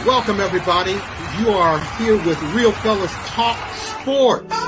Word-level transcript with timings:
Welcome, 0.00 0.40
everybody. 0.40 0.96
You 1.38 1.50
are 1.50 1.78
here 1.96 2.16
with 2.26 2.40
Real 2.54 2.72
Fellas 2.72 3.12
Talk 3.28 3.56
Sports. 3.74 4.61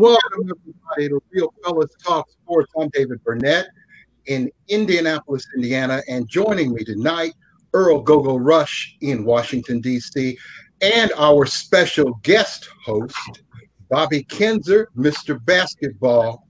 Welcome, 0.00 0.50
everybody, 0.50 1.08
to 1.10 1.22
Real 1.30 1.52
Fellas 1.62 1.90
Talk 2.02 2.26
Sports. 2.30 2.72
I'm 2.80 2.88
David 2.88 3.22
Burnett 3.22 3.66
in 4.24 4.50
Indianapolis, 4.68 5.46
Indiana. 5.54 6.00
And 6.08 6.26
joining 6.26 6.72
me 6.72 6.84
tonight, 6.84 7.34
Earl 7.74 8.00
Gogo 8.00 8.38
Rush 8.38 8.96
in 9.02 9.26
Washington, 9.26 9.82
D.C., 9.82 10.38
and 10.80 11.12
our 11.18 11.44
special 11.44 12.14
guest 12.22 12.70
host, 12.82 13.42
Bobby 13.90 14.22
Kinzer, 14.22 14.88
Mr. 14.96 15.44
Basketball. 15.44 16.46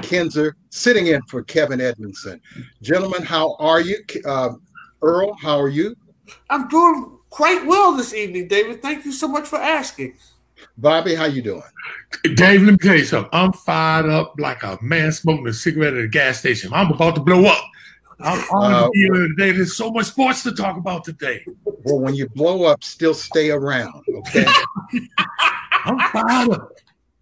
Kinzer 0.00 0.56
sitting 0.70 1.08
in 1.08 1.20
for 1.22 1.42
Kevin 1.42 1.82
Edmondson. 1.82 2.40
Gentlemen, 2.82 3.22
how 3.22 3.56
are 3.58 3.80
you? 3.82 3.98
Uh, 4.24 4.50
Earl, 5.02 5.34
how 5.42 5.60
are 5.60 5.68
you? 5.68 5.94
I'm 6.48 6.68
doing 6.68 7.18
quite 7.28 7.66
well 7.66 7.92
this 7.92 8.14
evening, 8.14 8.48
David. 8.48 8.80
Thank 8.80 9.04
you 9.04 9.12
so 9.12 9.28
much 9.28 9.46
for 9.46 9.56
asking. 9.56 10.14
Bobby, 10.78 11.14
how 11.14 11.24
you 11.24 11.42
doing? 11.42 11.62
Dave, 12.34 12.62
let 12.62 12.72
me 12.72 12.76
tell 12.78 12.96
you 12.96 13.04
something. 13.04 13.30
I'm 13.32 13.52
fired 13.52 14.06
up 14.06 14.34
like 14.38 14.62
a 14.62 14.78
man 14.82 15.12
smoking 15.12 15.46
a 15.48 15.52
cigarette 15.52 15.94
at 15.94 16.04
a 16.04 16.08
gas 16.08 16.38
station. 16.38 16.72
I'm 16.72 16.90
about 16.92 17.14
to 17.16 17.20
blow 17.20 17.44
up. 17.46 17.64
I'm 18.20 18.42
honored 18.50 18.84
Uh, 18.84 18.90
here 18.94 19.12
today. 19.12 19.52
There's 19.52 19.76
so 19.76 19.90
much 19.90 20.06
sports 20.06 20.42
to 20.44 20.52
talk 20.52 20.76
about 20.76 21.04
today. 21.04 21.44
Well, 21.64 22.00
when 22.00 22.14
you 22.14 22.28
blow 22.30 22.64
up, 22.64 22.82
still 22.82 23.14
stay 23.14 23.50
around, 23.50 24.02
okay? 24.08 24.46
I'm 25.84 25.98
fired 26.10 26.50
up. 26.52 26.72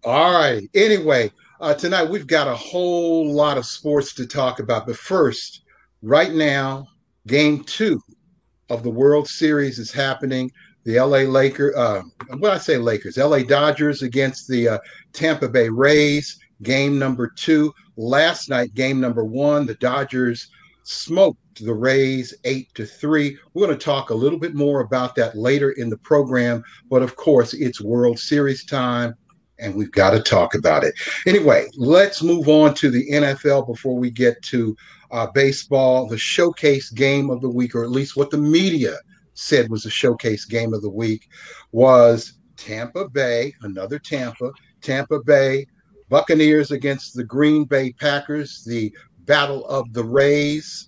All 0.03 0.33
right. 0.33 0.69
Anyway, 0.73 1.31
uh, 1.59 1.73
tonight 1.73 2.09
we've 2.09 2.27
got 2.27 2.47
a 2.47 2.55
whole 2.55 3.31
lot 3.33 3.57
of 3.57 3.65
sports 3.65 4.13
to 4.13 4.25
talk 4.25 4.59
about. 4.59 4.85
But 4.87 4.95
first, 4.97 5.61
right 6.01 6.33
now, 6.33 6.87
game 7.27 7.63
two 7.63 8.01
of 8.69 8.83
the 8.83 8.89
World 8.89 9.27
Series 9.27 9.79
is 9.79 9.91
happening. 9.91 10.51
The 10.85 10.99
LA 10.99 11.19
Lakers, 11.29 11.75
uh, 11.75 12.03
what 12.37 12.51
I 12.51 12.57
say 12.57 12.77
Lakers, 12.77 13.17
LA 13.17 13.39
Dodgers 13.39 14.01
against 14.01 14.47
the 14.47 14.69
uh, 14.69 14.77
Tampa 15.13 15.49
Bay 15.49 15.69
Rays. 15.69 16.39
Game 16.61 16.97
number 16.97 17.27
two. 17.27 17.73
Last 17.97 18.49
night, 18.49 18.73
game 18.75 19.01
number 19.01 19.25
one, 19.25 19.65
the 19.65 19.75
Dodgers 19.75 20.49
smoked 20.83 21.65
the 21.65 21.73
Rays 21.73 22.33
eight 22.45 22.73
to 22.75 22.85
three. 22.85 23.37
We're 23.53 23.65
going 23.65 23.77
to 23.77 23.83
talk 23.83 24.09
a 24.09 24.15
little 24.15 24.39
bit 24.39 24.55
more 24.55 24.81
about 24.81 25.15
that 25.15 25.35
later 25.35 25.71
in 25.71 25.89
the 25.89 25.97
program. 25.97 26.63
But 26.89 27.01
of 27.01 27.15
course, 27.15 27.53
it's 27.53 27.81
World 27.81 28.19
Series 28.19 28.63
time 28.63 29.15
and 29.59 29.75
we've 29.75 29.91
got 29.91 30.11
to 30.11 30.21
talk 30.21 30.55
about 30.55 30.83
it. 30.83 30.93
Anyway, 31.25 31.67
let's 31.77 32.21
move 32.21 32.49
on 32.49 32.73
to 32.75 32.89
the 32.89 33.09
NFL 33.09 33.67
before 33.67 33.95
we 33.95 34.11
get 34.11 34.41
to 34.43 34.75
uh, 35.11 35.27
baseball. 35.27 36.07
The 36.07 36.17
showcase 36.17 36.89
game 36.89 37.29
of 37.29 37.41
the 37.41 37.49
week, 37.49 37.75
or 37.75 37.83
at 37.83 37.91
least 37.91 38.17
what 38.17 38.31
the 38.31 38.37
media 38.37 38.97
said 39.35 39.69
was 39.69 39.83
the 39.83 39.89
showcase 39.89 40.45
game 40.45 40.73
of 40.73 40.81
the 40.81 40.89
week, 40.89 41.29
was 41.71 42.39
Tampa 42.57 43.07
Bay, 43.07 43.53
another 43.61 43.99
Tampa, 43.99 44.51
Tampa 44.81 45.19
Bay 45.23 45.67
Buccaneers 46.09 46.71
against 46.71 47.15
the 47.15 47.23
Green 47.23 47.65
Bay 47.65 47.91
Packers, 47.93 48.63
the 48.63 48.93
Battle 49.19 49.65
of 49.67 49.91
the 49.93 50.03
Rays. 50.03 50.87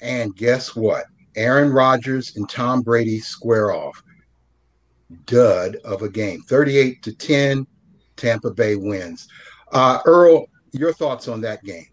And 0.00 0.36
guess 0.36 0.76
what? 0.76 1.06
Aaron 1.36 1.72
Rodgers 1.72 2.36
and 2.36 2.48
Tom 2.48 2.82
Brady 2.82 3.18
square 3.18 3.72
off. 3.72 4.02
Dud 5.26 5.76
of 5.84 6.02
a 6.02 6.08
game. 6.08 6.42
38 6.42 7.02
to 7.02 7.14
10. 7.14 7.66
Tampa 8.16 8.50
Bay 8.50 8.76
wins. 8.76 9.26
Uh, 9.72 10.00
Earl, 10.04 10.46
your 10.72 10.92
thoughts 10.92 11.28
on 11.28 11.40
that 11.40 11.64
game? 11.64 11.86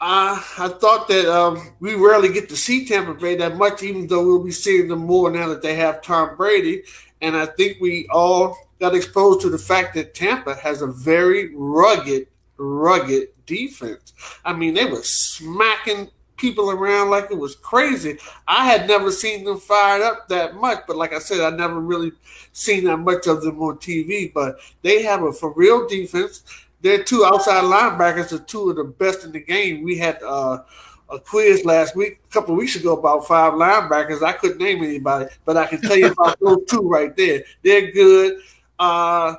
Uh, 0.00 0.40
I 0.58 0.68
thought 0.68 1.08
that 1.08 1.26
um, 1.26 1.72
we 1.80 1.94
rarely 1.94 2.32
get 2.32 2.48
to 2.50 2.56
see 2.56 2.84
Tampa 2.84 3.14
Bay 3.14 3.36
that 3.36 3.56
much, 3.56 3.82
even 3.82 4.06
though 4.06 4.26
we'll 4.26 4.44
be 4.44 4.50
seeing 4.50 4.88
them 4.88 5.00
more 5.00 5.30
now 5.30 5.48
that 5.48 5.62
they 5.62 5.76
have 5.76 6.02
Tom 6.02 6.36
Brady. 6.36 6.82
And 7.22 7.36
I 7.36 7.46
think 7.46 7.78
we 7.80 8.06
all 8.12 8.56
got 8.80 8.94
exposed 8.94 9.40
to 9.42 9.50
the 9.50 9.58
fact 9.58 9.94
that 9.94 10.14
Tampa 10.14 10.54
has 10.56 10.82
a 10.82 10.86
very 10.86 11.54
rugged, 11.54 12.26
rugged 12.58 13.28
defense. 13.46 14.12
I 14.44 14.52
mean, 14.52 14.74
they 14.74 14.84
were 14.84 15.02
smacking 15.02 16.10
people 16.36 16.70
around 16.70 17.10
like 17.10 17.30
it 17.30 17.38
was 17.38 17.56
crazy. 17.56 18.18
I 18.46 18.66
had 18.66 18.86
never 18.86 19.10
seen 19.10 19.44
them 19.44 19.58
fired 19.58 20.02
up 20.02 20.28
that 20.28 20.56
much, 20.56 20.80
but 20.86 20.96
like 20.96 21.12
I 21.12 21.18
said, 21.18 21.40
I 21.40 21.56
never 21.56 21.80
really 21.80 22.12
seen 22.52 22.84
that 22.84 22.98
much 22.98 23.26
of 23.26 23.42
them 23.42 23.62
on 23.62 23.78
TV. 23.78 24.32
But 24.32 24.58
they 24.82 25.02
have 25.02 25.22
a 25.22 25.32
for 25.32 25.52
real 25.54 25.88
defense. 25.88 26.42
Their 26.84 27.02
two 27.02 27.24
outside 27.24 27.64
linebackers 27.64 28.30
are 28.32 28.44
two 28.44 28.68
of 28.68 28.76
the 28.76 28.84
best 28.84 29.24
in 29.24 29.32
the 29.32 29.40
game. 29.40 29.82
We 29.82 29.96
had 29.96 30.22
uh, 30.22 30.64
a 31.08 31.18
quiz 31.18 31.64
last 31.64 31.96
week, 31.96 32.20
a 32.22 32.28
couple 32.28 32.52
of 32.52 32.58
weeks 32.58 32.76
ago, 32.76 32.94
about 32.98 33.26
five 33.26 33.54
linebackers. 33.54 34.22
I 34.22 34.32
couldn't 34.32 34.58
name 34.58 34.84
anybody, 34.84 35.30
but 35.46 35.56
I 35.56 35.66
can 35.66 35.80
tell 35.80 35.96
you 35.96 36.08
about 36.08 36.38
those 36.40 36.58
two 36.68 36.86
right 36.86 37.16
there. 37.16 37.42
They're 37.62 37.90
good. 37.90 38.38
Uh, 38.78 39.36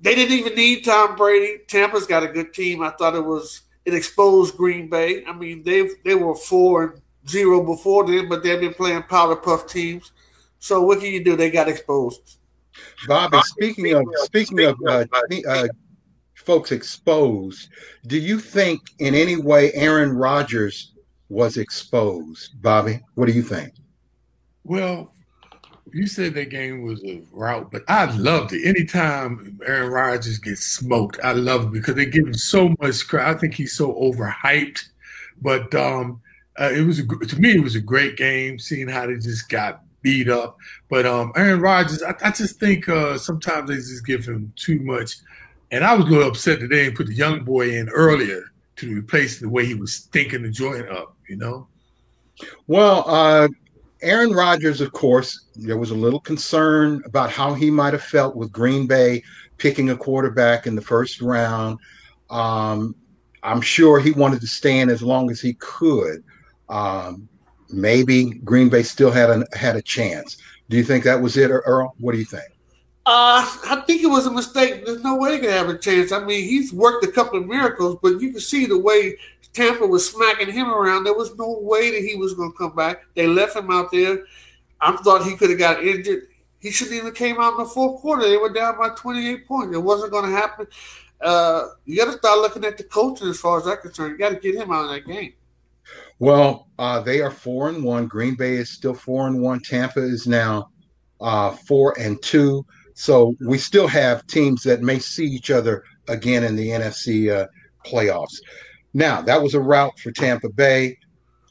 they 0.00 0.14
didn't 0.14 0.38
even 0.38 0.54
need 0.54 0.84
Tom 0.84 1.16
Brady. 1.16 1.58
Tampa's 1.66 2.06
got 2.06 2.22
a 2.22 2.28
good 2.28 2.54
team. 2.54 2.84
I 2.84 2.90
thought 2.90 3.16
it 3.16 3.24
was 3.24 3.62
it 3.84 3.92
exposed 3.92 4.56
Green 4.56 4.88
Bay. 4.88 5.24
I 5.24 5.32
mean, 5.32 5.64
they 5.64 5.88
they 6.04 6.14
were 6.14 6.36
four 6.36 6.84
and 6.84 7.02
zero 7.28 7.64
before 7.64 8.06
then, 8.06 8.28
but 8.28 8.44
they've 8.44 8.60
been 8.60 8.74
playing 8.74 9.02
powder 9.02 9.34
puff 9.34 9.66
teams. 9.66 10.12
So 10.60 10.82
what 10.82 11.00
can 11.00 11.08
you 11.08 11.24
do? 11.24 11.34
They 11.34 11.50
got 11.50 11.68
exposed. 11.68 12.36
Bobby, 13.08 13.40
speaking 13.42 13.92
of 13.92 14.04
speaking 14.22 14.60
of 14.60 14.76
uh, 14.86 15.04
uh, 15.48 15.66
folks 16.50 16.72
exposed, 16.72 17.68
do 18.08 18.18
you 18.18 18.40
think 18.40 18.80
in 18.98 19.14
any 19.14 19.36
way 19.36 19.72
Aaron 19.72 20.10
Rodgers 20.10 20.90
was 21.28 21.56
exposed? 21.56 22.60
Bobby, 22.60 22.98
what 23.14 23.26
do 23.26 23.32
you 23.32 23.42
think? 23.42 23.72
Well, 24.64 25.12
you 25.92 26.08
said 26.08 26.34
that 26.34 26.50
game 26.50 26.82
was 26.82 27.04
a 27.04 27.22
rout, 27.30 27.70
but 27.70 27.82
I 27.86 28.06
loved 28.16 28.52
it. 28.52 28.66
Anytime 28.66 29.60
Aaron 29.64 29.92
Rodgers 29.92 30.40
gets 30.40 30.66
smoked, 30.66 31.20
I 31.22 31.34
love 31.34 31.66
it 31.66 31.72
because 31.72 31.94
they 31.94 32.06
give 32.06 32.26
him 32.26 32.34
so 32.34 32.74
much 32.80 33.06
credit. 33.06 33.30
I 33.30 33.38
think 33.38 33.54
he's 33.54 33.76
so 33.76 33.94
overhyped, 33.94 34.80
but 35.40 35.72
um, 35.76 36.20
uh, 36.60 36.70
it 36.74 36.84
was 36.84 36.98
a, 36.98 37.06
to 37.06 37.40
me 37.40 37.52
it 37.52 37.62
was 37.62 37.76
a 37.76 37.80
great 37.80 38.16
game. 38.16 38.58
Seeing 38.58 38.88
how 38.88 39.06
they 39.06 39.14
just 39.18 39.48
got 39.48 39.82
beat 40.02 40.28
up, 40.28 40.56
but 40.88 41.06
um, 41.06 41.30
Aaron 41.36 41.60
Rodgers, 41.60 42.02
I, 42.02 42.16
I 42.24 42.32
just 42.32 42.58
think 42.58 42.88
uh, 42.88 43.18
sometimes 43.18 43.68
they 43.68 43.76
just 43.76 44.04
give 44.04 44.24
him 44.24 44.52
too 44.56 44.80
much, 44.80 45.18
and 45.70 45.84
I 45.84 45.94
was 45.94 46.06
a 46.06 46.08
little 46.08 46.28
upset 46.28 46.60
that 46.60 46.68
they 46.68 46.84
didn't 46.84 46.96
put 46.96 47.06
the 47.06 47.14
young 47.14 47.44
boy 47.44 47.76
in 47.76 47.88
earlier 47.90 48.44
to 48.76 48.94
replace 48.94 49.38
the 49.38 49.48
way 49.48 49.66
he 49.66 49.74
was 49.74 50.08
thinking 50.12 50.42
the 50.42 50.50
joint 50.50 50.88
up. 50.88 51.16
You 51.28 51.36
know. 51.36 51.68
Well, 52.66 53.04
uh, 53.06 53.48
Aaron 54.02 54.32
Rodgers, 54.32 54.80
of 54.80 54.92
course, 54.92 55.46
there 55.54 55.76
was 55.76 55.90
a 55.90 55.94
little 55.94 56.20
concern 56.20 57.02
about 57.04 57.30
how 57.30 57.52
he 57.52 57.70
might 57.70 57.92
have 57.92 58.02
felt 58.02 58.34
with 58.34 58.50
Green 58.50 58.86
Bay 58.86 59.22
picking 59.58 59.90
a 59.90 59.96
quarterback 59.96 60.66
in 60.66 60.74
the 60.74 60.82
first 60.82 61.20
round. 61.20 61.78
Um, 62.30 62.94
I'm 63.42 63.60
sure 63.60 64.00
he 64.00 64.12
wanted 64.12 64.40
to 64.40 64.46
stay 64.46 64.80
in 64.80 64.88
as 64.88 65.02
long 65.02 65.30
as 65.30 65.40
he 65.40 65.54
could. 65.54 66.24
Um, 66.68 67.28
maybe 67.68 68.30
Green 68.44 68.68
Bay 68.68 68.82
still 68.82 69.10
had 69.10 69.30
a 69.30 69.44
had 69.56 69.76
a 69.76 69.82
chance. 69.82 70.38
Do 70.68 70.76
you 70.76 70.84
think 70.84 71.04
that 71.04 71.20
was 71.20 71.36
it, 71.36 71.50
Earl? 71.50 71.94
What 71.98 72.12
do 72.12 72.18
you 72.18 72.24
think? 72.24 72.49
Uh, 73.12 73.42
I 73.64 73.82
think 73.88 74.04
it 74.04 74.06
was 74.06 74.26
a 74.26 74.30
mistake. 74.30 74.86
There's 74.86 75.02
no 75.02 75.16
way 75.16 75.32
he 75.32 75.40
could 75.40 75.50
have 75.50 75.68
a 75.68 75.76
chance. 75.76 76.12
I 76.12 76.24
mean, 76.24 76.44
he's 76.48 76.72
worked 76.72 77.04
a 77.04 77.10
couple 77.10 77.40
of 77.40 77.46
miracles, 77.48 77.98
but 78.00 78.20
you 78.20 78.30
can 78.30 78.38
see 78.38 78.66
the 78.66 78.78
way 78.78 79.16
Tampa 79.52 79.84
was 79.84 80.08
smacking 80.08 80.52
him 80.52 80.70
around. 80.70 81.02
There 81.02 81.14
was 81.14 81.36
no 81.36 81.58
way 81.60 81.90
that 81.90 82.08
he 82.08 82.14
was 82.14 82.34
going 82.34 82.52
to 82.52 82.56
come 82.56 82.76
back. 82.76 83.02
They 83.16 83.26
left 83.26 83.56
him 83.56 83.68
out 83.68 83.90
there. 83.90 84.26
I 84.80 84.94
thought 84.98 85.24
he 85.24 85.34
could 85.34 85.50
have 85.50 85.58
got 85.58 85.82
injured. 85.82 86.28
He 86.60 86.70
shouldn't 86.70 86.98
even 86.98 87.12
came 87.12 87.40
out 87.40 87.54
in 87.54 87.58
the 87.58 87.64
fourth 87.64 88.00
quarter. 88.00 88.28
They 88.28 88.36
were 88.36 88.52
down 88.52 88.78
by 88.78 88.90
28 88.90 89.44
points. 89.44 89.74
It 89.74 89.80
wasn't 89.80 90.12
going 90.12 90.30
to 90.30 90.36
happen. 90.36 90.68
Uh, 91.20 91.66
you 91.86 91.96
got 91.96 92.12
to 92.12 92.18
start 92.18 92.38
looking 92.38 92.64
at 92.64 92.78
the 92.78 92.84
coaching 92.84 93.26
as 93.26 93.40
far 93.40 93.58
as 93.58 93.66
I'm 93.66 93.78
concerned. 93.78 94.12
You 94.12 94.18
got 94.18 94.28
to 94.28 94.36
get 94.36 94.54
him 94.54 94.70
out 94.70 94.84
of 94.84 94.90
that 94.90 95.04
game. 95.04 95.32
Well, 96.20 96.68
uh, 96.78 97.00
they 97.00 97.22
are 97.22 97.32
four 97.32 97.70
and 97.70 97.82
one. 97.82 98.06
Green 98.06 98.36
Bay 98.36 98.54
is 98.54 98.70
still 98.70 98.94
four 98.94 99.26
and 99.26 99.42
one. 99.42 99.60
Tampa 99.62 100.00
is 100.00 100.28
now 100.28 100.70
uh, 101.20 101.50
four 101.50 101.98
and 101.98 102.22
two. 102.22 102.64
So 102.94 103.34
we 103.46 103.58
still 103.58 103.86
have 103.88 104.26
teams 104.26 104.62
that 104.64 104.82
may 104.82 104.98
see 104.98 105.24
each 105.26 105.50
other 105.50 105.84
again 106.08 106.44
in 106.44 106.56
the 106.56 106.68
NFC 106.68 107.30
uh, 107.34 107.46
playoffs. 107.86 108.40
Now 108.94 109.22
that 109.22 109.42
was 109.42 109.54
a 109.54 109.60
rout 109.60 109.98
for 109.98 110.10
Tampa 110.10 110.48
Bay. 110.48 110.96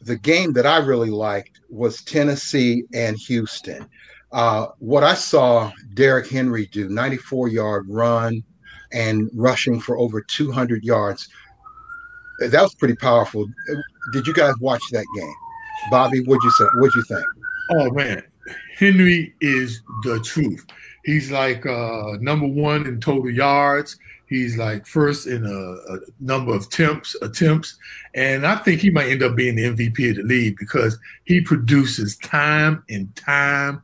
the 0.01 0.17
game 0.17 0.53
that 0.53 0.65
I 0.65 0.77
really 0.77 1.09
liked 1.09 1.59
was 1.69 2.01
Tennessee 2.03 2.83
and 2.93 3.17
Houston. 3.17 3.87
Uh, 4.31 4.67
what 4.77 5.03
I 5.03 5.13
saw 5.15 5.71
Derrick 5.93 6.29
Henry 6.29 6.67
do 6.67 6.87
94 6.89 7.47
yard 7.49 7.85
run 7.89 8.43
and 8.91 9.29
rushing 9.33 9.79
for 9.79 9.97
over 9.97 10.21
200 10.21 10.83
yards. 10.83 11.27
That 12.39 12.61
was 12.61 12.75
pretty 12.75 12.95
powerful. 12.95 13.45
Did 14.13 14.25
you 14.27 14.33
guys 14.33 14.53
watch 14.61 14.81
that 14.91 15.05
game? 15.15 15.33
Bobby, 15.91 16.19
what'd 16.23 16.43
you 16.43 16.51
say? 16.51 16.65
What'd 16.75 16.95
you 16.95 17.03
think? 17.03 17.25
Oh 17.71 17.91
man, 17.91 18.23
Henry 18.77 19.33
is 19.41 19.81
the 20.03 20.19
truth. 20.21 20.65
He's 21.03 21.31
like 21.31 21.65
uh, 21.65 22.17
number 22.19 22.47
one 22.47 22.85
in 22.85 22.99
total 22.99 23.31
yards. 23.31 23.97
He's 24.27 24.57
like 24.57 24.85
first 24.85 25.25
in 25.25 25.43
a, 25.43 25.93
a, 25.93 25.99
number 26.19 26.53
of 26.53 26.65
attempts, 26.65 27.15
attempts, 27.23 27.77
and 28.13 28.45
I 28.45 28.57
think 28.57 28.79
he 28.79 28.91
might 28.91 29.09
end 29.09 29.23
up 29.23 29.35
being 29.35 29.55
the 29.55 29.63
MVP 29.63 30.11
of 30.11 30.15
the 30.17 30.23
league 30.23 30.57
because 30.59 30.99
he 31.23 31.41
produces 31.41 32.15
time 32.17 32.83
and 32.89 33.13
time 33.15 33.81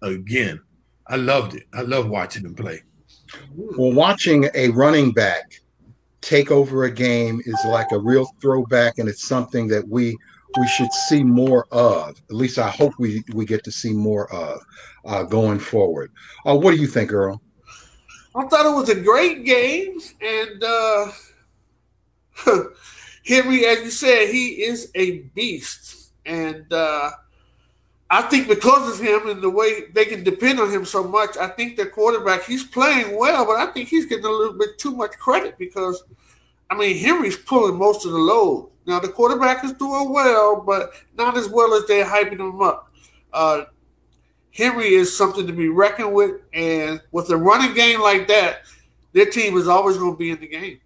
again. 0.00 0.60
I 1.08 1.16
loved 1.16 1.54
it. 1.54 1.64
I 1.74 1.82
love 1.82 2.08
watching 2.08 2.46
him 2.46 2.54
play. 2.54 2.82
Well, 3.54 3.92
watching 3.92 4.48
a 4.54 4.70
running 4.70 5.12
back 5.12 5.60
take 6.22 6.50
over 6.50 6.84
a 6.84 6.90
game 6.90 7.42
is 7.44 7.58
like 7.66 7.92
a 7.92 7.98
real 7.98 8.26
throwback, 8.40 8.98
and 8.98 9.08
it's 9.08 9.24
something 9.24 9.68
that 9.68 9.86
we 9.88 10.16
we 10.58 10.66
should 10.68 10.92
see 11.08 11.22
more 11.22 11.66
of. 11.70 12.10
At 12.10 12.36
least 12.36 12.58
I 12.58 12.70
hope 12.70 12.94
we 12.98 13.22
we 13.32 13.44
get 13.44 13.64
to 13.64 13.72
see 13.72 13.92
more 13.92 14.32
of 14.32 14.60
uh, 15.04 15.22
going 15.24 15.58
forward. 15.58 16.12
Uh, 16.46 16.56
what 16.56 16.72
do 16.72 16.80
you 16.80 16.86
think, 16.86 17.12
Earl? 17.12 17.40
I 18.34 18.46
thought 18.46 18.66
it 18.66 18.74
was 18.74 18.88
a 18.88 19.00
great 19.00 19.44
game, 19.44 20.00
and 20.22 20.64
uh, 20.64 21.10
Henry, 23.26 23.66
as 23.66 23.84
you 23.84 23.90
said, 23.90 24.30
he 24.30 24.62
is 24.62 24.90
a 24.94 25.18
beast, 25.34 26.12
and 26.24 26.72
uh, 26.72 27.10
I 28.12 28.22
think 28.22 28.48
because 28.48 28.92
of 28.92 29.06
him 29.06 29.28
and 29.28 29.42
the 29.42 29.50
way 29.50 29.84
they 29.92 30.04
can 30.04 30.24
depend 30.24 30.60
on 30.60 30.70
him 30.70 30.84
so 30.84 31.02
much, 31.04 31.36
I 31.38 31.48
think 31.48 31.76
the 31.76 31.86
quarterback 31.86 32.44
he's 32.44 32.64
playing 32.64 33.16
well, 33.16 33.46
but 33.46 33.56
I 33.56 33.72
think 33.72 33.88
he's 33.88 34.06
getting 34.06 34.26
a 34.26 34.30
little 34.30 34.58
bit 34.58 34.78
too 34.78 34.94
much 34.94 35.12
credit 35.12 35.56
because, 35.58 36.04
I 36.68 36.76
mean, 36.76 36.98
Henry's 36.98 37.38
pulling 37.38 37.78
most 37.78 38.04
of 38.04 38.12
the 38.12 38.18
load. 38.18 38.71
Now 38.86 38.98
the 38.98 39.08
quarterback 39.08 39.64
is 39.64 39.72
doing 39.74 40.12
well, 40.12 40.60
but 40.60 40.92
not 41.16 41.36
as 41.36 41.48
well 41.48 41.74
as 41.74 41.86
they're 41.86 42.04
hyping 42.04 42.40
him 42.40 42.60
up. 42.60 42.90
Uh, 43.32 43.64
Henry 44.52 44.94
is 44.94 45.16
something 45.16 45.46
to 45.46 45.52
be 45.52 45.68
reckoned 45.68 46.12
with, 46.12 46.42
and 46.52 47.00
with 47.10 47.30
a 47.30 47.36
running 47.36 47.74
game 47.74 48.00
like 48.00 48.28
that, 48.28 48.62
their 49.12 49.26
team 49.26 49.56
is 49.56 49.68
always 49.68 49.96
going 49.96 50.12
to 50.12 50.18
be 50.18 50.30
in 50.30 50.40
the 50.40 50.46
game. 50.46 50.80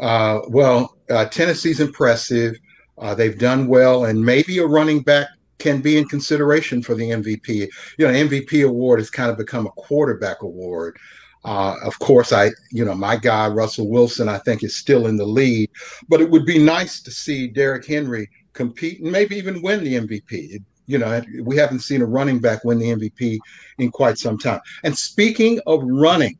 Uh, 0.00 0.40
well, 0.48 0.96
uh, 1.10 1.26
Tennessee's 1.26 1.80
impressive. 1.80 2.56
Uh, 2.98 3.14
they've 3.14 3.38
done 3.38 3.66
well, 3.68 4.06
and 4.06 4.22
maybe 4.22 4.58
a 4.58 4.66
running 4.66 5.00
back 5.00 5.28
can 5.58 5.80
be 5.80 5.96
in 5.96 6.06
consideration 6.08 6.82
for 6.82 6.94
the 6.94 7.10
MVP. 7.10 7.68
You 7.98 8.06
know, 8.06 8.12
MVP 8.12 8.66
award 8.66 8.98
has 8.98 9.10
kind 9.10 9.30
of 9.30 9.38
become 9.38 9.66
a 9.66 9.70
quarterback 9.70 10.42
award. 10.42 10.98
Uh, 11.44 11.74
of 11.82 11.98
course, 11.98 12.32
I, 12.32 12.50
you 12.70 12.84
know, 12.84 12.94
my 12.94 13.16
guy 13.16 13.48
Russell 13.48 13.88
Wilson, 13.90 14.28
I 14.28 14.38
think 14.38 14.62
is 14.62 14.76
still 14.76 15.06
in 15.06 15.16
the 15.16 15.26
lead, 15.26 15.70
but 16.08 16.20
it 16.20 16.30
would 16.30 16.46
be 16.46 16.58
nice 16.58 17.02
to 17.02 17.10
see 17.10 17.48
Derrick 17.48 17.86
Henry 17.86 18.30
compete 18.52 19.00
and 19.00 19.10
maybe 19.10 19.36
even 19.36 19.62
win 19.62 19.82
the 19.82 19.94
MVP. 19.94 20.54
It, 20.54 20.62
you 20.86 20.98
know, 20.98 21.22
we 21.42 21.56
haven't 21.56 21.80
seen 21.80 22.02
a 22.02 22.06
running 22.06 22.38
back 22.38 22.64
win 22.64 22.78
the 22.78 22.90
MVP 22.90 23.38
in 23.78 23.90
quite 23.90 24.18
some 24.18 24.38
time. 24.38 24.60
And 24.84 24.96
speaking 24.96 25.60
of 25.66 25.82
running, 25.84 26.38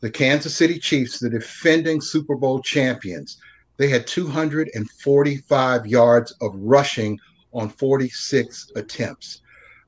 the 0.00 0.10
Kansas 0.10 0.54
City 0.54 0.78
Chiefs, 0.78 1.18
the 1.18 1.30
defending 1.30 2.00
Super 2.00 2.36
Bowl 2.36 2.60
champions, 2.62 3.38
they 3.76 3.88
had 3.88 4.06
245 4.06 5.86
yards 5.86 6.32
of 6.40 6.52
rushing 6.54 7.18
on 7.52 7.68
46 7.68 8.72
attempts. 8.76 9.40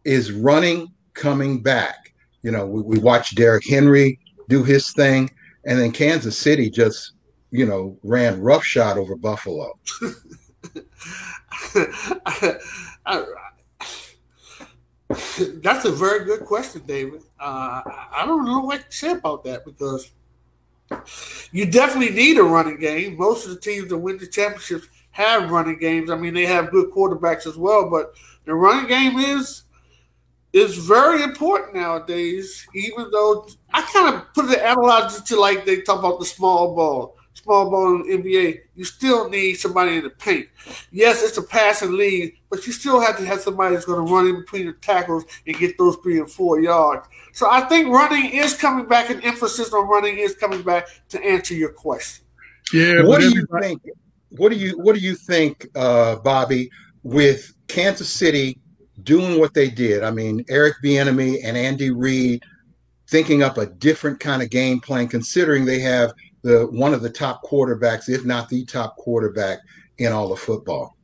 Is 0.05 0.33
running 0.33 0.93
coming 1.15 1.63
back? 1.63 2.15
You 2.43 2.51
know, 2.51 2.67
we, 2.67 2.83
we 2.83 2.99
watched 2.99 3.37
Derrick 3.37 3.67
Henry 3.69 4.19
do 4.49 4.63
his 4.63 4.93
thing, 4.93 5.31
and 5.65 5.79
then 5.79 5.93
Kansas 5.93 6.37
City 6.37 6.71
just, 6.71 7.13
you 7.51 7.67
know, 7.67 7.97
ran 8.03 8.41
roughshod 8.41 8.99
over 8.99 9.17
Buffalo. 9.17 9.79
I, 11.75 12.57
I, 13.07 13.25
that's 15.63 15.85
a 15.85 15.93
very 15.93 16.25
good 16.25 16.41
question, 16.41 16.83
David. 16.87 17.23
Uh, 17.39 17.83
I 17.87 18.25
don't 18.27 18.45
know 18.45 18.61
what 18.61 18.91
to 18.91 18.97
say 18.97 19.13
about 19.13 19.45
that 19.45 19.65
because 19.65 20.11
you 21.53 21.67
definitely 21.67 22.15
need 22.15 22.39
a 22.39 22.43
running 22.43 22.79
game. 22.79 23.17
Most 23.17 23.47
of 23.47 23.55
the 23.55 23.61
teams 23.61 23.89
that 23.89 23.99
win 23.99 24.19
the 24.19 24.27
championships 24.27 24.89
have 25.11 25.51
running 25.51 25.79
games. 25.79 26.11
I 26.11 26.17
mean, 26.17 26.35
they 26.35 26.47
have 26.47 26.71
good 26.71 26.91
quarterbacks 26.91 27.47
as 27.47 27.57
well, 27.57 27.91
but 27.91 28.15
the 28.45 28.55
running 28.55 28.89
game 28.89 29.19
is 29.19 29.63
is 30.53 30.77
very 30.77 31.23
important 31.23 31.75
nowadays. 31.75 32.67
Even 32.75 33.11
though 33.11 33.47
I 33.73 33.83
kind 33.83 34.15
of 34.15 34.33
put 34.35 34.49
the 34.49 34.61
analogy 34.61 35.23
to 35.27 35.41
like 35.41 35.65
they 35.65 35.83
talk 35.83 35.99
about 35.99 36.21
the 36.21 36.27
small 36.27 36.75
ball, 36.75 37.17
small 37.35 37.71
ball 37.71 38.03
in 38.03 38.03
the 38.03 38.17
NBA, 38.17 38.61
you 38.75 38.85
still 38.85 39.29
need 39.29 39.55
somebody 39.55 39.97
in 39.97 40.05
the 40.05 40.11
paint. 40.11 40.49
Yes, 40.91 41.23
it's 41.23 41.39
a 41.39 41.43
passing 41.43 41.97
league, 41.97 42.37
but 42.51 42.67
you 42.67 42.73
still 42.73 43.01
have 43.01 43.17
to 43.19 43.25
have 43.25 43.41
somebody 43.41 43.75
that's 43.75 43.87
going 43.87 44.07
to 44.07 44.13
run 44.13 44.27
in 44.29 44.41
between 44.41 44.67
the 44.67 44.73
tackles 44.75 45.25
and 45.47 45.57
get 45.57 45.79
those 45.79 45.97
three 46.03 46.19
and 46.19 46.31
four 46.31 46.61
yards. 46.61 47.07
So 47.33 47.51
I 47.51 47.63
think 47.63 47.89
running 47.89 48.31
is 48.31 48.55
coming 48.55 48.87
back, 48.87 49.11
and 49.11 49.25
emphasis 49.25 49.73
on 49.73 49.89
running 49.89 50.19
is 50.19 50.35
coming 50.35 50.63
back 50.63 50.87
to 51.11 51.25
answer 51.25 51.55
your 51.55 51.71
question. 51.71 52.25
Yeah. 52.73 53.03
What 53.03 53.21
do 53.21 53.31
you 53.31 53.47
think? 53.61 53.83
what 54.37 54.51
do 54.51 54.57
you 54.57 54.79
what 54.79 54.95
do 54.95 55.01
you 55.01 55.15
think, 55.15 55.69
uh, 55.75 56.17
Bobby, 56.17 56.71
with 57.03 57.55
Kansas 57.69 58.09
City 58.09 58.59
doing 59.03 59.39
what 59.39 59.55
they 59.55 59.71
did? 59.71 60.03
I 60.03 60.11
mean, 60.11 60.45
Eric 60.49 60.77
Bieniemy 60.83 61.41
and 61.45 61.57
Andy 61.57 61.91
Reid 61.91 62.43
thinking 63.09 63.43
up 63.43 63.59
a 63.59 63.67
different 63.67 64.21
kind 64.21 64.43
of 64.43 64.51
game 64.51 64.81
plan, 64.81 65.09
considering 65.09 65.65
they 65.65 65.81
have 65.81 66.13
the 66.43 66.67
one 66.67 66.95
of 66.95 67.03
the 67.03 67.11
top 67.11 67.43
quarterbacks, 67.43 68.09
if 68.09 68.25
not 68.25 68.49
the 68.49 68.65
top 68.65 68.97
quarterback 68.97 69.59
in 69.99 70.13
all 70.13 70.33
of 70.33 70.41
football. 70.41 70.97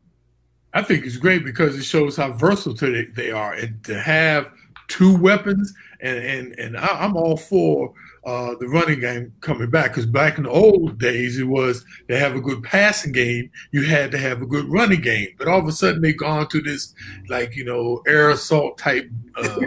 I 0.75 0.83
think 0.83 1.07
it's 1.07 1.16
great 1.16 1.45
because 1.45 1.76
it 1.76 1.83
shows 1.83 2.16
how 2.16 2.33
versatile 2.33 3.04
they 3.14 3.30
are, 3.30 3.54
and 3.54 3.83
to 3.85 3.99
have 3.99 4.50
two 4.88 5.16
weapons, 5.16 5.73
and 6.00 6.18
and 6.18 6.59
and 6.59 6.76
I'm 6.76 7.16
all 7.16 7.37
for 7.37 7.92
uh, 8.28 8.54
the 8.61 8.68
running 8.68 9.00
game 9.00 9.32
coming 9.40 9.70
back. 9.70 9.92
Because 9.92 10.04
back 10.04 10.37
in 10.37 10.44
the 10.44 10.50
old 10.50 10.99
days, 10.99 11.38
it 11.38 11.44
was 11.44 11.82
to 12.11 12.18
have 12.18 12.37
a 12.37 12.40
good 12.42 12.62
passing 12.62 13.11
game, 13.11 13.50
you 13.73 13.82
had 13.87 14.12
to 14.12 14.18
have 14.18 14.42
a 14.42 14.47
good 14.47 14.68
running 14.68 15.00
game. 15.00 15.28
But 15.38 15.49
all 15.49 15.61
of 15.61 15.66
a 15.66 15.73
sudden, 15.73 16.02
they've 16.02 16.16
gone 16.16 16.47
to 16.49 16.61
this, 16.61 16.94
like, 17.30 17.56
you 17.56 17.64
know, 17.64 18.02
air 18.06 18.28
assault 18.28 18.76
type, 18.76 19.11
uh, 19.37 19.61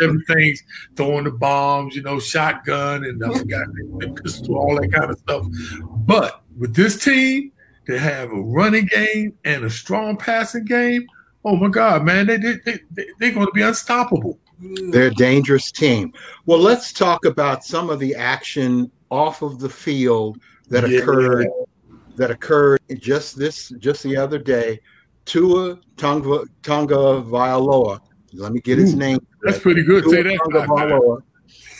everything's 0.00 0.62
throwing 0.96 1.24
the 1.24 1.30
bombs, 1.30 1.94
you 1.94 2.02
know, 2.02 2.18
shotgun 2.18 3.04
and 3.04 3.22
I 3.22 3.38
forgot 3.38 3.66
the 3.98 4.18
pistol, 4.22 4.56
all 4.56 4.80
that 4.80 4.90
kind 4.90 5.10
of 5.10 5.18
stuff. 5.18 5.46
But 6.06 6.42
with 6.58 6.74
this 6.74 7.04
team, 7.04 7.52
to 7.86 7.98
have 7.98 8.30
a 8.30 8.40
running 8.40 8.86
game 8.86 9.36
and 9.44 9.64
a 9.64 9.70
strong 9.70 10.16
passing 10.16 10.64
game, 10.64 11.06
oh 11.44 11.56
my 11.56 11.68
God, 11.68 12.02
man, 12.02 12.28
they, 12.28 12.38
they, 12.38 12.54
they, 12.64 12.78
they're 13.18 13.32
going 13.32 13.46
to 13.46 13.52
be 13.52 13.62
unstoppable. 13.62 14.38
They're 14.90 15.08
a 15.08 15.14
dangerous 15.14 15.72
team. 15.72 16.12
Well, 16.46 16.60
let's 16.60 16.92
talk 16.92 17.24
about 17.24 17.64
some 17.64 17.90
of 17.90 17.98
the 17.98 18.14
action 18.14 18.90
off 19.10 19.42
of 19.42 19.58
the 19.58 19.68
field 19.68 20.38
that 20.68 20.88
yeah. 20.88 21.00
occurred 21.00 21.48
that 22.16 22.30
occurred 22.30 22.80
just 22.98 23.36
this 23.36 23.70
just 23.78 24.02
the 24.02 24.16
other 24.16 24.38
day. 24.38 24.80
Tua 25.24 25.78
Tonga 25.96 26.44
Tonga 26.62 26.94
Vailoa. 26.94 28.00
Let 28.32 28.52
me 28.52 28.60
get 28.60 28.78
his 28.78 28.94
Ooh, 28.94 28.98
name. 28.98 29.26
That's 29.42 29.58
pretty 29.58 29.82
good. 29.82 30.04
Tua 30.04 30.12
Say 30.12 30.22
that. 30.22 30.38
Tonga 30.38 30.66
Vailoa 30.66 31.22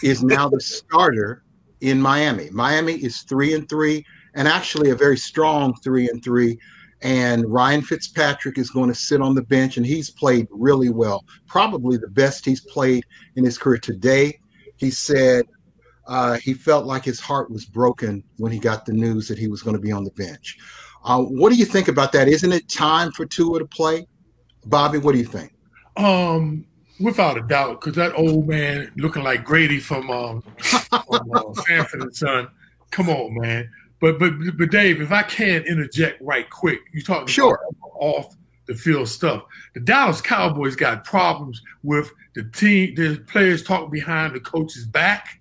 is 0.02 0.22
now 0.22 0.48
the 0.48 0.60
starter 0.60 1.44
in 1.80 2.00
Miami. 2.00 2.50
Miami 2.50 2.94
is 2.94 3.22
three 3.22 3.54
and 3.54 3.68
three, 3.68 4.04
and 4.34 4.48
actually 4.48 4.90
a 4.90 4.96
very 4.96 5.16
strong 5.16 5.74
three 5.82 6.08
and 6.08 6.22
three 6.22 6.58
and 7.02 7.44
Ryan 7.52 7.82
Fitzpatrick 7.82 8.58
is 8.58 8.70
going 8.70 8.88
to 8.88 8.94
sit 8.94 9.20
on 9.20 9.34
the 9.34 9.42
bench, 9.42 9.76
and 9.76 9.84
he's 9.84 10.10
played 10.10 10.46
really 10.50 10.88
well, 10.90 11.24
probably 11.46 11.96
the 11.96 12.08
best 12.08 12.44
he's 12.44 12.60
played 12.60 13.04
in 13.36 13.44
his 13.44 13.58
career. 13.58 13.78
Today, 13.78 14.38
he 14.76 14.90
said 14.90 15.46
uh, 16.06 16.34
he 16.34 16.54
felt 16.54 16.86
like 16.86 17.04
his 17.04 17.20
heart 17.20 17.50
was 17.50 17.64
broken 17.64 18.22
when 18.38 18.52
he 18.52 18.58
got 18.58 18.86
the 18.86 18.92
news 18.92 19.28
that 19.28 19.38
he 19.38 19.48
was 19.48 19.62
going 19.62 19.76
to 19.76 19.82
be 19.82 19.92
on 19.92 20.04
the 20.04 20.10
bench. 20.12 20.58
Uh, 21.04 21.20
what 21.20 21.50
do 21.50 21.56
you 21.56 21.64
think 21.64 21.88
about 21.88 22.12
that? 22.12 22.28
Isn't 22.28 22.52
it 22.52 22.68
time 22.68 23.10
for 23.12 23.26
Tua 23.26 23.58
to 23.58 23.66
play? 23.66 24.06
Bobby, 24.66 24.98
what 24.98 25.12
do 25.12 25.18
you 25.18 25.24
think? 25.24 25.52
Um, 25.96 26.64
without 27.00 27.36
a 27.36 27.42
doubt, 27.42 27.80
because 27.80 27.96
that 27.96 28.14
old 28.14 28.46
man 28.46 28.92
looking 28.96 29.24
like 29.24 29.44
Grady 29.44 29.80
from, 29.80 30.08
um, 30.10 30.42
from 30.60 31.32
uh, 31.34 31.52
Sanford 31.66 32.02
and 32.02 32.14
Son. 32.14 32.48
Come 32.92 33.08
on, 33.08 33.34
man. 33.40 33.68
But 34.02 34.18
but 34.18 34.32
but 34.58 34.70
Dave, 34.72 35.00
if 35.00 35.12
I 35.12 35.22
can 35.22 35.62
interject 35.62 36.20
right 36.20 36.50
quick, 36.50 36.80
you 36.92 37.02
talking 37.02 37.28
sure 37.28 37.60
off 37.94 38.34
the 38.66 38.74
field 38.74 39.08
stuff. 39.08 39.44
The 39.74 39.80
Dallas 39.80 40.20
Cowboys 40.20 40.74
got 40.74 41.04
problems 41.04 41.62
with 41.84 42.12
the 42.34 42.42
team, 42.42 42.96
the 42.96 43.24
players 43.28 43.62
talking 43.62 43.90
behind 43.90 44.34
the 44.34 44.40
coach's 44.40 44.86
back. 44.86 45.40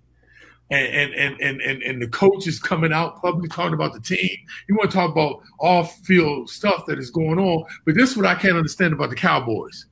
and 0.70 1.12
and 1.12 1.40
and 1.40 1.60
and, 1.60 1.82
and 1.82 2.00
the 2.00 2.06
coach 2.06 2.46
is 2.46 2.60
coming 2.60 2.92
out 2.92 3.20
publicly 3.20 3.48
talking 3.48 3.74
about 3.74 3.94
the 3.94 4.00
team. 4.00 4.38
You 4.68 4.76
want 4.76 4.92
to 4.92 4.96
talk 4.96 5.10
about 5.10 5.42
off 5.58 5.96
field 6.04 6.48
stuff 6.48 6.86
that 6.86 7.00
is 7.00 7.10
going 7.10 7.40
on, 7.40 7.64
but 7.84 7.96
this 7.96 8.12
is 8.12 8.16
what 8.16 8.26
I 8.26 8.36
can't 8.36 8.56
understand 8.56 8.92
about 8.92 9.10
the 9.10 9.16
Cowboys. 9.16 9.86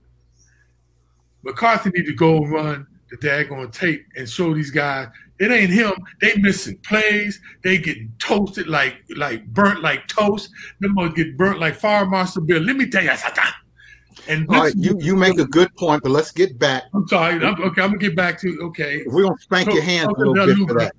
McCarthy 1.42 1.90
need 1.90 2.06
to 2.06 2.14
go 2.14 2.44
run 2.46 2.86
the 3.10 3.16
daggone 3.16 3.72
tape 3.72 4.06
and 4.16 4.28
show 4.28 4.54
these 4.54 4.70
guys 4.70 5.08
it 5.40 5.50
ain't 5.50 5.72
him. 5.72 5.92
They 6.20 6.36
missing 6.36 6.76
plays. 6.78 7.40
They 7.64 7.78
getting 7.78 8.12
toasted 8.18 8.68
like 8.68 9.02
like 9.16 9.44
burnt 9.46 9.80
like 9.80 10.06
toast. 10.06 10.50
Them 10.80 10.94
gonna 10.94 11.12
get 11.12 11.36
burnt 11.36 11.58
like 11.58 11.74
Fire 11.74 12.04
Marshal 12.04 12.42
Bill. 12.42 12.62
Let 12.62 12.76
me 12.76 12.88
tell 12.88 13.02
you 13.02 13.16
something. 13.16 13.44
And 14.28 14.46
all 14.50 14.60
right, 14.60 14.74
you, 14.76 14.98
you 15.00 15.16
make 15.16 15.38
a 15.38 15.46
good 15.46 15.74
point, 15.76 16.02
but 16.02 16.12
let's 16.12 16.30
get 16.30 16.58
back. 16.58 16.84
I'm 16.92 17.08
sorry. 17.08 17.34
I'm, 17.44 17.54
okay, 17.54 17.82
I'm 17.82 17.88
gonna 17.88 17.96
get 17.96 18.14
back 18.14 18.38
to 18.40 18.58
okay. 18.64 19.02
We're 19.06 19.22
gonna 19.22 19.38
spank 19.40 19.72
your 19.72 19.82
hands 19.82 20.12
a 20.18 20.20
little 20.20 20.66
bit 20.66 20.68
for 20.68 20.78
that. 20.78 20.94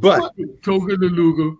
But 0.00 0.32
Toga 0.62 0.94
Luga, 0.94 1.54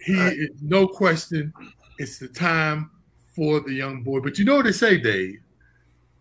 he 0.00 0.18
right. 0.18 0.36
no 0.60 0.88
question, 0.88 1.52
it's 1.98 2.18
the 2.18 2.28
time 2.28 2.90
for 3.34 3.60
the 3.60 3.72
young 3.72 4.02
boy. 4.02 4.20
But 4.20 4.38
you 4.38 4.44
know 4.44 4.56
what 4.56 4.64
they 4.64 4.72
say, 4.72 4.98
Dave? 4.98 5.38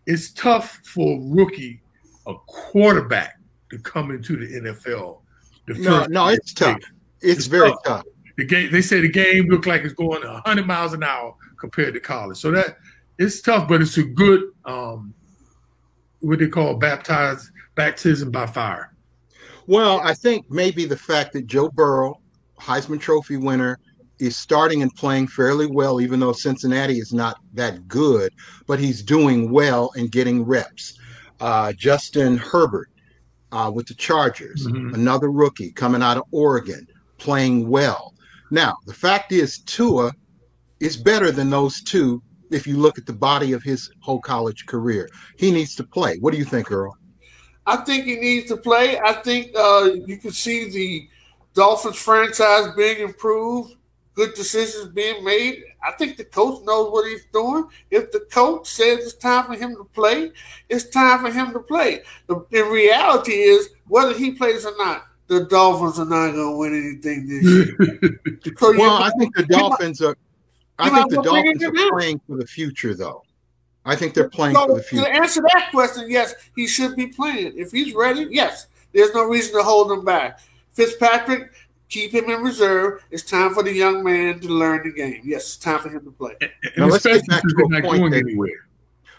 It's 0.06 0.32
tough 0.34 0.80
for 0.86 1.18
a 1.18 1.22
rookie, 1.24 1.82
a 2.28 2.36
quarterback, 2.46 3.40
to 3.72 3.80
come 3.80 4.12
into 4.12 4.38
the 4.38 4.60
NFL. 4.60 5.23
No, 5.68 6.06
no, 6.06 6.28
it's 6.28 6.54
tough. 6.54 6.78
It's, 7.22 7.40
it's 7.40 7.48
very 7.48 7.70
tough. 7.70 7.84
tough. 7.86 8.04
The 8.38 8.46
game, 8.46 8.72
they 8.72 8.82
say 8.82 9.00
the 9.02 9.10
game 9.10 9.48
look 9.48 9.66
like 9.66 9.84
it's 9.84 9.94
going 9.94 10.28
100 10.28 10.66
miles 10.66 10.94
an 10.94 11.04
hour 11.04 11.36
compared 11.60 11.94
to 11.94 12.00
college. 12.00 12.38
So 12.38 12.52
that 12.52 12.78
it's 13.18 13.42
tough, 13.42 13.68
but 13.68 13.82
it's 13.82 13.98
a 13.98 14.04
good 14.04 14.42
um, 14.66 15.14
what 16.20 16.40
they 16.40 16.48
call 16.48 16.76
baptized 16.76 17.50
baptism 17.76 18.32
by 18.32 18.48
fire. 18.48 18.94
Well, 19.68 20.02
I 20.02 20.14
think 20.14 20.50
maybe 20.50 20.86
the 20.86 20.98
fact 20.98 21.34
that 21.34 21.48
Joe 21.48 21.70
Burrow, 21.70 22.20
Heisman 22.60 23.00
Trophy 23.00 23.38
winner, 23.38 23.80
is 24.20 24.36
starting 24.36 24.82
and 24.82 24.94
playing 24.96 25.28
fairly 25.28 25.66
well, 25.66 26.02
even 26.02 26.20
though 26.20 26.34
Cincinnati 26.34 26.98
is 27.00 27.14
not 27.14 27.38
that 27.54 27.88
good, 27.88 28.34
but 28.68 28.80
he's 28.80 29.02
doing 29.02 29.52
well 29.52 29.92
and 29.96 30.12
getting 30.12 30.44
reps. 30.44 30.98
Uh, 31.40 31.74
Justin 31.74 32.38
Herbert 32.38 32.90
uh, 33.54 33.70
with 33.70 33.86
the 33.88 33.94
Chargers, 33.94 34.66
mm-hmm. 34.68 34.96
another 34.96 35.32
rookie 35.32 35.72
coming 35.72 36.02
out 36.02 36.18
of 36.18 36.24
Oregon, 36.32 36.88
playing 37.20 37.70
well. 37.70 38.16
Now, 38.50 38.78
the 38.88 38.94
fact 38.94 39.32
is, 39.32 39.60
Tua 39.60 40.12
is 40.80 40.98
better 40.98 41.32
than 41.32 41.50
those 41.50 41.82
two 41.82 42.22
if 42.50 42.66
you 42.66 42.78
look 42.78 42.98
at 42.98 43.06
the 43.06 43.14
body 43.14 43.54
of 43.54 43.62
his 43.64 43.92
whole 44.00 44.20
college 44.20 44.66
career. 44.66 45.08
He 45.38 45.52
needs 45.52 45.76
to 45.76 45.84
play. 45.84 46.18
What 46.18 46.34
do 46.34 46.40
you 46.40 46.46
think, 46.46 46.72
Earl? 46.72 46.98
I 47.66 47.78
think 47.78 48.06
he 48.06 48.16
needs 48.16 48.48
to 48.50 48.58
play. 48.58 49.00
I 49.00 49.14
think 49.14 49.52
uh, 49.56 49.92
you 50.06 50.18
can 50.18 50.32
see 50.32 50.70
the 50.70 51.08
Dolphins 51.54 51.98
franchise 51.98 52.74
being 52.76 53.02
improved, 53.02 53.76
good 54.16 54.34
decisions 54.34 54.90
being 54.90 55.24
made. 55.24 55.64
I 55.86 55.92
think 55.92 56.18
the 56.18 56.24
coach 56.24 56.64
knows 56.64 56.92
what 56.92 57.08
he's 57.08 57.26
doing. 57.34 57.68
If 57.92 58.12
the 58.12 58.22
coach 58.32 58.68
says 58.68 59.00
it's 59.00 59.14
time 59.16 59.46
for 59.46 59.56
him 59.56 59.76
to 59.76 59.84
play, 59.84 60.32
it's 60.70 60.90
time 60.90 61.20
for 61.20 61.32
him 61.32 61.52
to 61.54 61.60
play. 61.60 62.04
The, 62.28 62.46
the 62.52 62.64
reality 62.64 63.34
is, 63.34 63.70
whether 63.88 64.18
he 64.18 64.32
plays 64.32 64.66
or 64.66 64.76
not, 64.78 65.06
the 65.28 65.46
Dolphins 65.46 66.00
are 66.00 66.06
not 66.06 66.34
going 66.34 66.52
to 66.52 66.58
win 66.58 66.74
anything 66.74 67.28
this 67.28 67.44
year. 67.44 68.20
so 68.58 68.78
well, 68.78 69.04
I 69.04 69.12
think 69.20 69.36
the 69.36 69.44
Dolphins 69.44 70.02
are. 70.02 70.18
I 70.80 70.90
think 70.90 71.12
the 71.12 71.22
Dolphins 71.22 71.64
are 71.64 71.90
playing 71.92 72.22
for 72.28 72.38
the 72.38 72.48
future, 72.48 72.96
though. 72.96 73.24
I 73.86 73.96
think 73.96 74.14
they're 74.14 74.30
playing 74.30 74.56
so, 74.56 74.68
for 74.68 74.76
the 74.76 74.84
future. 74.84 75.06
To 75.06 75.12
answer 75.12 75.42
that 75.42 75.70
question, 75.72 76.10
yes, 76.10 76.34
he 76.56 76.68
should 76.68 76.96
be 76.96 77.08
playing. 77.08 77.54
If 77.58 77.72
he's 77.72 77.94
ready, 77.94 78.28
yes, 78.32 78.68
there's 78.94 79.14
no 79.14 79.26
reason 79.26 79.54
to 79.58 79.64
hold 79.64 79.92
him 79.92 80.06
back. 80.06 80.40
Fitzpatrick, 80.72 81.52
keep 81.94 82.12
him 82.12 82.30
in 82.30 82.42
reserve. 82.42 83.06
It's 83.12 83.24
time 83.24 83.54
for 83.54 83.62
the 83.62 83.72
young 83.72 84.04
man 84.04 84.40
to 84.40 84.48
learn 84.48 84.84
the 84.84 84.92
game. 84.92 85.22
Yes, 85.24 85.44
it's 85.44 85.58
time 85.58 85.80
for 85.80 85.90
him 85.90 86.04
to 86.04 86.12
play. 86.12 86.36
Now, 86.76 86.88
let's 86.88 87.06
get 87.06 87.26
back 87.28 87.44
to 87.44 87.56
a 87.64 87.82
point 87.82 88.12
that, 88.12 88.52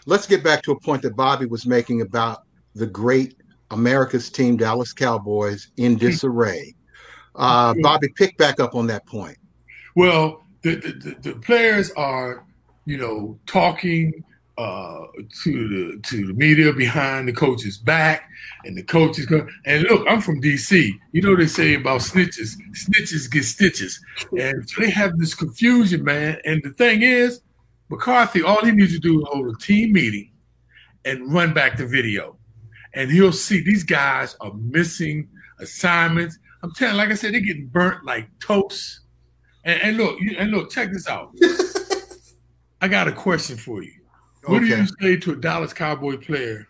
Let's 0.05 0.27
get 0.27 0.43
back 0.43 0.61
to 0.63 0.73
a 0.73 0.79
point 0.79 1.01
that 1.03 1.15
Bobby 1.15 1.45
was 1.45 1.65
making 1.65 2.01
about 2.01 2.43
the 2.75 2.85
great 2.85 3.37
America's 3.71 4.29
team, 4.29 4.57
Dallas 4.57 4.93
Cowboys, 4.93 5.71
in 5.77 5.93
hmm. 5.93 5.99
disarray. 5.99 6.75
Uh, 7.35 7.73
Bobby, 7.81 8.09
pick 8.15 8.37
back 8.37 8.59
up 8.59 8.75
on 8.75 8.87
that 8.87 9.05
point. 9.05 9.37
Well, 9.95 10.45
the, 10.61 10.75
the, 10.75 11.31
the 11.31 11.39
players 11.39 11.91
are, 11.91 12.45
you 12.85 12.97
know, 12.97 13.39
talking 13.45 14.23
uh, 14.57 15.05
to 15.43 15.67
the 15.67 16.01
to 16.01 16.27
the 16.27 16.33
media 16.33 16.71
behind 16.71 17.27
the 17.27 17.33
coach's 17.33 17.77
back, 17.77 18.29
and 18.63 18.77
the 18.77 18.83
coaches 18.83 19.25
go. 19.25 19.45
And 19.65 19.83
look, 19.83 20.05
I'm 20.07 20.21
from 20.21 20.39
D.C. 20.39 20.97
You 21.11 21.21
know 21.21 21.35
they 21.35 21.47
say 21.47 21.73
about 21.75 22.01
snitches, 22.01 22.55
snitches 22.71 23.29
get 23.29 23.43
stitches, 23.43 23.99
and 24.37 24.69
so 24.69 24.81
they 24.81 24.89
have 24.89 25.17
this 25.17 25.33
confusion, 25.33 26.03
man. 26.03 26.39
And 26.45 26.63
the 26.63 26.71
thing 26.71 27.01
is, 27.01 27.41
McCarthy, 27.89 28.43
all 28.43 28.63
he 28.63 28.71
needs 28.71 28.93
to 28.93 28.99
do 28.99 29.19
is 29.19 29.27
hold 29.29 29.53
a 29.53 29.57
team 29.57 29.91
meeting 29.91 30.31
and 31.03 31.33
run 31.33 31.53
back 31.53 31.77
the 31.77 31.85
video, 31.85 32.37
and 32.93 33.11
he'll 33.11 33.33
see 33.33 33.61
these 33.61 33.83
guys 33.83 34.37
are 34.39 34.53
missing 34.53 35.27
assignments. 35.59 36.39
I'm 36.63 36.73
telling, 36.73 36.95
like 36.95 37.09
I 37.09 37.15
said, 37.15 37.33
they're 37.33 37.41
getting 37.41 37.67
burnt 37.67 38.05
like 38.05 38.27
toast. 38.39 39.01
And, 39.65 39.81
and 39.81 39.97
look, 39.97 40.17
and 40.37 40.51
look, 40.51 40.71
check 40.71 40.91
this 40.91 41.07
out. 41.07 41.35
I 42.81 42.87
got 42.87 43.07
a 43.07 43.11
question 43.11 43.57
for 43.57 43.83
you. 43.83 43.91
What 44.47 44.63
okay. 44.63 44.69
do 44.69 44.81
you 44.81 44.87
say 45.01 45.17
to 45.17 45.31
a 45.31 45.35
Dallas 45.35 45.73
Cowboy 45.73 46.17
player 46.17 46.67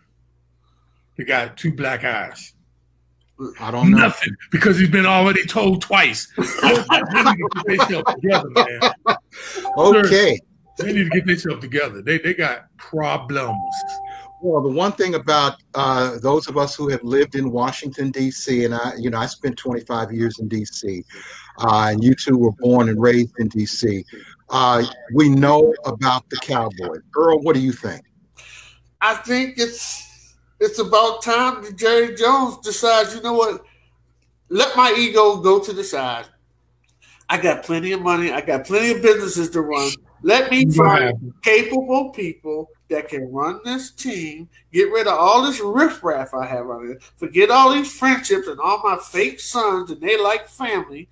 that 1.16 1.24
got 1.24 1.56
two 1.56 1.74
black 1.74 2.04
eyes? 2.04 2.54
I 3.60 3.70
don't 3.70 3.90
know. 3.90 3.98
Nothing 3.98 4.34
because 4.50 4.78
he's 4.78 4.88
been 4.88 5.04
already 5.04 5.44
told 5.44 5.82
twice. 5.82 6.32
together, 8.06 8.48
man. 8.50 8.80
Okay. 9.76 10.38
They 10.78 10.92
need 10.92 11.04
to 11.04 11.10
get 11.10 11.26
themselves 11.26 11.60
together. 11.60 12.00
They 12.02 12.18
they 12.18 12.34
got 12.34 12.64
problems. 12.78 13.74
Well, 14.42 14.62
the 14.62 14.70
one 14.70 14.92
thing 14.92 15.14
about 15.14 15.54
uh, 15.74 16.18
those 16.18 16.46
of 16.48 16.56
us 16.56 16.74
who 16.74 16.88
have 16.88 17.02
lived 17.02 17.34
in 17.34 17.50
Washington 17.50 18.10
D.C. 18.10 18.64
and 18.64 18.74
I, 18.74 18.92
you 18.98 19.10
know, 19.10 19.18
I 19.18 19.26
spent 19.26 19.56
25 19.56 20.12
years 20.12 20.38
in 20.38 20.48
D.C. 20.48 21.02
Uh, 21.58 21.88
and 21.92 22.04
you 22.04 22.14
two 22.14 22.36
were 22.36 22.52
born 22.52 22.88
and 22.88 23.00
raised 23.00 23.32
in 23.38 23.48
D.C 23.48 24.04
uh, 24.48 24.84
we 25.12 25.28
know 25.28 25.74
about 25.84 26.28
the 26.30 26.36
Cowboys. 26.36 27.02
Earl, 27.16 27.40
what 27.40 27.54
do 27.54 27.60
you 27.60 27.72
think? 27.72 28.02
I 29.00 29.14
think 29.14 29.54
it's 29.58 30.34
it's 30.60 30.78
about 30.78 31.22
time 31.22 31.62
that 31.62 31.76
Jerry 31.76 32.14
Jones 32.14 32.58
decides, 32.58 33.14
you 33.14 33.20
know 33.22 33.34
what? 33.34 33.62
Let 34.48 34.76
my 34.76 34.94
ego 34.96 35.36
go 35.36 35.60
to 35.60 35.72
the 35.72 35.84
side. 35.84 36.26
I 37.28 37.38
got 37.38 37.64
plenty 37.64 37.92
of 37.92 38.00
money. 38.00 38.30
I 38.30 38.40
got 38.40 38.64
plenty 38.64 38.92
of 38.92 39.02
businesses 39.02 39.50
to 39.50 39.60
run. 39.60 39.90
Let 40.22 40.50
me 40.50 40.64
find 40.70 41.34
capable 41.42 42.10
people 42.10 42.70
that 42.88 43.08
can 43.08 43.30
run 43.32 43.60
this 43.64 43.90
team, 43.90 44.48
get 44.72 44.90
rid 44.90 45.08
of 45.08 45.18
all 45.18 45.42
this 45.42 45.60
riffraff 45.60 46.32
I 46.32 46.46
have 46.46 46.70
on 46.70 46.92
it, 46.92 47.02
forget 47.16 47.50
all 47.50 47.72
these 47.72 47.92
friendships 47.92 48.46
and 48.46 48.60
all 48.60 48.80
my 48.82 48.96
fake 48.96 49.40
sons 49.40 49.90
and 49.90 50.00
they 50.00 50.20
like 50.20 50.48
family, 50.48 51.08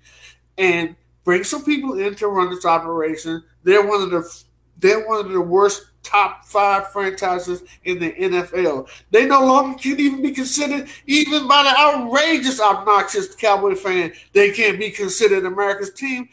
and 0.57 0.95
bring 1.23 1.43
some 1.43 1.63
people 1.63 1.99
in 1.99 2.15
to 2.15 2.27
run 2.27 2.49
this 2.49 2.65
operation. 2.65 3.43
They're 3.63 3.85
one 3.85 4.01
of 4.01 4.11
the 4.11 4.43
they're 4.77 5.07
one 5.07 5.25
of 5.25 5.31
the 5.31 5.41
worst 5.41 5.85
top 6.03 6.45
five 6.45 6.91
franchises 6.91 7.63
in 7.83 7.99
the 7.99 8.11
NFL. 8.13 8.87
They 9.11 9.25
no 9.25 9.43
longer 9.45 9.77
can 9.77 9.99
even 9.99 10.21
be 10.21 10.31
considered, 10.31 10.87
even 11.07 11.47
by 11.47 11.63
the 11.63 11.77
outrageous, 11.77 12.61
obnoxious 12.61 13.33
Cowboy 13.35 13.75
fan, 13.75 14.13
they 14.33 14.51
can't 14.51 14.79
be 14.79 14.91
considered 14.91 15.45
America's 15.45 15.93
team. 15.93 16.29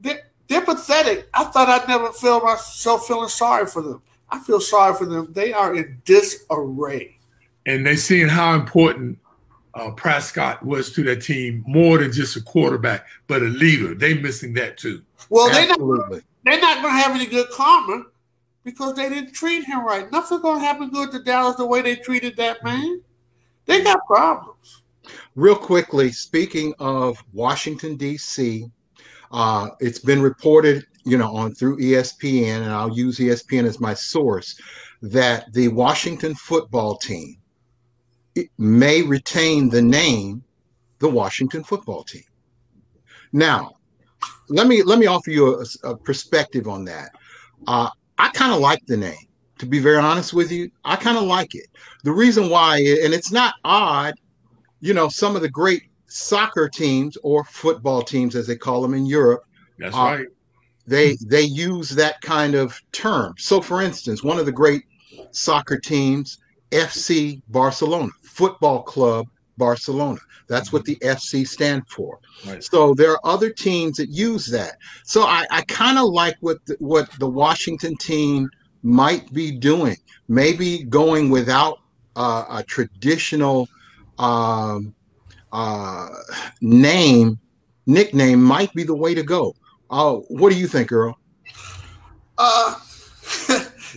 They're, 0.00 0.20
they're 0.48 0.64
pathetic. 0.64 1.28
I 1.32 1.44
thought 1.44 1.68
I'd 1.68 1.88
never 1.88 2.12
feel 2.12 2.40
myself 2.40 3.06
feeling 3.06 3.28
sorry 3.28 3.66
for 3.66 3.80
them. 3.80 4.02
I 4.28 4.40
feel 4.40 4.60
sorry 4.60 4.94
for 4.94 5.06
them. 5.06 5.32
They 5.32 5.52
are 5.52 5.74
in 5.74 6.02
disarray. 6.04 7.16
And 7.66 7.86
they're 7.86 7.96
seeing 7.96 8.28
how 8.28 8.54
important 8.54 9.18
uh, 9.74 9.90
Prescott 9.90 10.64
was 10.64 10.92
to 10.92 11.02
that 11.04 11.22
team 11.22 11.64
more 11.66 11.98
than 11.98 12.12
just 12.12 12.36
a 12.36 12.42
quarterback, 12.42 13.06
but 13.26 13.42
a 13.42 13.46
leader. 13.46 13.94
They 13.94 14.14
missing 14.14 14.54
that 14.54 14.78
too. 14.78 15.02
Well, 15.30 15.50
they're 15.50 15.68
not, 15.68 16.22
they're 16.44 16.60
not 16.60 16.82
going 16.82 16.94
to 16.94 17.02
have 17.02 17.14
any 17.14 17.26
good 17.26 17.48
karma 17.50 18.04
because 18.62 18.94
they 18.94 19.08
didn't 19.08 19.32
treat 19.32 19.64
him 19.64 19.84
right. 19.84 20.10
Nothing's 20.10 20.42
going 20.42 20.60
to 20.60 20.64
happen 20.66 20.90
good 20.90 21.10
to 21.12 21.22
Dallas 21.22 21.56
the 21.56 21.66
way 21.66 21.82
they 21.82 21.96
treated 21.96 22.36
that 22.36 22.62
man. 22.62 23.02
They 23.66 23.82
got 23.82 24.06
problems. 24.06 24.82
Real 25.34 25.56
quickly, 25.56 26.12
speaking 26.12 26.74
of 26.78 27.22
Washington 27.32 27.96
D.C., 27.96 28.70
uh, 29.32 29.70
it's 29.80 29.98
been 29.98 30.22
reported, 30.22 30.86
you 31.04 31.18
know, 31.18 31.34
on 31.34 31.54
through 31.54 31.78
ESPN, 31.78 32.62
and 32.62 32.70
I'll 32.70 32.96
use 32.96 33.18
ESPN 33.18 33.64
as 33.64 33.80
my 33.80 33.94
source, 33.94 34.60
that 35.02 35.52
the 35.52 35.68
Washington 35.68 36.34
football 36.34 36.96
team 36.96 37.36
may 38.58 39.02
retain 39.02 39.68
the 39.68 39.82
name 39.82 40.42
the 40.98 41.08
Washington 41.08 41.62
football 41.64 42.02
team. 42.04 42.22
Now, 43.32 43.72
let 44.48 44.66
me 44.66 44.82
let 44.82 44.98
me 44.98 45.06
offer 45.06 45.30
you 45.30 45.60
a, 45.60 45.90
a 45.90 45.96
perspective 45.96 46.68
on 46.68 46.84
that. 46.86 47.10
Uh, 47.66 47.90
I 48.18 48.28
kind 48.30 48.52
of 48.52 48.60
like 48.60 48.84
the 48.86 48.96
name, 48.96 49.26
to 49.58 49.66
be 49.66 49.78
very 49.78 49.98
honest 49.98 50.32
with 50.32 50.52
you. 50.52 50.70
I 50.84 50.96
kind 50.96 51.16
of 51.18 51.24
like 51.24 51.54
it. 51.54 51.66
The 52.04 52.12
reason 52.12 52.48
why, 52.48 52.78
and 52.78 53.12
it's 53.14 53.32
not 53.32 53.54
odd, 53.64 54.14
you 54.80 54.94
know, 54.94 55.08
some 55.08 55.34
of 55.36 55.42
the 55.42 55.48
great 55.48 55.82
soccer 56.06 56.68
teams 56.68 57.16
or 57.22 57.44
football 57.44 58.02
teams, 58.02 58.36
as 58.36 58.46
they 58.46 58.56
call 58.56 58.82
them 58.82 58.94
in 58.94 59.06
Europe, 59.06 59.44
That's 59.78 59.96
Uh, 59.96 59.98
right. 59.98 60.26
they 60.86 61.16
they 61.26 61.42
use 61.42 61.88
that 61.90 62.20
kind 62.20 62.54
of 62.54 62.78
term. 62.92 63.34
So, 63.38 63.60
for 63.60 63.82
instance, 63.82 64.22
one 64.22 64.38
of 64.38 64.46
the 64.46 64.52
great 64.52 64.82
soccer 65.32 65.78
teams, 65.78 66.38
FC 66.70 67.42
Barcelona, 67.48 68.10
Football 68.22 68.82
Club 68.82 69.28
Barcelona. 69.56 70.18
That's 70.48 70.72
what 70.72 70.84
the 70.84 70.96
FC 70.96 71.46
stand 71.46 71.88
for. 71.88 72.18
Right. 72.46 72.62
So 72.62 72.94
there 72.94 73.12
are 73.12 73.20
other 73.24 73.50
teams 73.50 73.96
that 73.96 74.10
use 74.10 74.46
that. 74.48 74.76
So 75.04 75.22
I, 75.22 75.46
I 75.50 75.62
kind 75.62 75.98
of 75.98 76.06
like 76.06 76.36
what 76.40 76.64
the, 76.66 76.76
what 76.80 77.10
the 77.18 77.28
Washington 77.28 77.96
team 77.96 78.50
might 78.82 79.32
be 79.32 79.50
doing. 79.52 79.96
Maybe 80.28 80.84
going 80.84 81.30
without 81.30 81.78
uh, 82.16 82.44
a 82.50 82.62
traditional 82.62 83.68
um, 84.18 84.94
uh, 85.52 86.08
name 86.60 87.38
nickname 87.86 88.42
might 88.42 88.72
be 88.74 88.82
the 88.82 88.94
way 88.94 89.14
to 89.14 89.22
go. 89.22 89.54
Oh, 89.90 90.24
what 90.28 90.52
do 90.52 90.58
you 90.58 90.66
think, 90.66 90.92
Earl? 90.92 91.18
Uh, 92.36 92.80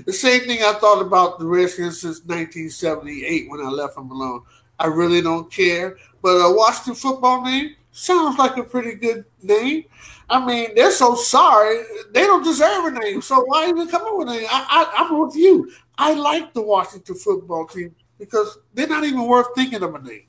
the 0.05 0.13
same 0.13 0.41
thing 0.41 0.59
I 0.61 0.73
thought 0.73 1.01
about 1.01 1.39
the 1.39 1.45
Redskins 1.45 2.01
since 2.01 2.19
1978 2.19 3.49
when 3.49 3.61
I 3.61 3.69
left 3.69 3.95
them 3.95 4.11
alone. 4.11 4.43
I 4.79 4.87
really 4.87 5.21
don't 5.21 5.51
care. 5.51 5.97
But 6.21 6.37
a 6.37 6.53
Washington 6.53 6.95
football 6.95 7.43
name 7.43 7.75
sounds 7.91 8.37
like 8.37 8.57
a 8.57 8.63
pretty 8.63 8.93
good 8.93 9.25
name. 9.41 9.85
I 10.29 10.45
mean, 10.45 10.75
they're 10.75 10.91
so 10.91 11.15
sorry. 11.15 11.83
They 12.11 12.21
don't 12.21 12.43
deserve 12.43 12.85
a 12.85 12.91
name. 12.91 13.21
So 13.21 13.43
why 13.45 13.69
even 13.69 13.87
come 13.87 14.03
up 14.03 14.17
with 14.17 14.29
a 14.29 14.33
name? 14.33 14.47
I, 14.49 14.91
I, 14.95 15.03
I'm 15.03 15.19
with 15.19 15.35
you. 15.35 15.71
I 15.97 16.13
like 16.13 16.53
the 16.53 16.61
Washington 16.61 17.15
football 17.15 17.65
team 17.65 17.95
because 18.19 18.59
they're 18.73 18.87
not 18.87 19.03
even 19.03 19.25
worth 19.25 19.47
thinking 19.55 19.83
of 19.83 19.95
a 19.95 20.01
name. 20.01 20.27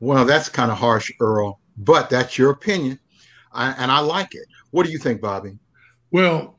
Well, 0.00 0.24
that's 0.24 0.48
kind 0.48 0.70
of 0.70 0.78
harsh, 0.78 1.12
Earl, 1.20 1.60
but 1.76 2.08
that's 2.08 2.38
your 2.38 2.50
opinion, 2.50 2.98
I, 3.52 3.72
and 3.72 3.92
I 3.92 4.00
like 4.00 4.34
it. 4.34 4.46
What 4.70 4.86
do 4.86 4.92
you 4.92 4.98
think, 4.98 5.20
Bobby? 5.20 5.58
Well, 6.10 6.56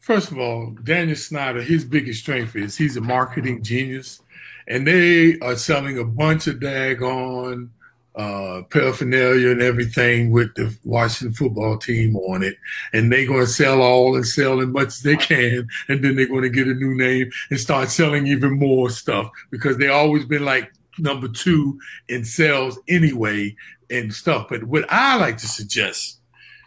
first 0.00 0.32
of 0.32 0.38
all, 0.38 0.74
Daniel 0.82 1.16
Snyder, 1.16 1.62
his 1.62 1.84
biggest 1.84 2.20
strength 2.20 2.56
is 2.56 2.76
he's 2.76 2.96
a 2.96 3.00
marketing 3.00 3.62
genius, 3.62 4.20
and 4.66 4.86
they 4.86 5.38
are 5.40 5.56
selling 5.56 5.98
a 5.98 6.04
bunch 6.04 6.46
of 6.46 6.56
daggone 6.56 7.68
uh, 8.16 8.62
paraphernalia 8.70 9.50
and 9.50 9.62
everything 9.62 10.30
with 10.30 10.52
the 10.54 10.76
Washington 10.84 11.32
football 11.32 11.78
team 11.78 12.16
on 12.16 12.42
it, 12.42 12.56
and 12.92 13.12
they're 13.12 13.26
going 13.26 13.40
to 13.40 13.46
sell 13.46 13.80
all 13.80 14.16
and 14.16 14.26
sell 14.26 14.60
as 14.60 14.66
much 14.66 14.88
as 14.88 15.02
they 15.02 15.16
can, 15.16 15.68
and 15.88 16.02
then 16.02 16.16
they're 16.16 16.26
going 16.26 16.42
to 16.42 16.48
get 16.50 16.66
a 16.66 16.74
new 16.74 16.94
name 16.96 17.30
and 17.50 17.60
start 17.60 17.88
selling 17.88 18.26
even 18.26 18.58
more 18.58 18.90
stuff 18.90 19.30
because 19.50 19.76
they 19.76 19.88
always 19.88 20.24
been 20.24 20.44
like 20.44 20.72
number 20.98 21.28
two 21.28 21.78
in 22.08 22.24
sales 22.24 22.78
anyway 22.88 23.54
and 23.90 24.12
stuff. 24.12 24.46
But 24.48 24.64
what 24.64 24.84
I 24.90 25.16
like 25.16 25.38
to 25.38 25.48
suggest 25.48 26.19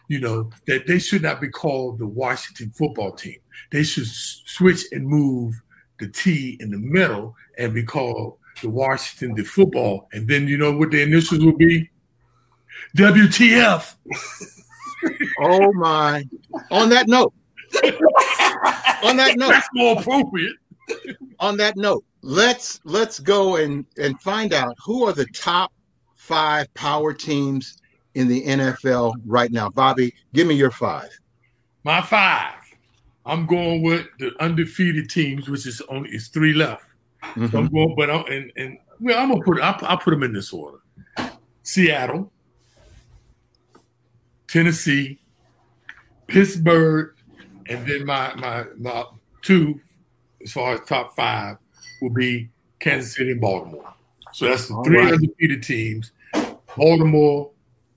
you 0.08 0.20
know, 0.20 0.50
that 0.68 0.86
they 0.88 1.00
should 1.00 1.22
not 1.22 1.42
be 1.42 1.48
called 1.50 2.00
the 2.00 2.08
Washington 2.08 2.72
football 2.72 3.12
team. 3.12 3.38
They 3.72 3.84
should 3.84 4.08
switch 4.08 4.84
and 4.92 5.08
move 5.08 5.56
the 6.00 6.08
T 6.10 6.58
in 6.60 6.72
the 6.72 6.78
middle 6.78 7.36
and 7.58 7.74
be 7.74 7.84
called 7.84 8.38
the 8.62 8.70
Washington 8.70 9.36
the 9.36 9.44
football. 9.44 10.08
And 10.14 10.28
then 10.28 10.48
you 10.48 10.58
know 10.58 10.72
what 10.76 10.92
the 10.92 11.02
initials 11.02 11.44
will 11.44 11.58
be? 11.58 11.90
WTF. 12.98 13.96
Oh 15.40 15.74
my! 15.74 16.24
On 16.72 16.88
that 16.90 17.08
note, 17.08 17.34
on 19.04 19.18
that 19.18 19.34
note, 19.36 19.50
That's 19.50 19.68
more 19.74 20.00
appropriate. 20.00 20.56
on 21.40 21.58
that 21.58 21.76
note, 21.76 22.06
let's 22.22 22.80
let's 22.86 23.20
go 23.20 23.58
and 23.58 23.86
and 23.98 24.20
find 24.22 24.54
out 24.54 24.76
who 24.84 25.06
are 25.06 25.12
the 25.14 25.26
top 25.34 25.74
five 26.16 26.74
power 26.74 27.14
teams 27.14 27.82
in 28.16 28.28
the 28.28 28.44
NFL 28.46 29.16
right 29.26 29.52
now. 29.52 29.70
Bobby, 29.70 30.14
give 30.34 30.48
me 30.48 30.56
your 30.56 30.72
five. 30.72 31.10
My 31.84 32.02
five. 32.02 32.54
I'm 33.26 33.46
going 33.46 33.82
with 33.82 34.08
the 34.20 34.32
undefeated 34.42 35.10
teams, 35.10 35.48
which 35.48 35.66
is 35.66 35.82
only 35.90 36.10
it's 36.12 36.28
three 36.28 36.54
left. 36.54 36.86
So 37.36 37.58
I'm 37.58 37.70
Mhm. 37.70 37.72
going, 37.74 37.96
but 37.96 38.10
I'm 38.10 38.26
and, 38.26 38.52
and 38.58 38.78
well, 39.00 39.18
I'm 39.20 39.30
gonna 39.30 39.44
put 39.44 39.62
I'll, 39.62 39.78
I'll 39.84 39.98
put 39.98 40.12
them 40.12 40.24
in 40.24 40.34
this 40.34 40.52
order: 40.52 40.80
Seattle, 41.64 42.32
Tennessee, 44.48 45.20
Pittsburgh, 46.28 47.14
and 47.70 47.88
then 47.88 48.06
my 48.06 48.36
my 48.36 48.66
my 48.78 49.06
two, 49.42 49.80
as 50.44 50.52
far 50.52 50.74
as 50.74 50.82
top 50.82 51.16
five, 51.16 51.58
will 52.02 52.10
be 52.12 52.50
Kansas 52.80 53.16
City 53.16 53.32
and 53.32 53.42
Baltimore. 53.42 53.94
So 54.34 54.46
that's 54.46 54.68
the 54.68 54.76
All 54.76 54.84
three 54.84 54.98
right. 54.98 55.14
undefeated 55.14 55.64
teams: 55.64 56.12
Baltimore 56.76 57.52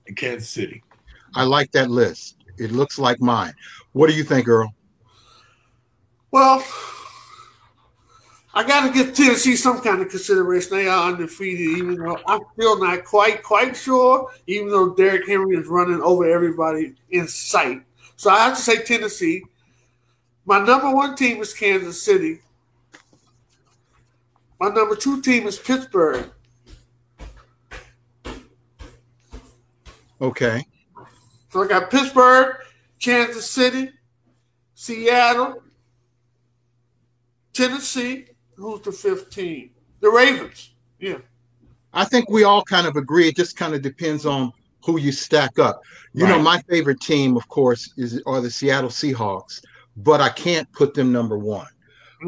and 0.07 0.17
Kansas 0.17 0.49
City. 0.49 0.83
I 1.35 1.43
like 1.43 1.71
that 1.71 1.89
list. 1.89 2.37
It 2.57 2.71
looks 2.71 2.97
like 2.97 3.21
mine. 3.21 3.53
What 3.93 4.09
do 4.09 4.15
you 4.15 4.23
think, 4.23 4.47
Earl? 4.47 4.73
Well, 6.31 6.63
I 8.53 8.63
got 8.63 8.87
to 8.87 8.91
give 8.93 9.13
Tennessee 9.13 9.55
some 9.55 9.81
kind 9.81 10.01
of 10.01 10.09
consideration. 10.09 10.75
They 10.75 10.87
are 10.87 11.11
undefeated, 11.11 11.77
even 11.77 11.95
though 11.95 12.17
I'm 12.27 12.41
still 12.53 12.79
not 12.79 13.05
quite 13.05 13.43
quite 13.43 13.77
sure. 13.77 14.31
Even 14.47 14.69
though 14.69 14.95
Derrick 14.95 15.27
Henry 15.27 15.55
is 15.55 15.67
running 15.67 16.01
over 16.01 16.27
everybody 16.27 16.95
in 17.11 17.27
sight, 17.27 17.83
so 18.15 18.31
I 18.31 18.39
have 18.39 18.57
to 18.57 18.61
say 18.61 18.83
Tennessee. 18.83 19.43
My 20.45 20.59
number 20.59 20.89
one 20.95 21.15
team 21.15 21.41
is 21.41 21.53
Kansas 21.53 22.01
City. 22.01 22.39
My 24.59 24.69
number 24.69 24.95
two 24.95 25.21
team 25.21 25.45
is 25.45 25.59
Pittsburgh. 25.59 26.31
Okay. 30.21 30.65
So 31.49 31.63
I 31.63 31.67
got 31.67 31.89
Pittsburgh, 31.89 32.55
Kansas 32.99 33.49
City, 33.49 33.91
Seattle, 34.73 35.61
Tennessee. 37.53 38.25
Who's 38.55 38.81
the 38.81 38.91
fifth 38.91 39.29
team? 39.29 39.71
The 40.01 40.09
Ravens. 40.09 40.73
Yeah. 40.99 41.17
I 41.93 42.05
think 42.05 42.29
we 42.29 42.43
all 42.43 42.63
kind 42.63 42.87
of 42.87 42.95
agree. 42.95 43.27
It 43.27 43.35
just 43.35 43.55
kind 43.55 43.73
of 43.73 43.81
depends 43.81 44.25
on 44.25 44.51
who 44.83 44.99
you 44.99 45.11
stack 45.11 45.59
up. 45.59 45.81
You 46.13 46.25
know, 46.25 46.39
my 46.39 46.61
favorite 46.69 46.99
team, 47.01 47.37
of 47.37 47.47
course, 47.47 47.93
is 47.97 48.21
are 48.25 48.41
the 48.41 48.49
Seattle 48.49 48.89
Seahawks, 48.89 49.61
but 49.97 50.21
I 50.21 50.29
can't 50.29 50.71
put 50.71 50.93
them 50.93 51.11
number 51.11 51.37
one. 51.37 51.67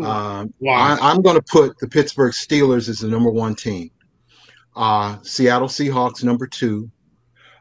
Um, 0.03 0.53
Why? 0.59 0.97
I, 1.01 1.11
I'm 1.11 1.21
going 1.21 1.35
to 1.35 1.41
put 1.41 1.77
the 1.79 1.87
Pittsburgh 1.87 2.33
Steelers 2.33 2.89
as 2.89 2.99
the 2.99 3.07
number 3.07 3.31
one 3.31 3.55
team. 3.55 3.89
Uh, 4.75 5.17
Seattle 5.23 5.67
Seahawks 5.67 6.23
number 6.23 6.45
two, 6.45 6.89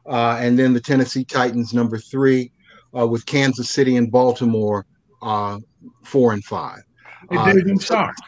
uh, 0.09 0.39
and 0.41 0.59
then 0.59 0.73
the 0.73 0.81
Tennessee 0.81 1.25
Titans 1.25 1.73
number 1.75 1.99
three, 1.99 2.51
uh, 2.99 3.07
with 3.07 3.25
Kansas 3.27 3.71
City 3.71 3.97
and 3.97 4.11
Baltimore 4.11 4.87
uh, 5.23 5.59
four 6.05 6.33
and 6.33 6.45
five. 6.45 6.81
Hey, 7.31 7.37
Uh, 7.37 7.53
Dave, 7.53 7.67
I'm 7.67 7.79
shocked. 7.79 8.21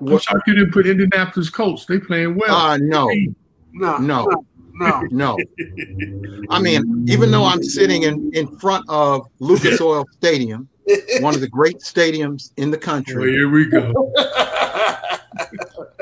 I'm 0.00 0.06
what- 0.06 0.22
shocked 0.22 0.46
you 0.46 0.54
didn't 0.54 0.72
put 0.72 0.86
Indianapolis 0.86 1.50
Colts. 1.50 1.84
They 1.86 1.98
playing 1.98 2.36
well. 2.36 2.54
uh, 2.54 2.76
no, 2.78 3.10
No. 3.72 3.96
no, 3.98 4.28
No. 4.74 5.02
no. 5.10 5.38
I 6.50 6.60
mean, 6.60 7.04
even 7.08 7.30
though 7.32 7.44
I'm 7.44 7.62
sitting 7.62 8.04
in, 8.04 8.30
in 8.34 8.46
front 8.58 8.84
of 8.88 9.26
Lucas 9.40 9.80
Oil 9.88 10.04
Stadium, 10.12 10.68
one 11.20 11.34
of 11.34 11.40
the 11.40 11.48
great 11.48 11.78
stadiums 11.80 12.52
in 12.56 12.70
the 12.70 12.78
country, 12.78 13.32
here 13.32 13.48
we 13.50 13.66
go. 13.66 13.92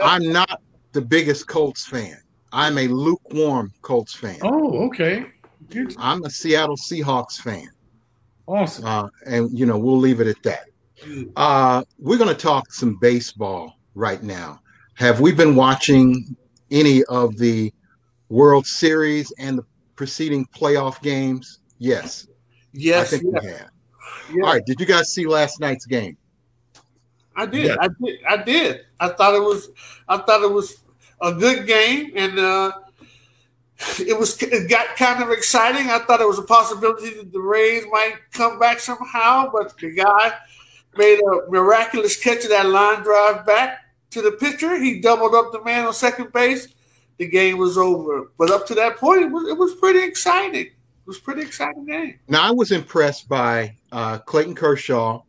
I'm 0.03 0.31
not 0.31 0.61
the 0.93 1.01
biggest 1.01 1.47
Colts 1.49 1.87
fan. 1.87 2.19
I'm 2.53 2.79
a 2.79 2.87
lukewarm 2.89 3.73
Colts 3.83 4.15
fan. 4.15 4.39
Oh, 4.43 4.87
okay. 4.87 5.27
Good. 5.71 5.95
I'm 5.99 6.25
a 6.25 6.31
Seattle 6.31 6.77
Seahawks 6.77 7.41
fan. 7.41 7.69
Awesome. 8.47 8.85
Uh, 8.85 9.09
and, 9.27 9.57
you 9.57 9.67
know, 9.67 9.77
we'll 9.77 9.99
leave 9.99 10.21
it 10.21 10.27
at 10.27 10.43
that. 10.45 10.67
Uh, 11.37 11.83
we're 11.99 12.19
going 12.19 12.35
to 12.35 12.41
talk 12.41 12.73
some 12.73 12.97
baseball 13.01 13.79
right 13.95 14.23
now. 14.23 14.61
Have 14.95 15.21
we 15.21 15.33
been 15.33 15.55
watching 15.57 16.37
any 16.71 17.05
of 17.05 17.37
the 17.37 17.73
World 18.29 18.67
Series 18.67 19.33
and 19.39 19.59
the 19.59 19.65
preceding 19.95 20.47
playoff 20.47 21.03
games? 21.03 21.59
Yes, 21.79 22.29
yes. 22.73 23.13
I 23.13 23.19
think 23.19 23.35
yes, 23.35 23.43
we 23.43 23.49
have. 23.51 23.71
yes. 24.31 24.45
All 24.45 24.53
right. 24.53 24.65
Did 24.65 24.81
you 24.81 24.87
guys 24.87 25.13
see 25.13 25.27
last 25.27 25.61
night's 25.61 25.85
game? 25.85 26.17
I 27.35 27.45
did. 27.45 27.67
Yeah. 27.67 27.77
I 27.79 27.89
did. 27.89 28.19
I 28.27 28.37
did. 28.39 28.81
I 28.99 29.09
thought 29.09 29.35
it 29.35 29.43
was. 29.43 29.69
I 30.09 30.17
thought 30.17 30.43
it 30.43 30.51
was 30.51 30.79
a 31.21 31.33
good 31.33 31.67
game, 31.67 32.13
and 32.17 32.39
uh, 32.39 32.73
it 33.99 34.19
was. 34.19 34.41
It 34.43 34.69
got 34.69 34.97
kind 34.97 35.23
of 35.23 35.31
exciting. 35.31 35.91
I 35.91 35.99
thought 36.01 36.21
it 36.21 36.29
was 36.29 36.39
a 36.39 36.43
possibility 36.43 37.15
that 37.15 37.33
the 37.33 37.41
Rays 37.41 37.85
might 37.91 38.15
come 38.33 38.59
back 38.59 38.81
somehow, 38.81 39.51
but 39.53 39.77
the 39.79 39.95
guy 39.95 40.33
made 40.97 41.21
a 41.21 41.51
miraculous 41.51 42.17
catch 42.17 42.45
of 42.45 42.51
that 42.51 42.67
line 42.67 43.03
drive 43.03 43.45
back 43.45 43.81
to 44.11 44.23
the 44.23 44.33
pitcher. 44.33 44.79
He 44.79 45.01
doubled 45.01 45.35
up 45.35 45.53
the 45.53 45.63
man 45.63 45.87
on 45.87 45.93
second 45.93 46.33
base. 46.33 46.69
The 47.19 47.29
game 47.29 47.59
was 47.59 47.79
over. 47.79 48.31
But 48.39 48.51
up 48.51 48.67
to 48.69 48.75
that 48.75 48.97
point, 48.97 49.23
it 49.23 49.31
was. 49.31 49.49
It 49.49 49.59
was 49.59 49.75
pretty 49.75 50.03
exciting. 50.03 50.67
It 50.67 51.07
was 51.07 51.19
pretty 51.19 51.43
exciting 51.43 51.87
game. 51.87 52.19
Now, 52.29 52.43
I 52.43 52.51
was 52.51 52.73
impressed 52.73 53.29
by 53.29 53.77
uh, 53.93 54.19
Clayton 54.19 54.55
Kershaw 54.55 55.23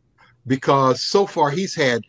because 0.47 1.03
so 1.03 1.25
far 1.25 1.49
he's 1.49 1.75
had 1.75 2.03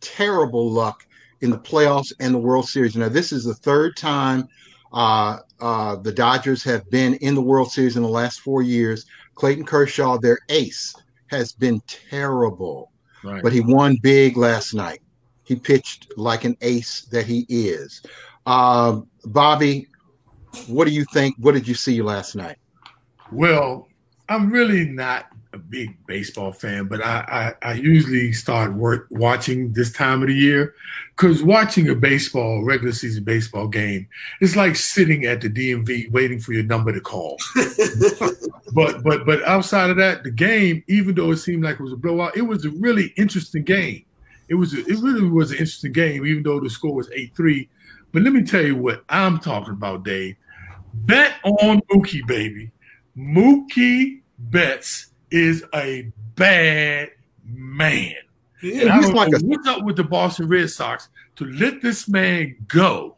terrible 0.00 0.70
luck 0.70 1.06
in 1.42 1.50
the 1.50 1.58
playoffs 1.58 2.12
and 2.20 2.32
the 2.32 2.38
World 2.38 2.68
Series. 2.68 2.96
Now, 2.96 3.08
this 3.08 3.32
is 3.32 3.44
the 3.44 3.54
third 3.54 3.96
time 3.96 4.48
uh, 4.92 5.38
uh, 5.60 5.96
the 5.96 6.12
Dodgers 6.12 6.62
have 6.64 6.88
been 6.90 7.14
in 7.14 7.34
the 7.34 7.42
World 7.42 7.70
Series 7.70 7.96
in 7.96 8.02
the 8.02 8.08
last 8.08 8.40
four 8.40 8.62
years. 8.62 9.06
Clayton 9.34 9.64
Kershaw, 9.64 10.18
their 10.18 10.38
ace, 10.48 10.94
has 11.28 11.52
been 11.52 11.80
terrible, 11.86 12.92
Right. 13.24 13.42
but 13.42 13.52
he 13.52 13.60
won 13.60 13.96
big 14.02 14.36
last 14.36 14.74
night. 14.74 15.00
He 15.44 15.56
pitched 15.56 16.12
like 16.16 16.44
an 16.44 16.56
ace 16.60 17.02
that 17.10 17.26
he 17.26 17.46
is. 17.48 18.02
Uh, 18.46 19.00
Bobby, 19.24 19.88
what 20.66 20.86
do 20.86 20.92
you 20.92 21.04
think? 21.12 21.34
What 21.38 21.52
did 21.52 21.66
you 21.66 21.74
see 21.74 22.02
last 22.02 22.36
night? 22.36 22.56
Well, 23.30 23.88
I'm 24.28 24.50
really 24.50 24.84
not 24.84 25.31
a 25.52 25.58
big 25.58 25.94
baseball 26.06 26.52
fan, 26.52 26.86
but 26.86 27.04
I, 27.04 27.54
I, 27.62 27.70
I 27.70 27.72
usually 27.74 28.32
start 28.32 28.72
work 28.74 29.06
watching 29.10 29.72
this 29.72 29.92
time 29.92 30.22
of 30.22 30.28
the 30.28 30.34
year 30.34 30.74
because 31.16 31.42
watching 31.42 31.88
a 31.88 31.94
baseball, 31.94 32.64
regular 32.64 32.92
season 32.92 33.24
baseball 33.24 33.68
game 33.68 34.08
is 34.40 34.56
like 34.56 34.76
sitting 34.76 35.24
at 35.26 35.40
the 35.40 35.50
DMV 35.50 36.10
waiting 36.10 36.40
for 36.40 36.52
your 36.52 36.64
number 36.64 36.92
to 36.92 37.00
call. 37.00 37.36
but 38.74 39.02
but 39.02 39.26
but 39.26 39.42
outside 39.44 39.90
of 39.90 39.96
that, 39.98 40.24
the 40.24 40.30
game, 40.30 40.82
even 40.88 41.14
though 41.14 41.30
it 41.30 41.36
seemed 41.36 41.64
like 41.64 41.78
it 41.78 41.82
was 41.82 41.92
a 41.92 41.96
blowout, 41.96 42.36
it 42.36 42.42
was 42.42 42.64
a 42.64 42.70
really 42.70 43.12
interesting 43.16 43.62
game. 43.62 44.04
It 44.48 44.54
was 44.54 44.74
a, 44.74 44.80
it 44.80 44.98
really 45.00 45.28
was 45.28 45.50
an 45.50 45.58
interesting 45.58 45.92
game, 45.92 46.26
even 46.26 46.42
though 46.42 46.60
the 46.60 46.70
score 46.70 46.94
was 46.94 47.10
eight 47.12 47.34
three. 47.36 47.68
But 48.12 48.22
let 48.22 48.32
me 48.32 48.42
tell 48.42 48.62
you 48.62 48.76
what 48.76 49.04
I'm 49.08 49.38
talking 49.38 49.72
about, 49.72 50.04
Dave. 50.04 50.36
Bet 50.94 51.34
on 51.44 51.80
Mookie, 51.90 52.26
baby. 52.26 52.70
Mookie 53.16 54.20
Betts 54.38 55.11
is 55.32 55.64
a 55.74 56.10
bad 56.36 57.10
man. 57.44 58.14
And 58.62 58.90
I 58.90 58.96
He's 58.98 59.10
like 59.10 59.30
know 59.30 59.38
a- 59.38 59.40
what's 59.40 59.66
up 59.68 59.82
with 59.82 59.96
the 59.96 60.04
Boston 60.04 60.48
Red 60.48 60.70
Sox 60.70 61.08
to 61.36 61.44
let 61.46 61.82
this 61.82 62.08
man 62.08 62.56
go. 62.68 63.16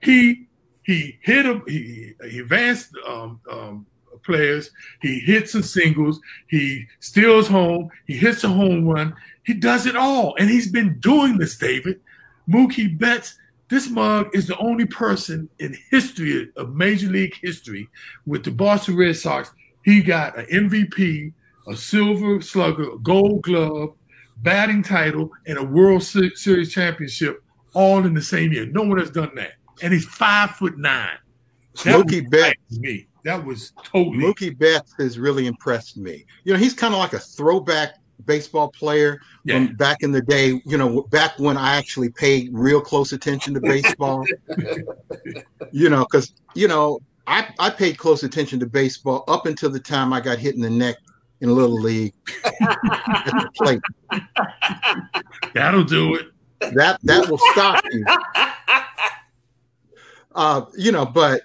He 0.00 0.46
he 0.84 1.18
hit 1.22 1.44
him. 1.44 1.62
He, 1.66 2.14
he 2.30 2.38
advanced 2.38 2.90
um, 3.06 3.40
um, 3.50 3.86
players. 4.22 4.70
He 5.02 5.18
hits 5.18 5.52
some 5.52 5.62
singles. 5.62 6.20
He 6.46 6.86
steals 7.00 7.48
home. 7.48 7.90
He 8.06 8.16
hits 8.16 8.44
a 8.44 8.48
home 8.48 8.86
run. 8.86 9.14
He 9.44 9.54
does 9.54 9.86
it 9.86 9.96
all, 9.96 10.34
and 10.38 10.48
he's 10.48 10.70
been 10.70 10.98
doing 11.00 11.38
this, 11.38 11.56
David. 11.58 12.00
Mookie 12.48 12.96
Betts. 12.96 13.36
This 13.68 13.90
mug 13.90 14.28
is 14.32 14.46
the 14.46 14.56
only 14.56 14.86
person 14.86 15.46
in 15.58 15.76
history 15.90 16.50
of 16.56 16.74
Major 16.74 17.08
League 17.08 17.34
history 17.42 17.86
with 18.24 18.42
the 18.44 18.50
Boston 18.50 18.96
Red 18.96 19.16
Sox. 19.16 19.50
He 19.84 20.00
got 20.02 20.38
an 20.38 20.46
MVP, 20.46 21.34
a 21.68 21.76
Silver 21.76 22.40
Slugger, 22.40 22.92
a 22.92 22.98
Gold 22.98 23.42
Glove, 23.42 23.94
batting 24.38 24.82
title, 24.82 25.30
and 25.46 25.58
a 25.58 25.64
World 25.64 26.02
Series 26.02 26.72
championship 26.72 27.42
all 27.74 28.04
in 28.04 28.14
the 28.14 28.22
same 28.22 28.52
year. 28.52 28.66
No 28.66 28.82
one 28.82 28.98
has 28.98 29.10
done 29.10 29.34
that, 29.36 29.52
and 29.82 29.92
he's 29.92 30.06
five 30.06 30.50
foot 30.52 30.78
nine. 30.78 31.18
That 31.84 32.06
Mookie 32.06 32.22
was 32.22 32.30
Betts. 32.30 32.78
me. 32.78 33.06
That 33.24 33.44
was 33.44 33.72
totally 33.84 34.18
Mookie 34.18 34.56
Betts 34.56 34.94
has 34.98 35.18
really 35.18 35.46
impressed 35.46 35.96
me. 35.96 36.24
You 36.44 36.52
know, 36.52 36.58
he's 36.58 36.74
kind 36.74 36.94
of 36.94 36.98
like 36.98 37.12
a 37.12 37.18
throwback 37.18 37.96
baseball 38.24 38.68
player 38.68 39.20
yeah. 39.44 39.54
from 39.54 39.76
back 39.76 39.98
in 40.00 40.10
the 40.10 40.22
day, 40.22 40.60
you 40.64 40.76
know, 40.76 41.02
back 41.02 41.38
when 41.38 41.56
I 41.56 41.76
actually 41.76 42.10
paid 42.10 42.50
real 42.52 42.80
close 42.80 43.12
attention 43.12 43.54
to 43.54 43.60
baseball. 43.60 44.24
you 45.72 45.88
know, 45.88 46.04
because, 46.04 46.32
you 46.54 46.68
know, 46.68 47.00
I, 47.26 47.48
I 47.58 47.70
paid 47.70 47.98
close 47.98 48.22
attention 48.22 48.58
to 48.60 48.66
baseball 48.66 49.24
up 49.28 49.46
until 49.46 49.70
the 49.70 49.80
time 49.80 50.12
I 50.12 50.20
got 50.20 50.38
hit 50.38 50.54
in 50.54 50.60
the 50.60 50.70
neck 50.70 50.96
in 51.40 51.48
a 51.48 51.52
Little 51.52 51.80
League 51.80 52.14
at 52.60 52.68
the 53.24 53.50
plate. 53.56 53.80
That'll 55.54 55.84
do 55.84 56.16
it. 56.16 56.26
That 56.74 56.98
that 57.04 57.28
will 57.28 57.38
stop 57.52 57.84
you. 57.90 58.04
Uh, 60.34 60.64
you 60.76 60.92
know, 60.92 61.04
but 61.04 61.42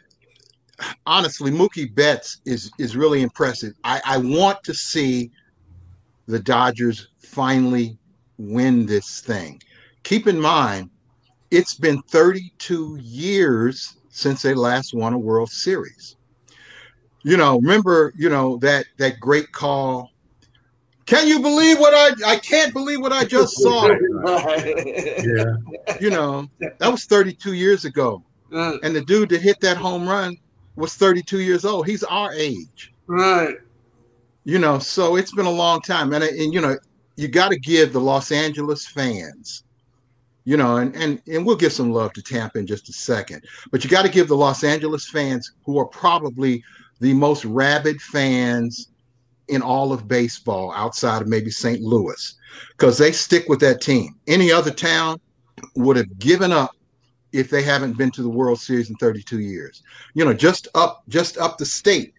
honestly, 1.06 1.52
Mookie 1.52 1.94
Betts 1.94 2.42
is 2.46 2.72
is 2.78 2.96
really 2.96 3.22
impressive. 3.22 3.74
I, 3.84 4.02
I 4.06 4.18
want 4.18 4.64
to 4.64 4.74
see 4.74 5.32
the 6.28 6.40
Dodgers 6.40 7.10
finally 7.20 7.98
win 8.38 8.86
this 8.86 9.22
thing. 9.22 9.62
Keep 10.04 10.28
in 10.28 10.40
mind, 10.40 10.90
it's 11.52 11.76
been 11.76 12.02
32 12.04 12.98
years 13.02 13.98
since 14.10 14.42
they 14.42 14.54
last 14.54 14.94
won 14.94 15.14
a 15.14 15.18
World 15.18 15.50
Series. 15.50 16.16
You 17.24 17.38
know, 17.38 17.58
remember, 17.60 18.14
you 18.18 18.30
know, 18.30 18.58
that 18.58 18.86
that 18.98 19.20
great 19.20 19.52
call. 19.52 20.12
Can 21.06 21.28
you 21.28 21.40
believe 21.42 21.80
what 21.80 21.94
I 21.94 22.34
I 22.34 22.38
can't 22.38 22.74
believe 22.74 23.00
what 23.02 23.12
I 23.12 23.24
just 23.26 23.58
saw. 23.58 23.88
Yeah. 24.26 25.56
You 26.00 26.10
know, 26.10 26.48
that 26.60 26.92
was 26.92 27.06
32 27.06 27.54
years 27.54 27.86
ago. 27.86 28.24
Uh, 28.54 28.78
And 28.84 28.96
the 28.96 29.02
dude 29.02 29.30
that 29.30 29.42
hit 29.42 29.60
that 29.62 29.78
home 29.78 30.08
run 30.08 30.38
was 30.76 30.96
32 30.96 31.40
years 31.40 31.66
old. 31.66 31.88
He's 31.88 32.04
our 32.04 32.34
age. 32.34 32.94
right. 33.08 33.56
You 34.46 34.60
know, 34.60 34.78
so 34.80 35.16
it's 35.16 35.32
been 35.34 35.46
a 35.46 35.52
long 35.52 35.82
time. 35.82 36.12
And 36.14 36.24
and 36.24 36.54
you 36.54 36.60
know, 36.62 36.78
you 37.16 37.28
got 37.30 37.50
to 37.52 37.60
give 37.60 37.94
the 37.94 38.02
Los 38.02 38.32
Angeles 38.32 38.86
fans, 38.86 39.64
you 40.44 40.58
know, 40.58 40.78
and 40.78 40.94
and 40.98 41.22
and 41.28 41.46
we'll 41.46 41.56
give 41.56 41.72
some 41.72 41.92
love 41.94 42.12
to 42.14 42.22
Tampa 42.22 42.60
in 42.60 42.68
just 42.68 42.90
a 42.90 42.94
second. 42.94 43.44
But 43.72 43.84
you 43.86 43.90
got 43.90 44.02
to 44.04 44.10
give 44.12 44.28
the 44.28 44.36
Los 44.36 44.64
Angeles 44.66 45.10
fans 45.10 45.54
who 45.66 45.78
are 45.80 45.86
probably 45.86 46.62
the 47.04 47.14
most 47.14 47.44
rabid 47.44 48.02
fans 48.02 48.88
in 49.50 49.62
all 49.62 49.92
of 49.92 50.08
baseball 50.08 50.72
outside 50.74 51.22
of 51.22 51.28
maybe 51.28 51.52
St. 51.52 51.82
Louis 51.82 52.36
because 52.72 52.98
they 52.98 53.12
stick 53.12 53.50
with 53.50 53.60
that 53.60 53.82
team. 53.82 54.16
Any 54.26 54.54
other 54.54 54.72
town 54.72 55.20
would 55.76 55.98
have 55.98 56.18
given 56.18 56.54
up 56.54 56.72
if 57.34 57.50
they 57.50 57.62
haven't 57.62 57.98
been 57.98 58.10
to 58.12 58.22
the 58.22 58.30
World 58.30 58.58
Series 58.60 58.90
in 58.90 58.96
32 58.96 59.40
years. 59.42 59.84
You 60.14 60.24
know, 60.24 60.34
just 60.34 60.70
up 60.76 61.04
just 61.10 61.38
up 61.38 61.58
the 61.58 61.66
state, 61.66 62.14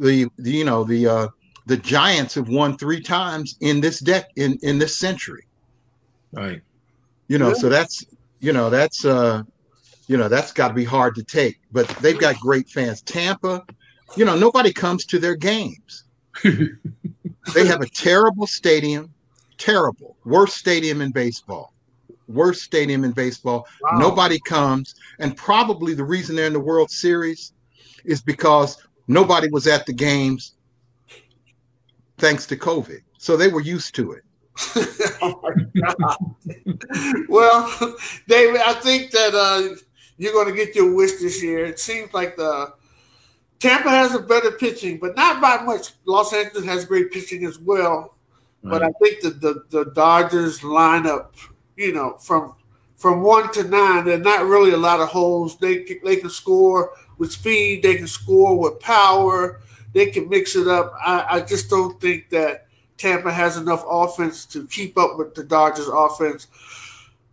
the, 0.00 0.26
the 0.36 0.50
you 0.50 0.64
know 0.64 0.82
the 0.82 1.06
uh, 1.06 1.28
the 1.66 1.76
Giants 1.76 2.34
have 2.34 2.48
won 2.48 2.76
three 2.76 3.00
times 3.00 3.56
in 3.60 3.80
this 3.80 4.00
deck 4.00 4.30
in 4.34 4.58
in 4.62 4.78
this 4.80 4.98
century. 4.98 5.46
Right. 6.32 6.60
You 7.28 7.38
know, 7.38 7.48
Yeah. 7.48 7.54
so 7.54 7.68
that's 7.68 8.04
you 8.40 8.52
know 8.52 8.68
that's 8.68 9.04
uh 9.04 9.42
you 10.08 10.16
know 10.16 10.28
that's 10.28 10.50
got 10.52 10.68
to 10.68 10.74
be 10.74 10.84
hard 10.84 11.14
to 11.14 11.22
take. 11.22 11.60
But 11.70 11.86
they've 12.02 12.18
got 12.18 12.34
great 12.40 12.68
fans. 12.68 13.00
Tampa, 13.02 13.64
you 14.16 14.24
know, 14.24 14.36
nobody 14.36 14.72
comes 14.72 15.04
to 15.06 15.18
their 15.18 15.34
games. 15.34 16.04
they 16.44 17.66
have 17.66 17.80
a 17.80 17.88
terrible 17.88 18.46
stadium, 18.46 19.12
terrible, 19.58 20.16
worst 20.24 20.56
stadium 20.56 21.00
in 21.00 21.10
baseball. 21.10 21.72
Worst 22.26 22.62
stadium 22.62 23.04
in 23.04 23.12
baseball. 23.12 23.66
Wow. 23.82 23.98
Nobody 23.98 24.40
comes, 24.40 24.94
and 25.18 25.36
probably 25.36 25.94
the 25.94 26.04
reason 26.04 26.36
they're 26.36 26.46
in 26.46 26.52
the 26.54 26.60
World 26.60 26.90
Series 26.90 27.52
is 28.04 28.22
because 28.22 28.78
nobody 29.08 29.48
was 29.48 29.66
at 29.66 29.84
the 29.84 29.92
games 29.92 30.54
thanks 32.18 32.46
to 32.46 32.56
COVID. 32.56 33.00
So 33.18 33.36
they 33.36 33.48
were 33.48 33.60
used 33.60 33.94
to 33.96 34.12
it. 34.12 34.22
oh 35.20 35.42
well, 37.28 37.96
David, 38.28 38.60
I 38.60 38.74
think 38.74 39.10
that 39.10 39.34
uh, 39.34 39.74
you're 40.16 40.32
going 40.32 40.48
to 40.48 40.54
get 40.54 40.74
your 40.74 40.94
wish 40.94 41.12
this 41.20 41.42
year. 41.42 41.64
It 41.64 41.80
seems 41.80 42.14
like 42.14 42.36
the 42.36 42.72
Tampa 43.60 43.88
has 43.88 44.14
a 44.14 44.20
better 44.20 44.50
pitching, 44.50 44.98
but 44.98 45.16
not 45.16 45.40
by 45.40 45.62
much. 45.64 45.92
Los 46.04 46.32
Angeles 46.32 46.64
has 46.64 46.84
great 46.84 47.10
pitching 47.10 47.44
as 47.44 47.58
well. 47.58 48.14
But 48.64 48.82
I 48.82 48.90
think 49.02 49.20
the, 49.20 49.30
the, 49.30 49.64
the 49.68 49.90
Dodgers 49.90 50.60
lineup, 50.60 51.34
you 51.76 51.92
know, 51.92 52.16
from 52.16 52.54
from 52.96 53.20
one 53.20 53.52
to 53.52 53.64
nine, 53.64 54.06
there 54.06 54.14
are 54.14 54.22
not 54.22 54.46
really 54.46 54.70
a 54.70 54.78
lot 54.78 55.00
of 55.00 55.08
holes. 55.08 55.58
They 55.58 55.82
can, 55.82 55.98
they 56.02 56.16
can 56.16 56.30
score 56.30 56.92
with 57.18 57.32
speed. 57.32 57.82
They 57.82 57.96
can 57.96 58.06
score 58.06 58.58
with 58.58 58.80
power. 58.80 59.60
They 59.92 60.06
can 60.06 60.30
mix 60.30 60.56
it 60.56 60.68
up. 60.68 60.94
I, 61.04 61.26
I 61.28 61.40
just 61.40 61.68
don't 61.68 62.00
think 62.00 62.30
that 62.30 62.66
Tampa 62.96 63.30
has 63.30 63.58
enough 63.58 63.84
offense 63.86 64.46
to 64.46 64.66
keep 64.68 64.96
up 64.96 65.18
with 65.18 65.34
the 65.34 65.44
Dodgers 65.44 65.88
offense. 65.88 66.46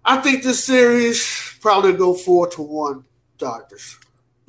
I 0.03 0.17
think 0.17 0.43
this 0.43 0.63
series 0.63 1.57
probably 1.61 1.93
go 1.93 2.13
four 2.13 2.47
to 2.49 2.61
one 2.61 3.05
Dodgers. 3.37 3.97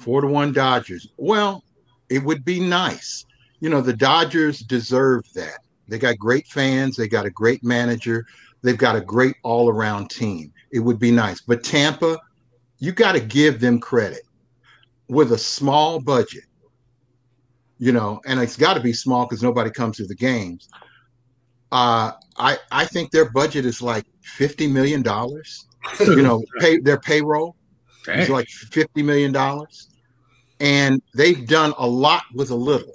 Four 0.02 0.20
to 0.20 0.26
one 0.26 0.52
Dodgers. 0.52 1.08
Well, 1.16 1.62
it 2.08 2.24
would 2.24 2.44
be 2.44 2.58
nice. 2.58 3.24
You 3.60 3.70
know, 3.70 3.80
the 3.80 3.92
Dodgers 3.92 4.58
deserve 4.58 5.24
that. 5.34 5.60
They 5.86 5.98
got 5.98 6.18
great 6.18 6.48
fans, 6.48 6.96
they 6.96 7.06
got 7.06 7.24
a 7.24 7.30
great 7.30 7.62
manager, 7.62 8.26
they've 8.62 8.76
got 8.76 8.96
a 8.96 9.00
great 9.00 9.36
all 9.44 9.68
around 9.68 10.10
team. 10.10 10.52
It 10.72 10.80
would 10.80 10.98
be 10.98 11.12
nice. 11.12 11.40
But 11.40 11.62
Tampa, 11.62 12.18
you 12.78 12.90
got 12.90 13.12
to 13.12 13.20
give 13.20 13.60
them 13.60 13.78
credit 13.78 14.22
with 15.06 15.30
a 15.30 15.38
small 15.38 16.00
budget, 16.00 16.44
you 17.78 17.92
know, 17.92 18.20
and 18.26 18.40
it's 18.40 18.56
got 18.56 18.74
to 18.74 18.80
be 18.80 18.92
small 18.92 19.26
because 19.26 19.42
nobody 19.42 19.70
comes 19.70 19.98
to 19.98 20.06
the 20.06 20.16
games. 20.16 20.68
Uh, 21.70 22.12
I, 22.36 22.58
I 22.72 22.86
think 22.86 23.12
their 23.12 23.30
budget 23.30 23.64
is 23.66 23.80
like 23.80 24.04
$50 24.36 24.68
million, 24.70 25.04
you 26.00 26.22
know, 26.22 26.42
pay 26.58 26.78
their 26.80 26.98
payroll 26.98 27.54
is 28.08 28.28
like 28.28 28.48
$50 28.48 29.04
million. 29.04 29.32
And 30.62 31.02
they've 31.12 31.44
done 31.46 31.74
a 31.76 31.86
lot 31.86 32.22
with 32.34 32.50
a 32.50 32.54
little, 32.54 32.94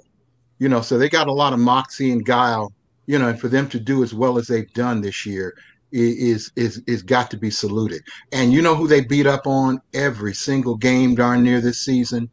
you 0.58 0.70
know, 0.70 0.80
so 0.80 0.96
they 0.96 1.10
got 1.10 1.28
a 1.28 1.32
lot 1.32 1.52
of 1.52 1.58
moxie 1.58 2.10
and 2.10 2.24
guile, 2.24 2.72
you 3.06 3.18
know, 3.18 3.28
and 3.28 3.38
for 3.38 3.48
them 3.48 3.68
to 3.68 3.78
do 3.78 4.02
as 4.02 4.14
well 4.14 4.38
as 4.38 4.46
they've 4.46 4.72
done 4.72 5.02
this 5.02 5.26
year 5.26 5.54
is 5.92 6.50
is 6.56 6.82
is 6.86 7.02
got 7.02 7.30
to 7.30 7.36
be 7.36 7.50
saluted. 7.50 8.02
And 8.32 8.54
you 8.54 8.62
know 8.62 8.74
who 8.74 8.88
they 8.88 9.02
beat 9.02 9.26
up 9.26 9.46
on 9.46 9.80
every 9.92 10.32
single 10.32 10.76
game 10.76 11.14
darn 11.14 11.42
near 11.42 11.60
this 11.60 11.82
season? 11.82 12.30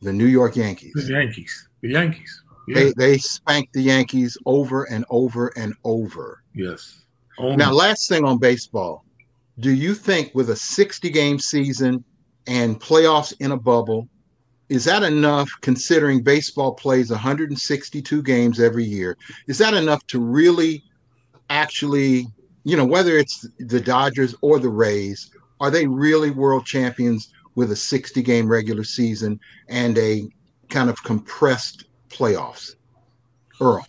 The 0.00 0.12
New 0.12 0.26
York 0.26 0.56
Yankees. 0.56 0.94
The 0.94 1.12
Yankees. 1.12 1.68
The 1.82 1.90
Yankees. 1.90 2.42
Yeah. 2.68 2.74
They 2.74 2.92
they 2.96 3.18
spanked 3.18 3.74
the 3.74 3.82
Yankees 3.82 4.38
over 4.46 4.84
and 4.84 5.04
over 5.10 5.52
and 5.56 5.74
over. 5.84 6.42
Yes. 6.54 7.02
Only. 7.38 7.56
Now, 7.56 7.72
last 7.72 8.08
thing 8.08 8.24
on 8.24 8.38
baseball. 8.38 9.04
Do 9.60 9.70
you 9.70 9.94
think 9.94 10.34
with 10.34 10.48
a 10.48 10.56
60 10.56 11.10
game 11.10 11.38
season 11.38 12.04
and 12.46 12.80
playoffs 12.80 13.32
in 13.40 13.52
a 13.52 13.56
bubble, 13.56 14.08
is 14.68 14.84
that 14.86 15.02
enough 15.02 15.50
considering 15.60 16.22
baseball 16.22 16.72
plays 16.72 17.10
162 17.10 18.22
games 18.22 18.58
every 18.58 18.84
year? 18.84 19.18
Is 19.46 19.58
that 19.58 19.74
enough 19.74 20.06
to 20.06 20.18
really 20.18 20.82
actually, 21.50 22.26
you 22.64 22.76
know, 22.76 22.84
whether 22.84 23.18
it's 23.18 23.46
the 23.58 23.80
Dodgers 23.80 24.34
or 24.40 24.58
the 24.58 24.70
Rays, 24.70 25.30
are 25.60 25.70
they 25.70 25.86
really 25.86 26.30
world 26.30 26.64
champions 26.64 27.32
with 27.54 27.70
a 27.70 27.76
60 27.76 28.22
game 28.22 28.48
regular 28.48 28.82
season 28.82 29.38
and 29.68 29.98
a 29.98 30.28
kind 30.70 30.88
of 30.88 31.02
compressed 31.02 31.84
playoffs? 32.08 32.76
Earl. 33.60 33.86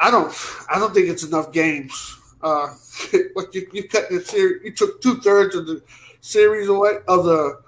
I 0.00 0.10
don't 0.10 0.34
I 0.70 0.78
don't 0.78 0.94
think 0.94 1.08
it's 1.08 1.24
enough 1.24 1.52
games. 1.52 2.16
Uh 2.42 2.68
what 3.34 3.54
you, 3.54 3.68
you 3.72 3.88
cut 3.88 4.08
the 4.08 4.20
series 4.20 4.62
you 4.64 4.72
took 4.72 5.02
two 5.02 5.20
thirds 5.20 5.54
of 5.54 5.66
the 5.66 5.82
series 6.20 6.68
away 6.68 6.92
of 7.06 7.24
the 7.24 7.60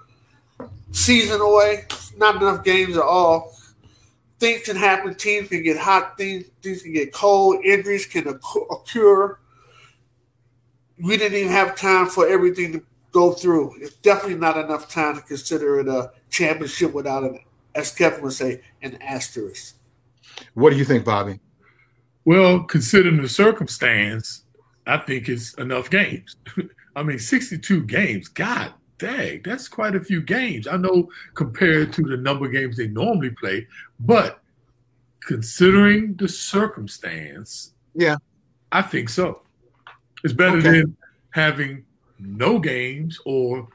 season 0.91 1.41
away. 1.41 1.85
Not 2.17 2.35
enough 2.37 2.63
games 2.63 2.97
at 2.97 3.03
all. 3.03 3.55
Things 4.39 4.63
can 4.63 4.75
happen. 4.75 5.15
Teams 5.15 5.49
can 5.49 5.63
get 5.63 5.77
hot. 5.77 6.17
Things 6.17 6.45
things 6.61 6.81
can 6.81 6.93
get 6.93 7.13
cold. 7.13 7.63
Injuries 7.63 8.05
can 8.05 8.27
occur. 8.27 9.37
We 11.01 11.17
didn't 11.17 11.37
even 11.37 11.51
have 11.51 11.75
time 11.75 12.07
for 12.07 12.27
everything 12.27 12.73
to 12.73 12.83
go 13.11 13.33
through. 13.33 13.75
It's 13.81 13.95
definitely 13.95 14.37
not 14.37 14.57
enough 14.57 14.89
time 14.89 15.15
to 15.15 15.21
consider 15.21 15.79
it 15.79 15.87
a 15.87 16.11
championship 16.29 16.93
without 16.93 17.23
an, 17.23 17.39
as 17.75 17.91
Kevin 17.91 18.21
would 18.21 18.33
say, 18.33 18.61
an 18.81 19.01
asterisk. 19.01 19.75
What 20.53 20.71
do 20.71 20.77
you 20.77 20.85
think, 20.85 21.05
Bobby? 21.05 21.39
Well, 22.23 22.63
considering 22.63 23.21
the 23.21 23.29
circumstance, 23.29 24.43
I 24.85 24.97
think 24.97 25.27
it's 25.27 25.53
enough 25.55 25.89
games. 25.89 26.35
I 26.95 27.03
mean, 27.03 27.19
62 27.19 27.83
games. 27.85 28.27
God 28.27 28.73
dang, 29.01 29.41
that's 29.43 29.67
quite 29.67 29.95
a 29.95 29.99
few 29.99 30.21
games. 30.21 30.67
I 30.67 30.77
know 30.77 31.09
compared 31.33 31.91
to 31.93 32.03
the 32.03 32.17
number 32.17 32.45
of 32.45 32.51
games 32.51 32.77
they 32.77 32.87
normally 32.87 33.31
play, 33.31 33.67
but 33.99 34.39
considering 35.21 36.13
the 36.15 36.29
circumstance, 36.29 37.73
yeah, 37.95 38.17
I 38.71 38.83
think 38.83 39.09
so. 39.09 39.41
It's 40.23 40.33
better 40.33 40.57
okay. 40.57 40.81
than 40.81 40.97
having 41.31 41.83
no 42.19 42.59
games 42.59 43.19
or 43.25 43.67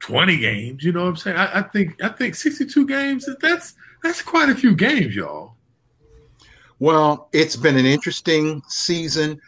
20 0.00 0.38
games. 0.38 0.84
You 0.84 0.92
know 0.92 1.02
what 1.02 1.08
I'm 1.08 1.16
saying? 1.16 1.36
I, 1.36 1.58
I, 1.58 1.62
think 1.62 2.02
I 2.02 2.08
think 2.08 2.36
62 2.36 2.86
games 2.86 3.28
that's 3.40 3.74
that's 4.04 4.22
quite 4.22 4.48
a 4.48 4.54
few 4.54 4.76
games, 4.76 5.16
y'all. 5.16 5.54
Well, 6.78 7.28
it's 7.32 7.56
been 7.56 7.76
an 7.76 7.86
interesting 7.86 8.62
season. 8.68 9.40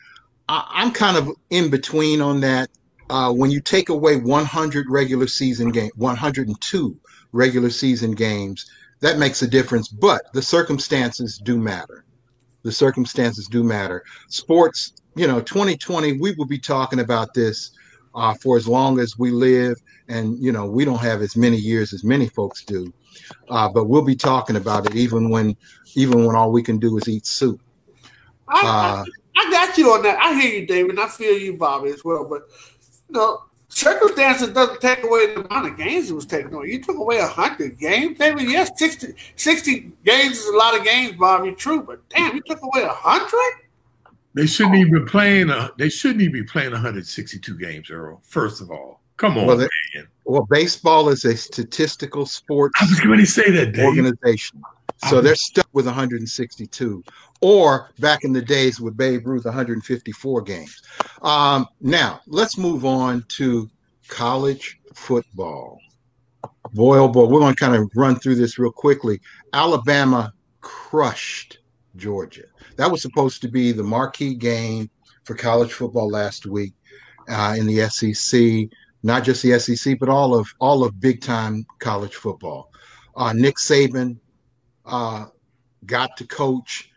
I, 0.48 0.82
am 0.82 0.90
kind 0.90 1.16
of 1.16 1.30
in 1.50 1.70
between 1.70 2.20
on 2.20 2.40
that 2.40 2.70
uh, 3.10 3.32
when 3.32 3.50
you 3.50 3.60
take 3.60 3.88
away 3.88 4.16
100 4.16 4.86
regular 4.88 5.26
season 5.26 5.70
game, 5.70 5.90
102 5.96 6.96
regular 7.32 7.70
season 7.70 8.12
games, 8.12 8.70
that 9.00 9.18
makes 9.18 9.42
a 9.42 9.48
difference. 9.48 9.88
But 9.88 10.32
the 10.32 10.42
circumstances 10.42 11.38
do 11.38 11.58
matter. 11.58 12.04
The 12.62 12.70
circumstances 12.70 13.48
do 13.48 13.64
matter. 13.64 14.04
Sports, 14.28 14.92
you 15.16 15.26
know, 15.26 15.40
2020, 15.40 16.20
we 16.20 16.32
will 16.32 16.46
be 16.46 16.58
talking 16.58 17.00
about 17.00 17.34
this 17.34 17.72
uh, 18.14 18.34
for 18.34 18.56
as 18.56 18.68
long 18.68 19.00
as 19.00 19.18
we 19.18 19.30
live, 19.30 19.76
and 20.08 20.38
you 20.38 20.52
know, 20.52 20.66
we 20.66 20.84
don't 20.84 21.00
have 21.00 21.20
as 21.20 21.36
many 21.36 21.56
years 21.56 21.92
as 21.92 22.04
many 22.04 22.28
folks 22.28 22.64
do. 22.64 22.92
Uh, 23.48 23.68
but 23.68 23.86
we'll 23.88 24.04
be 24.04 24.16
talking 24.16 24.56
about 24.56 24.86
it 24.86 24.94
even 24.94 25.30
when, 25.30 25.56
even 25.96 26.26
when 26.26 26.36
all 26.36 26.52
we 26.52 26.62
can 26.62 26.78
do 26.78 26.96
is 26.96 27.08
eat 27.08 27.26
soup. 27.26 27.60
I, 28.46 28.60
I, 28.60 29.00
uh, 29.00 29.04
I 29.36 29.50
got 29.50 29.78
you 29.78 29.92
on 29.92 30.02
that. 30.02 30.18
I 30.20 30.40
hear 30.40 30.60
you, 30.60 30.66
David. 30.66 30.98
I 30.98 31.08
feel 31.08 31.36
you, 31.36 31.56
Bobby, 31.56 31.90
as 31.90 32.04
well. 32.04 32.24
But 32.24 32.42
no, 33.10 33.44
circumstances 33.68 34.48
doesn't 34.48 34.80
take 34.80 35.02
away 35.04 35.34
the 35.34 35.44
amount 35.46 35.68
of 35.68 35.76
games 35.76 36.10
it 36.10 36.14
was 36.14 36.26
taken 36.26 36.52
away. 36.54 36.68
You 36.68 36.82
took 36.82 36.96
away 36.96 37.18
a 37.18 37.26
100 37.26 37.78
games, 37.78 38.18
David. 38.18 38.50
Yes, 38.50 38.70
60, 38.76 39.14
60 39.36 39.92
games 40.04 40.38
is 40.38 40.46
a 40.46 40.56
lot 40.56 40.76
of 40.76 40.84
games, 40.84 41.16
Bobby, 41.16 41.52
true, 41.52 41.82
but 41.82 42.06
damn, 42.08 42.34
you 42.34 42.42
took 42.42 42.62
away 42.62 42.82
a 42.82 42.88
100? 42.88 43.66
They 44.34 44.46
shouldn't 44.46 44.76
even 44.76 45.04
be 45.04 45.10
playing. 45.10 45.50
A, 45.50 45.72
they 45.76 45.88
shouldn't 45.88 46.20
even 46.20 46.32
be 46.32 46.44
playing 46.44 46.70
162 46.70 47.58
games, 47.58 47.90
Earl. 47.90 48.20
First 48.22 48.60
of 48.60 48.70
all, 48.70 48.99
come 49.20 49.36
on, 49.36 49.46
well, 49.46 49.58
man. 49.58 49.68
Well, 50.24 50.46
baseball 50.50 51.10
is 51.10 51.24
a 51.24 51.36
statistical 51.36 52.24
sport. 52.24 52.72
I 52.80 52.84
was 52.84 53.00
going 53.00 53.18
to 53.18 53.26
say 53.26 53.50
that 53.50 53.72
Dave. 53.72 53.84
organization, 53.84 54.62
so 55.08 55.20
they're 55.20 55.34
stuck 55.34 55.68
with 55.72 55.86
162 55.86 57.04
or 57.42 57.90
back 57.98 58.24
in 58.24 58.32
the 58.32 58.42
days 58.42 58.80
with 58.80 58.96
Babe 58.96 59.26
Ruth, 59.26 59.44
154 59.44 60.42
games. 60.42 60.82
Um, 61.22 61.66
now, 61.80 62.20
let's 62.26 62.58
move 62.58 62.84
on 62.84 63.24
to 63.36 63.68
college 64.08 64.78
football. 64.94 65.78
Boy, 66.72 66.98
oh 66.98 67.08
boy, 67.08 67.26
we're 67.26 67.40
going 67.40 67.54
to 67.54 67.60
kind 67.60 67.74
of 67.74 67.90
run 67.94 68.16
through 68.16 68.36
this 68.36 68.58
real 68.58 68.72
quickly. 68.72 69.20
Alabama 69.52 70.32
crushed 70.60 71.58
Georgia. 71.96 72.44
That 72.76 72.90
was 72.90 73.02
supposed 73.02 73.42
to 73.42 73.48
be 73.48 73.72
the 73.72 73.82
marquee 73.82 74.34
game 74.34 74.88
for 75.24 75.34
college 75.34 75.72
football 75.72 76.08
last 76.10 76.46
week 76.46 76.72
uh, 77.28 77.56
in 77.58 77.66
the 77.66 77.88
SEC. 77.88 78.70
Not 79.02 79.24
just 79.24 79.42
the 79.42 79.58
SEC, 79.58 79.98
but 79.98 80.08
all 80.08 80.34
of 80.34 80.48
all 80.58 80.84
of 80.84 81.00
big 81.00 81.22
time 81.22 81.66
college 81.78 82.14
football. 82.14 82.70
Uh, 83.16 83.32
Nick 83.32 83.56
Saban 83.56 84.18
uh, 84.84 85.26
got 85.86 86.16
to 86.18 86.26
coach 86.26 86.90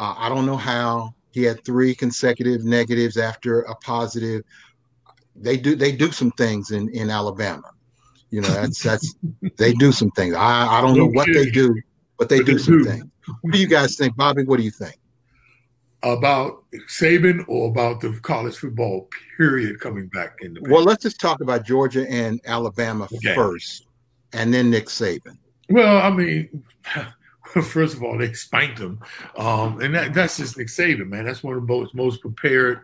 uh, 0.00 0.14
I 0.16 0.30
don't 0.30 0.46
know 0.46 0.56
how 0.56 1.14
he 1.30 1.42
had 1.42 1.62
three 1.62 1.94
consecutive 1.94 2.64
negatives 2.64 3.18
after 3.18 3.60
a 3.62 3.74
positive. 3.76 4.42
They 5.36 5.58
do 5.58 5.76
they 5.76 5.92
do 5.92 6.10
some 6.10 6.30
things 6.32 6.70
in 6.70 6.88
in 6.88 7.10
Alabama. 7.10 7.70
You 8.30 8.40
know 8.40 8.48
that's 8.48 8.82
that's 8.82 9.14
they 9.58 9.74
do 9.74 9.92
some 9.92 10.10
things. 10.12 10.34
I 10.34 10.78
I 10.78 10.80
don't 10.80 10.96
know 10.96 11.08
what 11.08 11.28
they 11.34 11.50
do, 11.50 11.76
but 12.18 12.30
they 12.30 12.42
do 12.42 12.58
some 12.58 12.82
things. 12.82 13.04
What 13.42 13.52
do 13.52 13.58
you 13.58 13.68
guys 13.68 13.96
think, 13.96 14.16
Bobby? 14.16 14.44
What 14.44 14.56
do 14.56 14.62
you 14.62 14.70
think? 14.70 14.98
About 16.02 16.64
Saban 16.88 17.44
or 17.46 17.68
about 17.68 18.00
the 18.00 18.18
college 18.22 18.56
football 18.56 19.08
period 19.36 19.80
coming 19.80 20.06
back 20.08 20.38
in 20.40 20.54
the 20.54 20.62
Well, 20.62 20.82
let's 20.82 21.02
just 21.02 21.20
talk 21.20 21.42
about 21.42 21.66
Georgia 21.66 22.08
and 22.08 22.40
Alabama 22.46 23.06
okay. 23.12 23.34
first, 23.34 23.86
and 24.32 24.52
then 24.52 24.70
Nick 24.70 24.86
Saban. 24.86 25.36
Well, 25.68 25.98
I 25.98 26.08
mean, 26.08 26.64
first 27.62 27.96
of 27.96 28.02
all, 28.02 28.16
they 28.16 28.32
spanked 28.32 28.78
him, 28.78 28.98
um, 29.36 29.80
and 29.82 29.94
that, 29.94 30.14
that's 30.14 30.38
just 30.38 30.56
Nick 30.56 30.68
Saban, 30.68 31.08
man. 31.08 31.26
That's 31.26 31.42
one 31.42 31.54
of 31.54 31.66
the 31.66 31.72
most, 31.72 31.94
most 31.94 32.22
prepared 32.22 32.80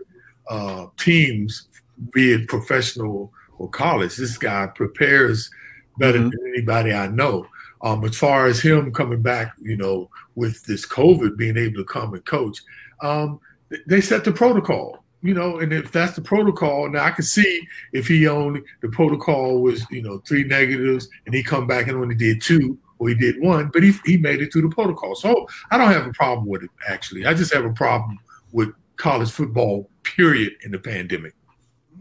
uh, 0.48 0.86
teams, 0.98 1.68
be 2.12 2.32
it 2.32 2.48
professional 2.48 3.32
or 3.58 3.68
college. 3.70 4.16
This 4.16 4.36
guy 4.38 4.66
prepares 4.66 5.50
better 5.98 6.18
mm-hmm. 6.18 6.28
than 6.28 6.52
anybody 6.54 6.92
I 6.92 7.08
know. 7.08 7.46
Um, 7.82 8.04
as 8.04 8.16
far 8.16 8.46
as 8.46 8.60
him 8.60 8.92
coming 8.92 9.22
back, 9.22 9.54
you 9.60 9.76
know, 9.76 10.10
with 10.34 10.62
this 10.64 10.86
COVID, 10.86 11.36
being 11.36 11.56
able 11.56 11.76
to 11.76 11.84
come 11.84 12.14
and 12.14 12.24
coach, 12.24 12.58
um, 13.02 13.40
they 13.86 14.00
set 14.00 14.24
the 14.24 14.32
protocol 14.32 15.04
you 15.26 15.34
know, 15.34 15.58
and 15.58 15.72
if 15.72 15.90
that's 15.90 16.14
the 16.14 16.22
protocol, 16.22 16.88
now 16.88 17.04
I 17.04 17.10
can 17.10 17.24
see 17.24 17.66
if 17.92 18.06
he 18.06 18.28
only 18.28 18.62
the 18.80 18.88
protocol 18.88 19.60
was, 19.60 19.84
you 19.90 20.02
know, 20.02 20.18
three 20.18 20.44
negatives 20.44 21.08
and 21.26 21.34
he 21.34 21.42
come 21.42 21.66
back 21.66 21.88
and 21.88 21.96
only 21.96 22.14
did 22.14 22.40
two, 22.40 22.78
or 22.98 23.08
he 23.08 23.14
did 23.16 23.40
one, 23.40 23.70
but 23.72 23.82
he, 23.82 23.92
he 24.04 24.16
made 24.16 24.40
it 24.40 24.52
through 24.52 24.62
the 24.62 24.74
protocol. 24.74 25.16
So 25.16 25.48
I 25.70 25.78
don't 25.78 25.90
have 25.90 26.06
a 26.06 26.12
problem 26.12 26.46
with 26.46 26.62
it, 26.62 26.70
actually. 26.88 27.26
I 27.26 27.34
just 27.34 27.52
have 27.52 27.64
a 27.64 27.72
problem 27.72 28.18
with 28.52 28.72
college 28.96 29.30
football, 29.30 29.90
period, 30.04 30.52
in 30.64 30.70
the 30.70 30.78
pandemic. 30.78 31.34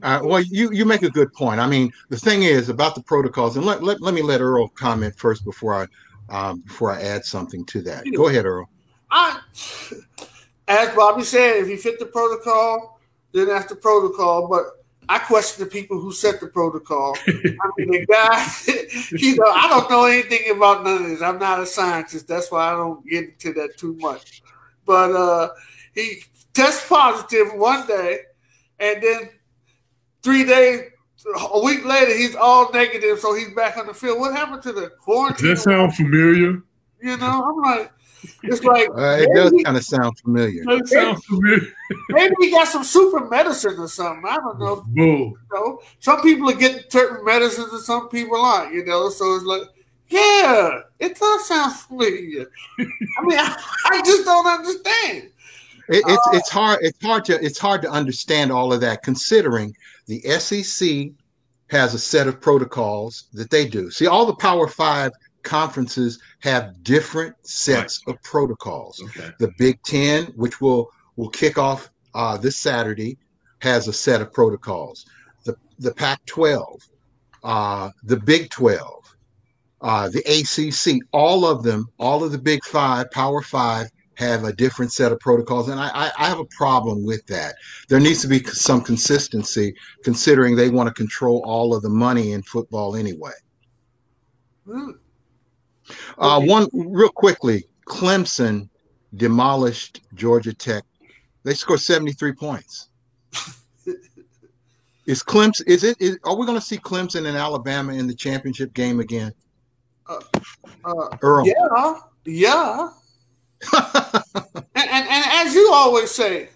Uh, 0.03 0.19
well, 0.23 0.41
you, 0.41 0.71
you 0.71 0.85
make 0.85 1.01
a 1.01 1.09
good 1.09 1.33
point. 1.33 1.59
I 1.59 1.67
mean, 1.67 1.91
the 2.09 2.17
thing 2.17 2.43
is 2.43 2.69
about 2.69 2.93
the 2.93 3.01
protocols, 3.01 3.57
and 3.57 3.65
let, 3.65 3.81
let, 3.81 4.01
let 4.01 4.13
me 4.13 4.21
let 4.21 4.39
Earl 4.39 4.67
comment 4.69 5.15
first 5.17 5.43
before 5.43 5.73
I 5.73 5.87
um, 6.27 6.61
before 6.61 6.91
I 6.91 7.01
add 7.01 7.23
something 7.23 7.63
to 7.65 7.81
that. 7.83 8.03
Go 8.15 8.29
ahead, 8.29 8.45
Earl. 8.45 8.67
I, 9.11 9.39
as 10.67 10.95
Bobby 10.95 11.23
said, 11.23 11.57
if 11.57 11.67
you 11.67 11.77
fit 11.77 11.99
the 11.99 12.05
protocol, 12.05 12.99
then 13.31 13.47
that's 13.47 13.67
the 13.67 13.75
protocol. 13.75 14.47
But 14.47 14.85
I 15.07 15.19
question 15.19 15.63
the 15.63 15.69
people 15.69 15.99
who 15.99 16.11
set 16.11 16.39
the 16.39 16.47
protocol. 16.47 17.15
I 17.27 17.31
mean, 17.77 17.91
the 17.91 18.05
guy, 18.07 18.47
you 19.17 19.35
know, 19.35 19.51
I 19.51 19.67
don't 19.69 19.89
know 19.89 20.05
anything 20.05 20.55
about 20.55 20.83
none 20.83 21.03
of 21.03 21.09
this. 21.09 21.21
I'm 21.21 21.39
not 21.39 21.59
a 21.59 21.65
scientist. 21.65 22.27
That's 22.27 22.51
why 22.51 22.71
I 22.71 22.71
don't 22.71 23.05
get 23.05 23.25
into 23.25 23.53
that 23.53 23.77
too 23.77 23.95
much. 23.99 24.41
But 24.85 25.11
uh, 25.11 25.49
he 25.93 26.23
tests 26.53 26.87
positive 26.87 27.53
one 27.53 27.85
day, 27.87 28.19
and 28.79 29.01
then 29.01 29.29
three 30.23 30.45
days, 30.45 30.81
a 31.51 31.59
week 31.59 31.85
later, 31.85 32.15
he's 32.15 32.35
all 32.35 32.71
negative, 32.71 33.19
so 33.19 33.33
he's 33.33 33.53
back 33.53 33.77
on 33.77 33.87
the 33.87 33.93
field. 33.93 34.19
What 34.19 34.35
happened 34.35 34.61
to 34.63 34.73
the 34.73 34.89
quarantine? 34.89 35.49
Does 35.49 35.63
that 35.63 35.71
sound 35.71 35.95
familiar? 35.95 36.61
You 37.01 37.17
know, 37.17 37.43
I'm 37.43 37.61
like, 37.61 37.91
it's 38.43 38.63
like 38.63 38.89
uh, 38.89 39.17
it 39.19 39.29
does 39.33 39.53
kind 39.63 39.77
of 39.77 39.83
sound 39.83 40.17
familiar. 40.19 40.63
It 40.67 40.87
sounds 40.87 41.23
familiar. 41.25 41.73
maybe 42.09 42.35
he 42.39 42.51
got 42.51 42.67
some 42.67 42.83
super 42.83 43.27
medicine 43.27 43.75
or 43.77 43.87
something. 43.87 44.23
I 44.27 44.37
don't 44.37 44.59
know. 44.59 44.85
You 44.93 45.37
know. 45.51 45.81
Some 45.99 46.21
people 46.21 46.49
are 46.49 46.55
getting 46.55 46.83
certain 46.89 47.25
medicines 47.25 47.71
and 47.71 47.81
some 47.81 48.09
people 48.09 48.37
aren't. 48.37 48.73
You 48.73 48.85
know, 48.85 49.09
so 49.09 49.35
it's 49.35 49.45
like 49.45 49.63
Yeah, 50.09 50.81
it 50.99 51.17
does 51.17 51.47
sound 51.47 51.75
familiar. 51.75 52.49
I 52.79 52.83
mean, 53.23 53.39
I, 53.39 53.57
I 53.85 54.01
just 54.05 54.25
don't 54.25 54.47
understand. 54.47 55.29
It, 55.87 56.03
it's 56.07 56.27
it's 56.33 56.49
hard 56.49 56.79
it's 56.81 57.03
hard 57.03 57.25
to 57.25 57.43
it's 57.43 57.59
hard 57.59 57.81
to 57.83 57.89
understand 57.89 58.51
all 58.51 58.73
of 58.73 58.81
that 58.81 59.03
considering 59.03 59.75
the 60.07 60.21
SEC 60.21 61.11
has 61.69 61.93
a 61.93 61.99
set 61.99 62.27
of 62.27 62.41
protocols 62.41 63.25
that 63.33 63.49
they 63.49 63.67
do. 63.67 63.91
See, 63.91 64.07
all 64.07 64.25
the 64.25 64.35
Power 64.35 64.67
Five 64.67 65.11
conferences 65.43 66.19
have 66.45 66.83
different 66.83 67.35
sets 67.41 68.01
right. 68.05 68.15
of 68.15 68.21
protocols. 68.21 69.01
Okay. 69.03 69.31
The 69.39 69.51
Big 69.57 69.81
Ten, 69.81 70.25
which 70.35 70.61
will 70.61 70.91
will 71.15 71.29
kick 71.29 71.57
off 71.57 71.89
uh, 72.13 72.37
this 72.37 72.55
Saturday, 72.55 73.17
has 73.59 73.87
a 73.87 73.93
set 73.93 74.21
of 74.21 74.31
protocols. 74.31 75.07
The 75.43 75.55
the 75.79 75.91
Pac-12, 75.91 76.87
uh, 77.43 77.89
the 78.03 78.17
Big 78.17 78.51
12, 78.51 79.15
uh, 79.81 80.09
the 80.09 80.19
ACC, 80.19 81.01
all 81.11 81.45
of 81.45 81.63
them, 81.63 81.87
all 81.97 82.23
of 82.23 82.31
the 82.31 82.37
Big 82.37 82.63
Five, 82.63 83.09
Power 83.09 83.41
Five, 83.41 83.87
have 84.13 84.43
a 84.43 84.53
different 84.53 84.93
set 84.93 85.11
of 85.11 85.19
protocols, 85.19 85.67
and 85.67 85.79
I, 85.79 86.11
I, 86.17 86.27
have 86.27 86.39
a 86.39 86.45
problem 86.45 87.05
with 87.05 87.25
that. 87.25 87.55
There 87.89 87.99
needs 87.99 88.21
to 88.21 88.27
be 88.27 88.41
some 88.43 88.81
consistency, 88.81 89.73
considering 90.03 90.55
they 90.55 90.69
want 90.69 90.87
to 90.87 90.93
control 90.93 91.41
all 91.43 91.75
of 91.75 91.81
the 91.81 91.89
money 91.89 92.31
in 92.33 92.43
football 92.43 92.95
anyway. 92.95 93.33
Mm. 94.67 94.93
Uh, 96.17 96.41
one 96.41 96.67
real 96.73 97.09
quickly, 97.09 97.65
Clemson 97.85 98.69
demolished 99.15 100.01
Georgia 100.13 100.53
Tech. 100.53 100.83
They 101.43 101.53
scored 101.53 101.79
seventy 101.79 102.13
three 102.13 102.33
points. 102.33 102.89
is 105.05 105.23
Clemson? 105.23 105.67
Is 105.67 105.83
it? 105.83 105.97
Is, 105.99 106.17
are 106.23 106.35
we 106.35 106.45
going 106.45 106.59
to 106.59 106.65
see 106.65 106.77
Clemson 106.77 107.27
and 107.27 107.37
Alabama 107.37 107.93
in 107.93 108.07
the 108.07 108.15
championship 108.15 108.73
game 108.73 108.99
again? 108.99 109.33
Uh, 110.07 110.19
uh, 110.83 111.17
Earl. 111.21 111.47
Yeah, 111.47 111.95
yeah 112.25 112.89
and, 113.73 114.65
and, 114.75 115.07
and 115.07 115.47
as 115.47 115.55
you 115.55 115.71
always 115.73 116.11
say, 116.11 116.49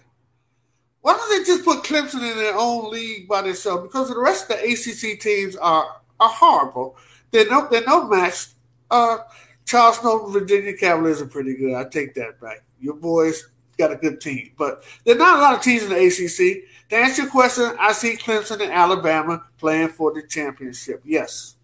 why 1.00 1.14
don't 1.14 1.38
they 1.38 1.44
just 1.44 1.64
put 1.64 1.82
Clemson 1.82 2.30
in 2.30 2.36
their 2.36 2.56
own 2.56 2.90
league 2.90 3.26
by 3.26 3.42
themselves? 3.42 3.82
Because 3.84 4.08
the 4.08 4.18
rest 4.18 4.50
of 4.50 4.58
the 4.58 4.72
ACC 4.72 5.20
teams 5.20 5.56
are 5.56 5.96
are 6.18 6.28
horrible. 6.28 6.96
They're 7.30 7.48
no 7.48 7.68
they're 7.70 7.84
no 7.86 8.06
match. 8.06 8.48
Uh, 8.90 9.18
Charleston, 9.64 10.32
Virginia 10.32 10.76
Cavaliers 10.76 11.22
are 11.22 11.26
pretty 11.26 11.56
good. 11.56 11.74
I 11.74 11.84
take 11.84 12.14
that 12.14 12.40
back. 12.40 12.64
Your 12.80 12.94
boys 12.94 13.50
got 13.78 13.92
a 13.92 13.96
good 13.96 14.20
team, 14.20 14.52
but 14.58 14.82
there's 15.04 15.18
not 15.18 15.38
a 15.38 15.40
lot 15.40 15.54
of 15.54 15.62
teams 15.62 15.84
in 15.84 15.90
the 15.90 15.96
ACC. 15.96 16.64
To 16.90 16.96
answer 16.96 17.22
your 17.22 17.30
question, 17.30 17.76
I 17.78 17.92
see 17.92 18.16
Clemson 18.16 18.60
and 18.60 18.72
Alabama 18.72 19.44
playing 19.58 19.88
for 19.88 20.12
the 20.12 20.22
championship. 20.26 21.02
Yes. 21.04 21.56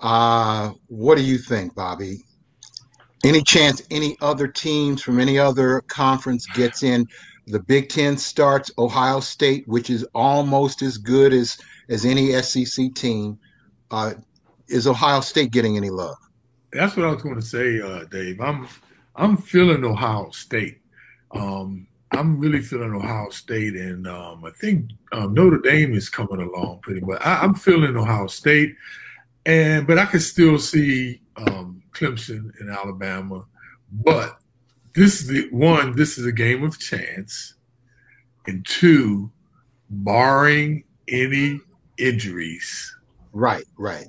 Uh, 0.00 0.72
what 0.86 1.18
do 1.18 1.22
you 1.22 1.36
think, 1.36 1.74
Bobby? 1.74 2.24
any 3.24 3.42
chance 3.42 3.82
any 3.90 4.16
other 4.20 4.46
teams 4.46 5.02
from 5.02 5.20
any 5.20 5.38
other 5.38 5.82
conference 5.82 6.46
gets 6.46 6.82
in 6.82 7.06
the 7.46 7.60
big 7.60 7.88
ten 7.88 8.16
starts 8.16 8.70
ohio 8.78 9.20
state 9.20 9.66
which 9.68 9.90
is 9.90 10.04
almost 10.14 10.82
as 10.82 10.96
good 10.96 11.32
as 11.32 11.58
as 11.88 12.04
any 12.04 12.32
sec 12.40 12.94
team 12.94 13.38
uh, 13.90 14.14
is 14.68 14.86
ohio 14.86 15.20
state 15.20 15.50
getting 15.50 15.76
any 15.76 15.90
love 15.90 16.16
that's 16.72 16.96
what 16.96 17.06
i 17.06 17.10
was 17.10 17.22
going 17.22 17.36
to 17.36 17.42
say 17.42 17.80
uh, 17.80 18.04
dave 18.04 18.40
i'm 18.40 18.68
i'm 19.16 19.36
feeling 19.36 19.84
ohio 19.84 20.30
state 20.30 20.78
um, 21.32 21.86
i'm 22.12 22.38
really 22.38 22.60
feeling 22.60 22.94
ohio 22.94 23.28
state 23.30 23.74
and 23.74 24.06
um, 24.06 24.44
i 24.44 24.50
think 24.50 24.90
um, 25.12 25.34
notre 25.34 25.58
dame 25.58 25.94
is 25.94 26.08
coming 26.08 26.40
along 26.40 26.78
pretty 26.82 27.02
well 27.02 27.18
I, 27.22 27.44
am 27.44 27.54
feeling 27.54 27.96
ohio 27.96 28.26
state 28.26 28.74
and 29.46 29.86
but 29.86 29.98
i 29.98 30.06
can 30.06 30.20
still 30.20 30.58
see 30.58 31.20
um, 31.36 31.82
Clemson 31.92 32.52
and 32.60 32.70
Alabama. 32.70 33.44
But 33.92 34.38
this 34.94 35.20
is 35.20 35.26
the 35.26 35.48
one, 35.50 35.96
this 35.96 36.18
is 36.18 36.26
a 36.26 36.32
game 36.32 36.64
of 36.64 36.78
chance. 36.78 37.54
And 38.46 38.64
two, 38.66 39.30
barring 39.88 40.84
any 41.08 41.60
injuries. 41.98 42.96
Right, 43.32 43.64
right. 43.76 44.08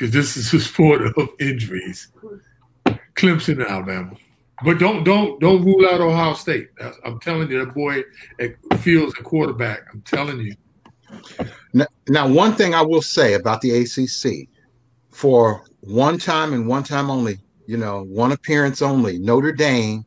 Because 0.00 0.14
this 0.14 0.34
is 0.38 0.54
a 0.54 0.60
sport 0.60 1.02
of 1.02 1.28
injuries. 1.38 2.08
Clemson 3.16 3.68
Alabama. 3.68 4.16
But 4.64 4.78
don't 4.78 5.04
don't 5.04 5.38
don't 5.40 5.62
rule 5.62 5.86
out 5.86 6.00
Ohio 6.00 6.32
State. 6.32 6.68
I'm 7.04 7.20
telling 7.20 7.50
you, 7.50 7.62
that 7.62 7.74
boy 7.74 8.04
feels 8.78 9.12
a 9.18 9.22
quarterback. 9.22 9.80
I'm 9.92 10.00
telling 10.00 10.40
you. 10.40 10.54
Now, 11.74 11.86
now, 12.08 12.26
one 12.26 12.54
thing 12.54 12.74
I 12.74 12.80
will 12.80 13.02
say 13.02 13.34
about 13.34 13.60
the 13.60 13.72
ACC, 13.72 14.48
for 15.10 15.64
one 15.80 16.16
time 16.16 16.54
and 16.54 16.66
one 16.66 16.82
time 16.82 17.10
only, 17.10 17.38
you 17.66 17.76
know, 17.76 18.04
one 18.04 18.32
appearance 18.32 18.80
only. 18.80 19.18
Notre 19.18 19.52
Dame, 19.52 20.06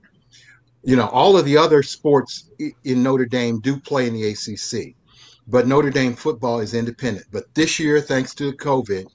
you 0.84 0.96
know, 0.96 1.08
all 1.10 1.38
of 1.38 1.46
the 1.46 1.56
other 1.56 1.84
sports 1.84 2.50
in 2.58 3.04
Notre 3.04 3.28
Dame 3.28 3.60
do 3.60 3.80
play 3.80 4.08
in 4.08 4.16
the 4.16 4.30
ACC, 4.30 4.96
but 5.48 5.68
Notre 5.68 5.92
Dame 5.92 6.16
football 6.16 6.62
is 6.62 6.74
independent. 6.74 7.28
But 7.32 7.54
this 7.54 7.80
year, 7.80 8.02
thanks 8.02 8.34
to 8.36 8.54
COVID, 8.54 9.06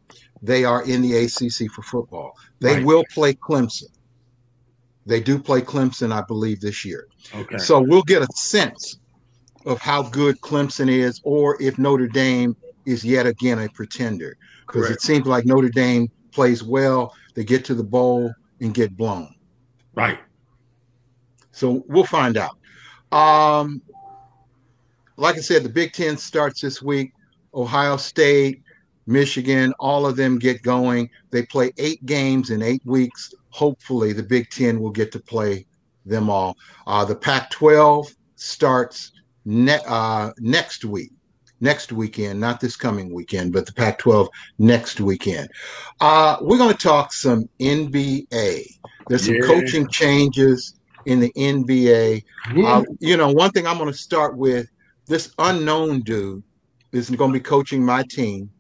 they 0.42 0.64
are 0.64 0.85
in 0.85 1.03
the 1.03 1.16
ACC 1.16 1.70
for 1.72 1.83
football. 1.83 2.37
They 2.61 2.77
right. 2.77 2.85
will 2.85 3.05
play 3.12 3.35
Clemson. 3.35 3.88
They 5.07 5.20
do 5.20 5.38
play 5.38 5.62
Clemson, 5.62 6.12
I 6.12 6.22
believe, 6.22 6.61
this 6.61 6.85
year. 6.85 7.09
Okay. 7.35 7.59
So 7.59 7.81
we'll 7.81 8.03
get 8.03 8.22
a 8.22 8.29
sense 8.35 8.98
of 9.64 9.81
how 9.81 10.03
good 10.03 10.40
Clemson 10.40 10.90
is, 10.90 11.20
or 11.24 11.61
if 11.62 11.79
Notre 11.79 12.09
Dame 12.09 12.55
is 12.85 13.05
yet 13.05 13.27
again 13.27 13.59
a 13.59 13.68
pretender. 13.70 14.37
Because 14.66 14.90
it 14.90 15.01
seems 15.01 15.27
like 15.27 15.46
Notre 15.46 15.70
Dame 15.70 16.09
plays 16.31 16.62
well, 16.62 17.14
they 17.35 17.42
get 17.42 17.64
to 17.66 17.74
the 17.74 17.83
bowl 17.83 18.33
and 18.61 18.74
get 18.74 18.96
blown. 18.96 19.35
Right. 19.94 20.18
So 21.53 21.85
we'll 21.88 22.05
find 22.05 22.37
out. 22.37 22.57
Um, 23.11 23.81
like 25.16 25.37
I 25.37 25.40
said, 25.40 25.64
the 25.64 25.68
Big 25.68 25.92
Ten 25.92 26.16
starts 26.16 26.61
this 26.61 26.83
week. 26.83 27.12
Ohio 27.55 27.96
State, 27.96 28.62
Michigan, 29.09 29.73
all 29.81 30.07
of 30.07 30.16
them 30.16 30.38
get 30.38 30.62
going. 30.62 31.11
They 31.31 31.42
play 31.42 31.73
eight 31.79 32.05
games 32.07 32.51
in 32.51 32.62
eight 32.62 32.83
weeks. 32.85 33.35
Hopefully, 33.51 34.12
the 34.12 34.23
Big 34.23 34.51
Ten 34.51 34.81
will 34.81 34.90
get 34.90 35.11
to 35.12 35.18
play 35.18 35.66
them 36.05 36.31
all. 36.31 36.57
Uh, 36.87 37.05
the 37.05 37.16
Pac 37.16 37.51
12 37.51 38.14
starts 38.37 39.12
ne- 39.44 39.81
uh, 39.87 40.31
next 40.38 40.85
week 40.85 41.11
next 41.61 41.92
weekend, 41.92 42.38
not 42.38 42.61
this 42.61 42.77
coming 42.77 43.12
weekend, 43.12 43.53
but 43.53 43.66
the 43.66 43.73
Pac 43.73 43.99
12 43.99 44.29
next 44.59 45.01
weekend. 45.01 45.49
Uh, 46.01 46.37
we're 46.40 46.59
going 46.59 46.73
to 46.73 46.79
talk 46.79 47.12
some 47.12 47.49
NBA. 47.61 48.64
There's 49.09 49.25
some 49.25 49.35
yeah. 49.35 49.40
coaching 49.42 49.88
changes 49.88 50.79
in 51.07 51.21
the 51.21 51.33
NBA. 51.33 52.23
Uh, 52.64 52.85
you 53.01 53.16
know, 53.16 53.31
one 53.31 53.51
thing 53.51 53.66
I'm 53.66 53.79
going 53.79 53.90
to 53.90 53.99
start 53.99 54.37
with 54.37 54.68
this 55.07 55.33
unknown 55.38 56.03
dude 56.03 56.42
is 56.92 57.11
going 57.11 57.33
to 57.33 57.38
be 57.38 57.42
coaching 57.42 57.85
my 57.85 58.03
team, 58.05 58.51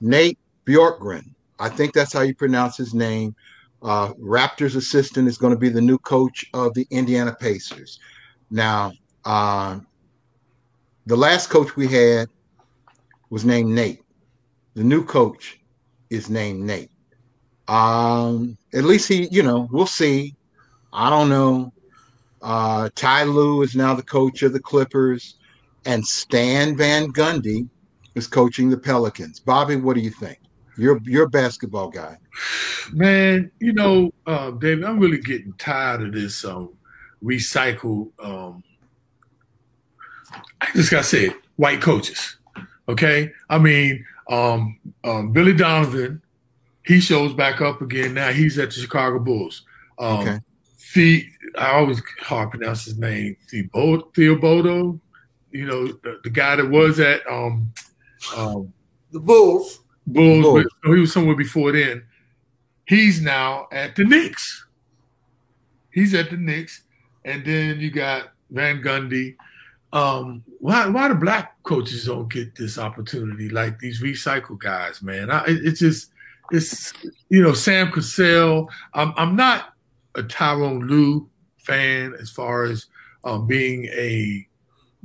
Nate 0.00 0.38
Bjorkgren. 0.66 1.34
I 1.58 1.68
think 1.68 1.92
that's 1.92 2.12
how 2.12 2.22
you 2.22 2.34
pronounce 2.34 2.76
his 2.76 2.94
name. 2.94 3.34
Uh, 3.82 4.12
Raptors 4.14 4.76
assistant 4.76 5.28
is 5.28 5.38
going 5.38 5.52
to 5.52 5.58
be 5.58 5.68
the 5.68 5.80
new 5.80 5.98
coach 5.98 6.44
of 6.54 6.74
the 6.74 6.86
Indiana 6.90 7.34
Pacers. 7.38 7.98
Now, 8.50 8.92
uh, 9.24 9.80
the 11.06 11.16
last 11.16 11.50
coach 11.50 11.76
we 11.76 11.88
had 11.88 12.28
was 13.30 13.44
named 13.44 13.70
Nate. 13.70 14.02
The 14.74 14.84
new 14.84 15.04
coach 15.04 15.60
is 16.10 16.30
named 16.30 16.60
Nate. 16.60 16.90
Um, 17.68 18.56
at 18.74 18.84
least 18.84 19.08
he, 19.08 19.28
you 19.30 19.42
know, 19.42 19.68
we'll 19.70 19.86
see. 19.86 20.34
I 20.92 21.10
don't 21.10 21.28
know. 21.28 21.72
Uh, 22.40 22.88
Ty 22.94 23.24
Lue 23.24 23.62
is 23.62 23.74
now 23.74 23.94
the 23.94 24.02
coach 24.02 24.42
of 24.42 24.52
the 24.52 24.60
Clippers, 24.60 25.36
and 25.86 26.04
Stan 26.04 26.76
Van 26.76 27.12
Gundy 27.12 27.68
is 28.14 28.26
coaching 28.26 28.70
the 28.70 28.76
Pelicans. 28.76 29.40
Bobby, 29.40 29.76
what 29.76 29.94
do 29.94 30.00
you 30.00 30.10
think? 30.10 30.38
You're 30.76 31.00
you're 31.04 31.24
a 31.24 31.30
basketball 31.30 31.90
guy. 31.90 32.16
Man, 32.92 33.50
you 33.60 33.72
know, 33.72 34.12
uh, 34.26 34.52
David, 34.52 34.84
I'm 34.84 34.98
really 34.98 35.18
getting 35.18 35.52
tired 35.54 36.02
of 36.02 36.12
this 36.12 36.44
um, 36.44 36.74
recycle 37.22 38.10
um, 38.22 38.64
I 40.60 40.70
just 40.74 40.90
gotta 40.90 41.04
say 41.04 41.26
it, 41.26 41.36
white 41.56 41.80
coaches. 41.80 42.36
Okay, 42.88 43.32
I 43.48 43.58
mean, 43.58 44.04
um, 44.28 44.78
um, 45.04 45.32
Billy 45.32 45.54
Donovan, 45.54 46.22
he 46.84 47.00
shows 47.00 47.32
back 47.34 47.60
up 47.60 47.80
again 47.82 48.14
now. 48.14 48.32
He's 48.32 48.58
at 48.58 48.70
the 48.70 48.80
Chicago 48.80 49.18
Bulls. 49.18 49.62
Um, 49.98 50.18
okay. 50.20 50.38
The, 50.94 51.26
I 51.58 51.72
always 51.72 52.02
hard 52.20 52.50
pronounce 52.50 52.84
his 52.84 52.98
name. 52.98 53.36
Theobodo, 53.50 55.00
you 55.50 55.66
know, 55.66 55.86
the, 55.86 56.20
the, 56.22 56.30
guy 56.30 56.56
that 56.56 56.68
was 56.68 57.00
at 57.00 57.26
um, 57.30 57.72
um, 58.36 58.72
the 59.10 59.20
Bulls. 59.20 59.80
Bulls, 60.06 60.42
Bulls. 60.42 60.66
But, 60.82 60.92
he 60.94 61.00
was 61.00 61.12
somewhere 61.12 61.36
before 61.36 61.72
then. 61.72 62.04
He's 62.86 63.20
now 63.20 63.68
at 63.72 63.96
the 63.96 64.04
Knicks. 64.04 64.66
He's 65.90 66.14
at 66.14 66.30
the 66.30 66.36
Knicks, 66.36 66.82
and 67.24 67.44
then 67.44 67.80
you 67.80 67.90
got 67.90 68.32
Van 68.50 68.82
Gundy 68.82 69.36
um, 69.92 70.42
why 70.60 70.86
why 70.86 71.08
the 71.08 71.14
black 71.14 71.62
coaches 71.64 72.06
don't 72.06 72.32
get 72.32 72.54
this 72.56 72.78
opportunity 72.78 73.48
like 73.48 73.78
these 73.78 74.02
recycle 74.02 74.58
guys, 74.58 75.02
man? 75.02 75.30
I, 75.30 75.44
it, 75.44 75.64
it's 75.64 75.80
just 75.80 76.10
it's 76.50 76.92
you 77.28 77.42
know 77.42 77.52
Sam 77.52 77.92
Cassell. 77.92 78.68
I'm 78.94 79.12
I'm 79.16 79.36
not 79.36 79.74
a 80.14 80.22
Tyronn 80.22 80.88
Lue 80.88 81.28
fan 81.58 82.14
as 82.20 82.30
far 82.30 82.64
as 82.64 82.86
um, 83.24 83.46
being 83.46 83.84
a 83.86 84.46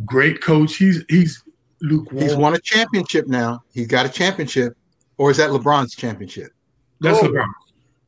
great 0.06 0.42
coach. 0.42 0.78
He's 0.78 1.04
he's 1.10 1.44
lukewarm. 1.82 2.22
He's 2.24 2.36
won 2.36 2.54
a 2.56 2.60
championship 2.60 3.28
now. 3.28 3.64
He's 3.74 3.88
got 3.88 4.06
a 4.06 4.10
championship, 4.10 4.76
or 5.18 5.32
is 5.32 5.38
that 5.38 5.50
LeBron's 5.50 5.96
championship? 5.96 6.52
That's 7.02 7.20
Oh. 7.20 7.28
LeBron. 7.28 7.48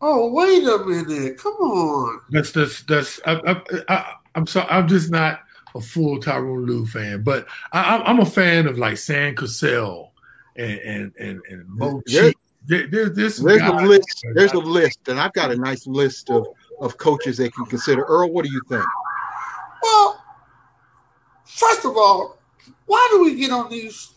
Oh, 0.01 0.31
wait 0.31 0.63
a 0.63 0.77
minute. 0.85 1.37
Come 1.37 1.53
on. 1.55 2.21
That's 2.31 2.51
that's 2.53 2.83
that's. 2.83 3.19
I, 3.25 3.33
I, 3.33 3.61
I, 3.93 4.13
I'm 4.35 4.47
sorry. 4.47 4.67
I'm 4.69 4.87
just 4.87 5.11
not 5.11 5.41
a 5.75 5.81
full 5.81 6.19
Tyronn 6.19 6.65
Lue 6.65 6.85
fan, 6.85 7.21
but 7.21 7.45
I, 7.73 7.81
I'm- 7.97 8.03
I'm 8.05 8.19
a 8.19 8.25
fan 8.25 8.65
of 8.65 8.77
like 8.77 8.97
Sam 8.97 9.35
Cassell 9.35 10.13
and 10.55 10.79
and 10.79 11.13
and, 11.19 11.41
and 11.49 11.67
Mo 11.67 12.01
There- 12.05 12.33
There, 12.65 12.87
there, 12.87 13.09
there's 13.09 13.35
some 13.37 13.45
There's 13.47 13.61
a 13.61 13.71
list. 13.73 14.25
There's 14.35 14.53
a 14.53 14.59
list, 14.59 14.99
and 15.07 15.19
I've 15.19 15.33
got 15.33 15.51
a 15.51 15.55
nice 15.57 15.85
list 15.85 16.29
of 16.29 16.47
of 16.79 16.97
coaches 16.97 17.35
they 17.37 17.49
can 17.49 17.65
consider. 17.65 18.03
Earl, 18.03 18.31
what 18.31 18.45
do 18.45 18.51
you 18.51 18.61
think? 18.69 18.85
Well, 19.83 20.23
first 21.45 21.83
of 21.85 21.91
all, 21.97 22.38
why 22.85 23.07
do 23.11 23.23
we 23.23 23.35
get 23.35 23.51
on 23.51 23.69
these? 23.69 24.11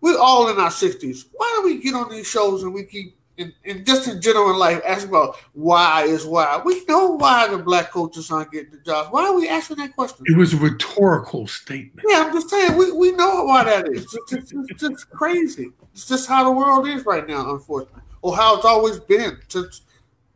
We're 0.00 0.18
all 0.18 0.48
in 0.48 0.58
our 0.58 0.70
sixties. 0.70 1.26
Why 1.32 1.52
do 1.56 1.68
we 1.68 1.82
get 1.82 1.94
on 1.94 2.10
these 2.10 2.26
shows 2.26 2.62
and 2.62 2.72
we 2.72 2.84
keep, 2.84 3.16
and, 3.36 3.52
and 3.64 3.84
just 3.86 4.08
in 4.08 4.20
general 4.20 4.50
in 4.50 4.56
life, 4.56 4.80
asking 4.86 5.10
about 5.10 5.36
why 5.54 6.04
is 6.04 6.24
why? 6.24 6.60
We 6.64 6.84
know 6.86 7.10
why 7.12 7.48
the 7.48 7.58
black 7.58 7.90
coaches 7.90 8.30
aren't 8.30 8.52
getting 8.52 8.72
the 8.72 8.78
jobs. 8.78 9.10
Why 9.10 9.26
are 9.26 9.34
we 9.34 9.48
asking 9.48 9.78
that 9.78 9.94
question? 9.94 10.24
It 10.28 10.36
was 10.36 10.54
a 10.54 10.56
rhetorical 10.56 11.46
statement. 11.46 12.06
Yeah, 12.08 12.24
I'm 12.24 12.32
just 12.32 12.50
saying 12.50 12.76
we, 12.76 12.92
we 12.92 13.12
know 13.12 13.44
why 13.44 13.64
that 13.64 13.88
is. 13.88 14.04
It's 14.04 14.30
just, 14.30 14.54
it's 14.68 14.80
just 14.80 15.10
crazy. 15.10 15.70
It's 15.92 16.06
just 16.06 16.28
how 16.28 16.44
the 16.44 16.50
world 16.52 16.86
is 16.88 17.04
right 17.04 17.26
now, 17.26 17.52
unfortunately, 17.52 18.02
or 18.22 18.36
how 18.36 18.56
it's 18.56 18.64
always 18.64 19.00
been 19.00 19.38
since 19.48 19.82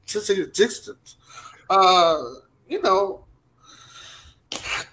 since 0.07 0.30
its 0.30 0.40
existence. 0.40 1.16
Uh, 1.70 2.22
you 2.68 2.82
know, 2.82 3.24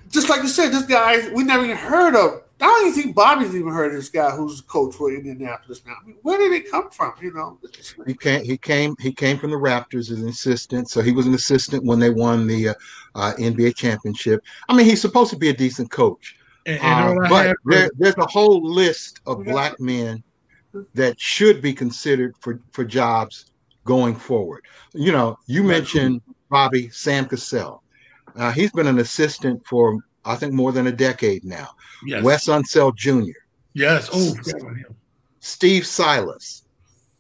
just 0.09 0.29
like 0.29 0.41
you 0.41 0.47
said, 0.47 0.69
this 0.71 0.85
guy 0.85 1.29
we 1.29 1.43
never 1.43 1.63
even 1.65 1.77
heard 1.77 2.15
of. 2.15 2.43
I 2.61 2.65
don't 2.65 2.87
even 2.89 3.01
think 3.03 3.15
Bobby's 3.15 3.55
even 3.55 3.71
heard 3.71 3.91
of 3.91 3.93
this 3.93 4.09
guy 4.09 4.31
who's 4.31 4.57
the 4.61 4.67
coach 4.67 4.93
for 4.93 5.09
Indianapolis 5.13 5.81
now. 5.85 5.95
I 6.03 6.05
mean, 6.05 6.17
where 6.23 6.37
did 6.37 6.51
it 6.51 6.69
come 6.69 6.89
from? 6.89 7.13
You 7.21 7.31
know, 7.31 7.57
He 8.05 8.13
came. 8.13 8.43
He 8.43 8.57
came. 8.57 8.95
He 8.99 9.13
came 9.13 9.37
from 9.37 9.51
the 9.51 9.57
Raptors 9.57 10.11
as 10.11 10.19
an 10.19 10.27
assistant. 10.27 10.89
So 10.89 11.01
he 11.01 11.13
was 11.13 11.25
an 11.25 11.33
assistant 11.33 11.85
when 11.85 11.99
they 11.99 12.09
won 12.09 12.47
the 12.47 12.69
uh, 12.69 12.73
uh, 13.15 13.33
NBA 13.39 13.75
championship. 13.77 14.43
I 14.67 14.75
mean, 14.75 14.85
he's 14.85 14.99
supposed 14.99 15.29
to 15.31 15.37
be 15.37 15.49
a 15.49 15.53
decent 15.53 15.89
coach. 15.89 16.35
And, 16.65 16.79
Uh, 16.79 16.83
and 16.83 17.07
all 17.07 17.25
I 17.25 17.29
but 17.29 17.47
have 17.47 17.55
there, 17.65 17.89
there's 17.97 18.17
a 18.17 18.25
whole 18.25 18.61
list 18.61 19.21
of 19.25 19.45
Yeah. 19.45 19.53
black 19.53 19.79
men 19.79 20.21
that 20.93 21.19
should 21.19 21.61
be 21.61 21.73
considered 21.73 22.35
for, 22.41 22.59
for 22.71 22.83
jobs 22.83 23.51
going 23.85 24.15
forward. 24.15 24.65
You 24.93 25.11
know, 25.13 25.37
you 25.47 25.63
mentioned 25.63 26.21
Bobby 26.49 26.89
Sam 26.89 27.25
Cassell. 27.25 27.81
Uh, 28.39 28.51
he's 28.51 28.71
been 28.71 28.87
an 28.87 28.99
assistant 28.99 29.61
for 29.67 29.99
I 30.25 30.35
think 30.35 30.53
more 30.53 30.71
than 30.71 30.87
a 30.87 30.91
decade 30.91 31.43
now. 31.45 31.69
yes, 32.05 32.23
Wes 32.23 32.45
Unseld 32.47 32.95
Jr., 32.95 33.31
yes. 33.73 34.09
Oh. 34.11 34.33
Steve 35.39 35.85
Silas. 35.85 36.65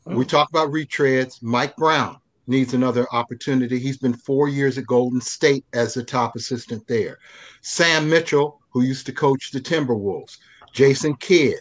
Oh. 0.05 0.15
We 0.15 0.25
talk 0.25 0.49
about 0.49 0.69
retreads. 0.71 1.41
Mike 1.41 1.75
Brown 1.75 2.17
needs 2.47 2.73
another 2.73 3.05
opportunity. 3.11 3.79
He's 3.79 3.97
been 3.97 4.13
four 4.13 4.47
years 4.49 4.77
at 4.77 4.87
Golden 4.87 5.21
State 5.21 5.65
as 5.73 5.93
the 5.93 6.03
top 6.03 6.35
assistant 6.35 6.85
there. 6.87 7.19
Sam 7.61 8.09
Mitchell, 8.09 8.59
who 8.71 8.81
used 8.81 9.05
to 9.05 9.13
coach 9.13 9.51
the 9.51 9.59
Timberwolves. 9.61 10.37
Jason 10.73 11.15
Kidd. 11.17 11.59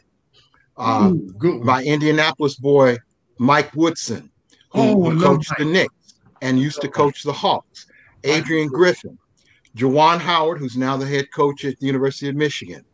Uh, 0.76 1.12
Ooh, 1.44 1.60
my 1.64 1.82
Indianapolis 1.82 2.56
boy, 2.56 2.96
Mike 3.38 3.74
Woodson, 3.74 4.30
who, 4.70 4.80
Oh, 4.80 5.10
who 5.10 5.20
coached 5.20 5.50
Mike. 5.50 5.58
the 5.58 5.64
Knicks 5.64 6.14
and 6.40 6.58
used 6.60 6.80
to 6.82 6.88
coach 6.88 7.22
the 7.22 7.32
Hawks. 7.32 7.86
Adrian 8.24 8.68
Griffin, 8.68 9.18
Juwan 9.76 10.18
Howard, 10.18 10.58
who's 10.58 10.76
now 10.76 10.96
the 10.96 11.06
head 11.06 11.30
coach 11.32 11.64
at 11.64 11.78
the 11.78 11.86
University 11.86 12.28
of 12.28 12.36
Michigan. 12.36 12.84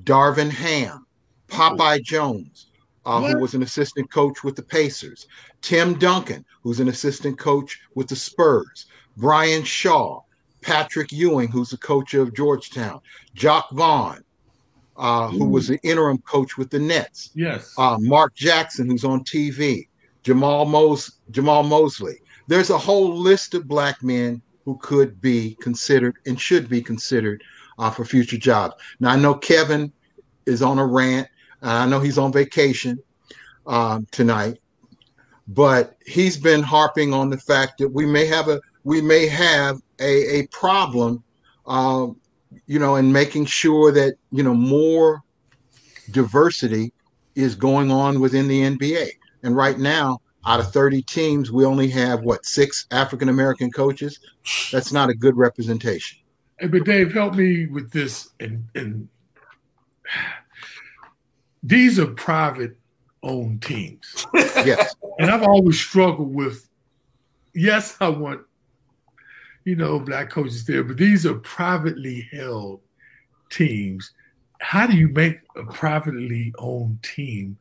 Darvin 0.00 0.50
Ham, 0.50 1.06
Popeye 1.48 2.02
Jones, 2.02 2.68
uh, 3.04 3.20
who 3.20 3.38
was 3.38 3.54
an 3.54 3.62
assistant 3.62 4.10
coach 4.10 4.42
with 4.42 4.56
the 4.56 4.62
Pacers. 4.62 5.26
Tim 5.60 5.98
Duncan, 5.98 6.44
who's 6.62 6.80
an 6.80 6.88
assistant 6.88 7.38
coach 7.38 7.80
with 7.94 8.08
the 8.08 8.16
Spurs. 8.16 8.86
Brian 9.16 9.62
Shaw, 9.62 10.20
Patrick 10.62 11.12
Ewing, 11.12 11.48
who's 11.48 11.70
the 11.70 11.76
coach 11.76 12.14
of 12.14 12.34
Georgetown. 12.34 13.00
Jacque 13.34 13.70
Vaughn, 13.72 14.24
uh, 14.96 15.28
who 15.28 15.44
was 15.44 15.68
the 15.68 15.78
interim 15.82 16.18
coach 16.18 16.56
with 16.56 16.70
the 16.70 16.78
Nets 16.78 17.30
yes. 17.34 17.74
uh, 17.78 17.96
Mark 18.00 18.34
Jackson, 18.34 18.88
who's 18.88 19.04
on 19.04 19.24
TV, 19.24 19.88
Jamahl 20.24 20.68
Mos 20.68 21.18
Jamahl 21.32 21.68
Mosley. 21.68 22.18
There's 22.46 22.70
a 22.70 22.78
whole 22.78 23.16
list 23.16 23.54
of 23.54 23.66
black 23.66 24.02
men 24.02 24.42
who 24.64 24.76
could 24.78 25.20
be 25.20 25.56
considered 25.60 26.16
and 26.26 26.40
should 26.40 26.68
be 26.68 26.82
considered 26.82 27.42
uh, 27.78 27.90
for 27.90 28.04
future 28.04 28.38
jobs. 28.38 28.74
Now 29.00 29.10
I 29.10 29.16
know 29.16 29.34
Kevin 29.34 29.92
is 30.46 30.62
on 30.62 30.78
a 30.78 30.86
rant. 30.86 31.28
I 31.62 31.86
know 31.86 32.00
he's 32.00 32.18
on 32.18 32.32
vacation 32.32 32.98
um, 33.66 34.06
tonight, 34.10 34.58
but 35.48 35.96
he's 36.06 36.36
been 36.36 36.62
harping 36.62 37.14
on 37.14 37.30
the 37.30 37.38
fact 37.38 37.78
that 37.78 37.88
we 37.88 38.06
may 38.06 38.26
have 38.26 38.48
a 38.48 38.60
we 38.84 39.00
may 39.00 39.28
have 39.28 39.80
a, 40.00 40.40
a 40.40 40.46
problem, 40.48 41.22
um, 41.66 42.16
you 42.66 42.80
know, 42.80 42.96
in 42.96 43.12
making 43.12 43.46
sure 43.46 43.92
that 43.92 44.16
you 44.30 44.42
know 44.42 44.54
more 44.54 45.22
diversity 46.10 46.92
is 47.34 47.54
going 47.54 47.90
on 47.90 48.20
within 48.20 48.48
the 48.48 48.60
NBA. 48.62 49.08
And 49.44 49.56
right 49.56 49.78
now, 49.78 50.20
out 50.44 50.60
of 50.60 50.72
30 50.72 51.02
teams, 51.02 51.52
we 51.52 51.64
only 51.64 51.88
have 51.90 52.22
what 52.22 52.44
six 52.44 52.86
African 52.90 53.28
American 53.28 53.70
coaches. 53.70 54.18
That's 54.72 54.92
not 54.92 55.08
a 55.08 55.14
good 55.14 55.36
representation. 55.36 56.18
Hey, 56.58 56.66
but 56.66 56.84
Dave, 56.84 57.12
help 57.12 57.34
me 57.34 57.66
with 57.66 57.90
this. 57.90 58.30
And 58.40 58.64
and 58.74 59.08
these 61.62 61.98
are 61.98 62.06
private 62.06 62.76
owned 63.22 63.62
teams, 63.62 64.26
Yes, 64.34 64.94
and 65.18 65.30
I've 65.30 65.42
always 65.42 65.80
struggled 65.80 66.34
with. 66.34 66.68
Yes, 67.54 67.96
I 68.00 68.08
want 68.08 68.40
you 69.64 69.76
know 69.76 70.00
black 70.00 70.30
coaches 70.30 70.64
there, 70.64 70.82
but 70.82 70.96
these 70.96 71.24
are 71.24 71.34
privately 71.34 72.28
held 72.32 72.80
teams. 73.50 74.12
How 74.60 74.86
do 74.86 74.96
you 74.96 75.08
make 75.08 75.38
a 75.56 75.64
privately 75.64 76.52
owned 76.58 77.02
team? 77.02 77.58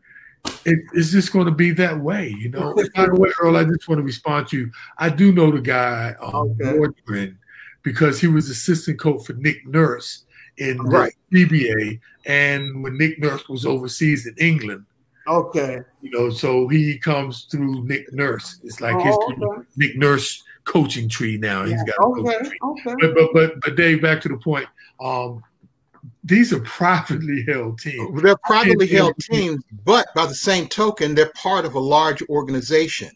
It, 0.65 0.79
it's 0.93 1.11
just 1.11 1.31
going 1.33 1.45
to 1.45 1.51
be 1.51 1.71
that 1.71 1.99
way, 1.99 2.29
you 2.37 2.49
know. 2.49 2.73
By 2.95 3.05
the 3.07 3.15
way, 3.15 3.29
Earl, 3.41 3.57
I 3.57 3.63
just 3.63 3.87
want 3.87 3.99
to 3.99 4.03
respond 4.03 4.47
to 4.49 4.57
you. 4.59 4.71
I 4.97 5.09
do 5.09 5.31
know 5.31 5.51
the 5.51 5.61
guy, 5.61 6.13
um, 6.21 6.55
Okay. 6.61 7.33
Because 7.83 8.19
he 8.21 8.27
was 8.27 8.47
assistant 8.49 8.99
coach 8.99 9.25
for 9.25 9.33
Nick 9.33 9.65
Nurse 9.65 10.25
in 10.57 10.77
the 10.77 10.83
Right. 10.83 11.13
CBA, 11.33 11.99
and 12.27 12.83
when 12.83 12.95
Nick 12.97 13.17
Nurse 13.19 13.49
was 13.49 13.65
overseas 13.65 14.27
in 14.27 14.35
England, 14.37 14.85
okay. 15.27 15.79
you 16.01 16.11
know, 16.11 16.29
so 16.29 16.67
he 16.67 16.99
comes 16.99 17.45
through 17.49 17.83
Nick 17.85 18.13
Nurse. 18.13 18.59
It's 18.63 18.81
like 18.81 19.01
his 19.01 19.15
Oh, 19.19 19.33
okay. 19.33 19.67
Nick 19.77 19.97
Nurse 19.97 20.43
coaching 20.65 21.09
tree 21.09 21.37
now. 21.37 21.65
He's 21.65 21.81
got 21.85 21.95
a 21.95 22.01
coaching 22.01 22.27
Okay. 22.27 22.49
tree. 22.49 22.59
Okay. 22.63 22.95
But, 23.01 23.15
but 23.15 23.29
but 23.33 23.61
but 23.61 23.75
Dave, 23.75 23.99
back 23.99 24.21
to 24.21 24.29
the 24.29 24.37
point. 24.37 24.67
Um, 24.99 25.41
these 26.23 26.53
are 26.53 26.59
privately 26.59 27.43
held 27.47 27.79
teams. 27.79 28.21
they're 28.21 28.35
privately 28.45 28.87
held 28.87 29.15
teams, 29.17 29.63
but 29.85 30.07
by 30.13 30.25
the 30.25 30.35
same 30.35 30.67
token, 30.67 31.15
they're 31.15 31.31
part 31.35 31.65
of 31.65 31.75
a 31.75 31.79
large 31.79 32.21
organization. 32.29 33.09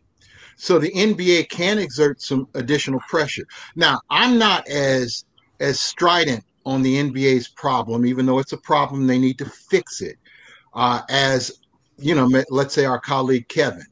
So 0.58 0.80
the 0.80 0.92
NBA 0.92 1.50
can 1.50 1.78
exert 1.78 2.22
some 2.22 2.48
additional 2.56 3.00
pressure. 3.10 3.46
Now, 3.76 4.02
I'm 4.10 4.38
not 4.38 4.68
as 4.68 5.26
as 5.60 5.80
strident 5.80 6.44
on 6.66 6.82
the 6.82 6.96
NBA's 6.96 7.48
problem, 7.48 8.06
even 8.06 8.26
though 8.26 8.40
it's 8.40 8.54
a 8.54 8.58
problem, 8.58 9.06
they 9.06 9.20
need 9.20 9.38
to 9.38 9.46
fix 9.46 10.02
it. 10.02 10.18
Uh, 10.74 11.02
as 11.10 11.60
you 11.98 12.16
know, 12.16 12.30
let's 12.50 12.74
say 12.74 12.86
our 12.86 13.00
colleague 13.00 13.48
Kevin. 13.48 13.86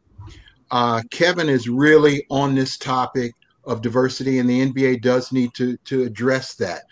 Uh, 0.72 1.02
Kevin 1.12 1.50
is 1.50 1.70
really 1.70 2.26
on 2.32 2.56
this 2.56 2.78
topic 2.78 3.34
of 3.66 3.82
diversity, 3.82 4.40
and 4.40 4.50
the 4.50 4.72
NBA 4.72 5.02
does 5.02 5.32
need 5.32 5.54
to 5.54 5.78
to 5.86 6.04
address 6.04 6.56
that. 6.56 6.84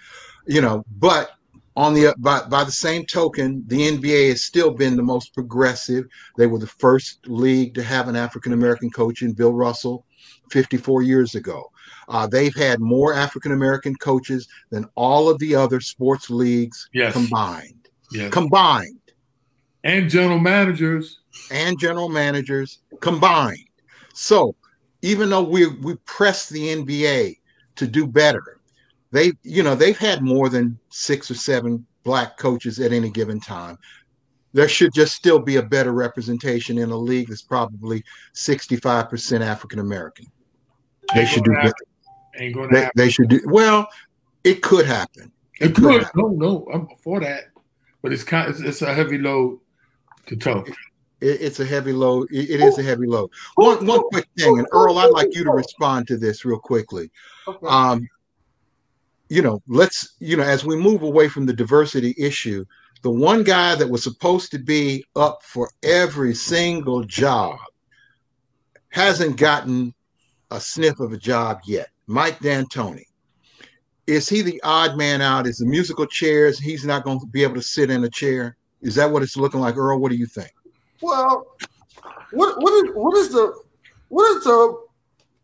You 0.46 0.62
know, 0.62 0.84
but 1.00 1.32
on 1.76 1.94
the 1.94 2.14
by, 2.18 2.42
by 2.50 2.64
the 2.64 2.72
same 2.72 3.06
token, 3.06 3.64
the 3.68 3.78
NBA 3.98 4.30
has 4.30 4.44
still 4.44 4.72
been 4.72 4.96
the 4.98 5.04
most 5.04 5.34
progressive. 5.34 6.06
They 6.38 6.48
were 6.48 6.60
the 6.60 6.68
first 6.68 7.20
league 7.28 7.74
to 7.76 7.84
have 7.84 8.08
an 8.08 8.16
African 8.16 8.54
American 8.54 8.90
coach 8.90 9.22
in 9.22 9.34
Bill 9.34 9.54
Russell 9.54 10.06
54 10.50 11.02
years 11.04 11.36
ago. 11.36 11.72
Uh, 12.10 12.28
they've 12.28 12.56
had 12.56 12.80
more 12.82 13.14
African 13.14 13.54
American 13.54 13.96
coaches 13.96 14.48
than 14.70 14.86
all 14.96 15.30
of 15.30 15.40
the 15.40 15.56
other 15.56 15.80
sports 15.80 16.30
leagues 16.30 16.90
Yes. 16.94 17.14
combined. 17.14 17.88
Yeah. 18.12 18.30
Combined. 18.30 18.98
and 19.84 20.10
general 20.10 20.40
managers. 20.40 21.20
and 21.50 21.80
general 21.80 22.10
managers 22.10 22.80
combined. 23.00 23.66
So 24.14 24.56
even 25.02 25.30
though 25.30 25.42
we 25.44 25.68
we 25.68 25.96
press 26.06 26.50
the 26.50 26.68
NBA 26.76 27.38
to 27.78 27.88
do 27.88 28.06
better, 28.06 28.60
they 29.12 29.34
you 29.44 29.64
know 29.64 29.76
they've 29.76 29.98
had 29.98 30.22
more 30.22 30.50
than 30.50 30.78
six 30.90 31.30
or 31.30 31.36
seven 31.36 31.86
black 32.04 32.38
coaches 32.38 32.80
at 32.80 32.92
any 32.92 33.10
given 33.10 33.40
time. 33.40 33.78
there 34.54 34.68
should 34.68 34.94
just 34.94 35.16
still 35.16 35.40
be 35.40 35.58
a 35.58 35.64
better 35.64 35.92
representation 35.94 36.78
in 36.78 36.90
a 36.92 36.98
league 36.98 37.30
that's 37.30 37.42
probably 37.42 38.04
65% 38.34 39.42
African 39.42 39.80
American. 39.80 40.26
They 41.14 41.26
should 41.26 41.44
do 41.44 41.52
gonna 41.52 41.64
better. 41.64 41.76
Ain't 42.38 42.56
gonna 42.56 42.68
They, 42.72 42.90
they 42.96 43.10
should 43.10 43.30
do 43.30 43.40
well. 43.46 43.88
It 44.44 44.62
could 44.62 44.86
happen. 44.86 45.32
It 45.60 45.76
could 45.76 45.84
could. 45.84 46.04
happen. 46.04 46.22
No, 46.22 46.28
no, 46.30 46.68
I'm 46.74 46.88
for 47.04 47.20
that. 47.20 47.46
But 48.02 48.14
it's 48.14 48.24
kind. 48.24 48.50
It's, 48.50 48.60
it's 48.62 48.82
a 48.82 48.94
heavy 48.94 49.18
load 49.20 49.60
to 50.26 50.36
tow. 50.36 50.64
It, 50.68 50.76
it's 51.22 51.60
a 51.60 51.66
heavy 51.66 51.94
load. 51.94 52.28
It, 52.32 52.50
it 52.50 52.62
is 52.62 52.78
a 52.80 52.84
heavy 52.84 53.06
load. 53.06 53.30
One 53.56 53.86
one 53.86 54.02
quick 54.10 54.28
thing, 54.38 54.58
and 54.58 54.68
Earl, 54.72 54.98
I'd 54.98 55.12
like 55.12 55.28
you 55.36 55.44
to 55.44 55.52
respond 55.52 56.08
to 56.08 56.18
this 56.18 56.44
real 56.46 56.60
quickly. 56.60 57.12
Okay. 57.48 57.68
Um, 57.68 58.08
you 59.32 59.42
know, 59.42 59.62
let's 59.70 60.16
you 60.20 60.36
know, 60.36 60.44
as 60.44 60.66
we 60.66 60.76
move 60.76 61.04
away 61.04 61.30
from 61.30 61.46
the 61.46 61.54
diversity 61.54 62.14
issue, 62.18 62.66
the 63.02 63.10
one 63.10 63.46
guy 63.46 63.76
that 63.76 63.90
was 63.90 64.04
supposed 64.04 64.52
to 64.52 64.60
be 64.60 65.06
up 65.16 65.42
for 65.44 65.72
every 65.84 66.36
single 66.36 67.02
job 67.06 67.58
hasn't 68.90 69.38
gotten 69.38 69.94
a 70.52 70.60
sniff 70.60 71.00
of 71.00 71.14
a 71.14 71.18
job 71.18 71.62
yet. 71.66 71.88
Mike 72.08 72.40
D'Antoni. 72.40 73.06
Is 74.06 74.28
he 74.28 74.42
the 74.42 74.62
odd 74.64 74.98
man 74.98 75.22
out? 75.22 75.48
Is 75.48 75.60
the 75.60 75.66
musical 75.66 76.06
chairs? 76.06 76.60
He's 76.60 76.84
not 76.84 77.06
going 77.06 77.22
to 77.22 77.26
be 77.28 77.44
able 77.44 77.56
to 77.56 77.62
sit 77.62 77.90
in 77.90 78.04
a 78.04 78.10
chair. 78.10 78.58
Is 78.82 78.96
that 78.96 79.10
what 79.10 79.24
it's 79.24 79.38
looking 79.38 79.62
like, 79.62 79.78
Earl? 79.78 80.02
What 80.02 80.12
do 80.12 80.18
you 80.18 80.26
think? 80.26 80.52
Well, 81.02 81.56
what 82.32 82.62
what 82.62 82.74
is 82.84 82.92
what 82.94 83.18
is 83.18 83.30
the 83.30 83.54
what 84.10 84.36
is 84.36 84.44
the 84.44 84.82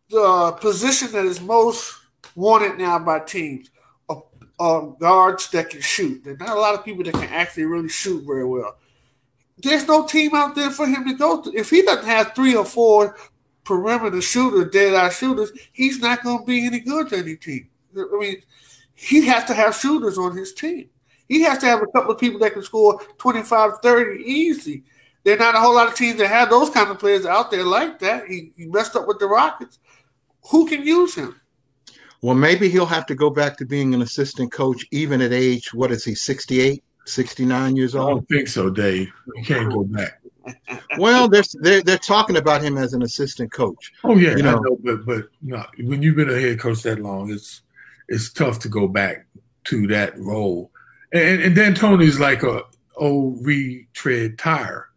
the 0.10 0.52
position 0.60 1.14
that 1.14 1.24
is 1.24 1.40
most 1.40 1.96
wanted 2.36 2.78
now 2.78 3.00
by 3.00 3.20
teams? 3.20 3.72
Uh, 4.60 4.80
guards 5.00 5.50
that 5.52 5.70
can 5.70 5.82
shoot. 5.82 6.24
There's 6.24 6.40
not 6.40 6.58
a 6.58 6.60
lot 6.60 6.74
of 6.74 6.84
people 6.84 7.04
that 7.04 7.14
can 7.14 7.30
actually 7.30 7.66
really 7.66 7.90
shoot 7.90 8.24
very 8.26 8.44
well. 8.46 8.76
There's 9.60 9.88
no 9.88 10.06
team 10.06 10.34
out 10.34 10.56
there 10.56 10.72
for 10.72 10.88
him 10.88 11.08
to 11.08 11.14
go 11.14 11.42
to. 11.42 11.52
If 11.56 11.70
he 11.70 11.84
doesn't 11.84 12.06
have 12.06 12.34
three 12.34 12.56
or 12.56 12.66
four 12.66 13.16
perimeter 13.64 14.22
shooters, 14.22 14.72
dead 14.72 14.96
eye 14.96 15.10
shooters, 15.10 15.52
he's 15.72 16.00
not 16.00 16.24
going 16.24 16.40
to 16.40 16.46
be 16.46 16.66
any 16.66 16.80
good 16.80 17.10
to 17.10 17.18
any 17.18 17.36
team. 17.36 17.70
I 17.96 18.18
mean, 18.20 18.42
he 18.96 19.26
has 19.28 19.46
to 19.46 19.54
have 19.54 19.76
shooters 19.76 20.18
on 20.18 20.36
his 20.36 20.54
team. 20.54 20.90
He 21.28 21.42
has 21.42 21.58
to 21.60 21.66
have 21.66 21.82
a 21.82 21.88
couple 21.88 22.12
of 22.12 22.20
people 22.20 22.40
that 22.40 22.54
can 22.54 22.64
score 22.64 23.00
25, 23.18 23.80
30 23.84 24.24
easy. 24.24 24.84
There's 25.24 25.40
not 25.40 25.56
a 25.56 25.60
whole 25.60 25.76
lot 25.76 25.88
of 25.88 25.96
teams 25.96 26.20
that 26.20 26.30
have 26.30 26.50
those 26.50 26.70
kind 26.70 26.90
of 26.90 27.00
players 27.00 27.26
out 27.26 27.52
there 27.52 27.66
like 27.66 28.00
that. 28.00 28.28
He, 28.28 28.54
he 28.56 28.66
messed 28.66 28.96
up 28.96 29.08
with 29.08 29.20
the 29.20 29.28
Rockets. 29.28 29.80
Who 30.52 30.68
can 30.68 30.84
use 30.84 31.16
him? 31.16 31.40
Well, 32.22 32.36
maybe 32.36 32.70
he'll 32.70 32.86
have 32.88 33.06
to 33.08 33.16
go 33.16 33.30
back 33.30 33.58
to 33.58 33.66
being 33.66 33.94
an 33.94 34.02
assistant 34.02 34.52
coach, 34.52 34.86
even 34.92 35.22
at 35.22 35.32
age, 35.32 35.74
what 35.74 35.92
is 35.92 36.04
he, 36.04 36.16
68, 36.16 36.84
69 37.06 37.76
years 37.76 37.96
old? 37.96 38.08
I 38.10 38.12
don't 38.14 38.30
think 38.30 38.48
so, 38.48 38.70
Dave. 38.70 39.12
You 39.36 39.44
can't 39.44 39.72
go 39.72 39.84
back. 39.84 40.20
Well, 40.98 41.28
they're, 41.28 41.44
they're, 41.62 41.82
they're 41.84 41.98
talking 41.98 42.38
about 42.38 42.62
him 42.64 42.78
as 42.78 42.94
an 42.94 43.04
assistant 43.04 43.52
coach. 43.52 43.92
Oh 44.04 44.16
yeah, 44.18 44.32
You 44.32 44.38
you 44.38 44.44
know. 44.44 44.60
know, 44.60 44.78
but 44.84 45.06
but 45.06 45.28
no, 45.42 45.64
when 45.84 46.02
you've 46.02 46.16
been 46.16 46.30
a 46.30 46.40
head 46.40 46.60
coach 46.60 46.84
that 46.84 47.00
long, 47.02 47.30
it's 47.32 47.62
it's 48.08 48.32
tough 48.32 48.58
to 48.60 48.70
go 48.70 48.88
back 48.88 49.26
to 49.66 49.86
that 49.88 50.18
role. 50.18 50.72
And 51.12 51.42
and 51.42 51.54
D'Antoni's 51.56 52.20
like 52.20 52.44
a 52.44 52.62
old 52.96 53.46
retread 53.46 54.40
tire. 54.40 54.88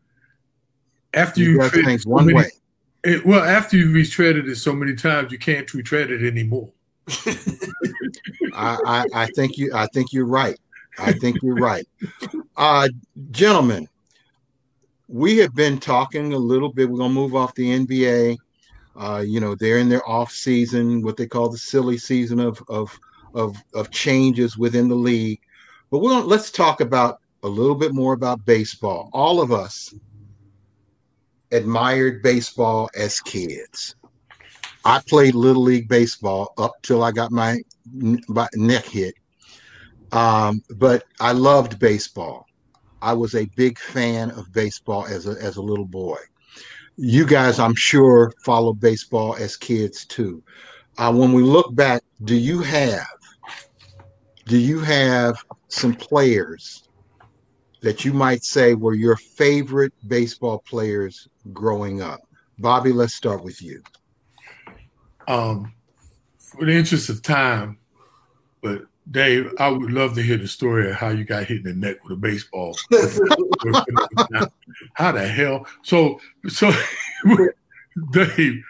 After 1.14 1.40
He 1.40 1.46
you 1.48 1.56
tread 1.68 1.84
things 1.84 2.06
one 2.06 2.26
many- 2.26 2.36
way. 2.38 2.50
it- 3.02 3.26
well, 3.26 3.42
after 3.42 3.76
you've 3.76 3.92
retreaded 3.92 4.48
it 4.48 4.54
so 4.56 4.72
many 4.72 4.94
times, 4.94 5.32
you 5.32 5.38
can't 5.38 5.72
retread 5.74 6.12
it 6.12 6.24
anymore. 6.24 6.72
I, 8.54 8.78
I, 8.84 9.06
I 9.14 9.26
think 9.34 9.58
you 9.58 9.72
I 9.74 9.86
think 9.88 10.12
you're 10.12 10.26
right. 10.26 10.58
I 10.98 11.12
think 11.12 11.42
you're 11.42 11.54
right. 11.54 11.86
Uh, 12.56 12.88
gentlemen, 13.30 13.88
we 15.08 15.38
have 15.38 15.54
been 15.54 15.78
talking 15.78 16.32
a 16.32 16.38
little 16.38 16.72
bit. 16.72 16.88
We're 16.88 16.98
gonna 16.98 17.14
move 17.14 17.34
off 17.34 17.54
the 17.54 17.86
NBA. 17.86 18.36
Uh, 18.96 19.24
you 19.26 19.40
know, 19.40 19.54
they're 19.54 19.78
in 19.78 19.88
their 19.88 20.06
off 20.08 20.32
season, 20.32 21.02
what 21.02 21.16
they 21.16 21.26
call 21.26 21.48
the 21.48 21.58
silly 21.58 21.98
season 21.98 22.40
of 22.40 22.62
of 22.68 22.98
of, 23.34 23.56
of 23.74 23.90
changes 23.90 24.58
within 24.58 24.88
the 24.88 24.94
league. 24.94 25.40
But 25.90 25.98
we're 25.98 26.10
gonna 26.10 26.26
let's 26.26 26.50
talk 26.50 26.80
about 26.80 27.20
a 27.42 27.48
little 27.48 27.74
bit 27.74 27.94
more 27.94 28.12
about 28.12 28.44
baseball. 28.44 29.08
All 29.12 29.40
of 29.40 29.52
us 29.52 29.94
admired 31.52 32.22
baseball 32.22 32.90
as 32.94 33.20
kids. 33.20 33.96
I 34.84 35.00
played 35.08 35.34
little 35.34 35.62
league 35.62 35.88
baseball 35.88 36.54
up 36.56 36.72
till 36.82 37.02
I 37.02 37.12
got 37.12 37.30
my, 37.30 37.60
my 38.28 38.48
neck 38.54 38.84
hit. 38.84 39.14
Um, 40.12 40.62
but 40.76 41.04
I 41.20 41.32
loved 41.32 41.78
baseball. 41.78 42.46
I 43.02 43.12
was 43.12 43.34
a 43.34 43.46
big 43.56 43.78
fan 43.78 44.30
of 44.32 44.52
baseball 44.52 45.06
as 45.06 45.26
a 45.26 45.30
as 45.42 45.56
a 45.56 45.62
little 45.62 45.86
boy. 45.86 46.18
You 46.96 47.24
guys, 47.24 47.58
I'm 47.58 47.74
sure, 47.74 48.32
followed 48.44 48.80
baseball 48.80 49.36
as 49.36 49.56
kids 49.56 50.04
too. 50.04 50.42
Uh, 50.98 51.12
when 51.12 51.32
we 51.32 51.42
look 51.42 51.74
back, 51.74 52.02
do 52.24 52.36
you 52.36 52.60
have 52.60 53.06
do 54.46 54.58
you 54.58 54.80
have 54.80 55.36
some 55.68 55.94
players 55.94 56.88
that 57.80 58.04
you 58.04 58.12
might 58.12 58.44
say 58.44 58.74
were 58.74 58.94
your 58.94 59.16
favorite 59.16 59.92
baseball 60.08 60.58
players 60.66 61.28
growing 61.52 62.02
up? 62.02 62.20
Bobby, 62.58 62.92
let's 62.92 63.14
start 63.14 63.42
with 63.42 63.62
you. 63.62 63.82
Um, 65.30 65.72
for 66.38 66.64
the 66.64 66.72
interest 66.72 67.08
of 67.08 67.22
time, 67.22 67.78
but 68.62 68.82
Dave, 69.08 69.52
I 69.58 69.68
would 69.68 69.92
love 69.92 70.14
to 70.14 70.22
hear 70.22 70.36
the 70.36 70.48
story 70.48 70.90
of 70.90 70.96
how 70.96 71.10
you 71.10 71.22
got 71.24 71.44
hit 71.44 71.58
in 71.58 71.62
the 71.62 71.74
neck 71.74 72.02
with 72.02 72.14
a 72.14 72.16
baseball. 72.16 72.76
how 74.94 75.12
the 75.12 75.28
hell? 75.28 75.66
So, 75.82 76.18
so 76.48 76.72
Dave, 78.12 78.60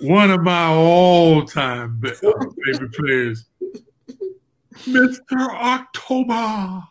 one 0.00 0.30
of 0.30 0.42
my 0.42 0.68
all-time 0.68 2.00
favorite 2.02 2.92
players, 2.94 3.44
Mr. 4.86 5.50
October, 5.50 6.84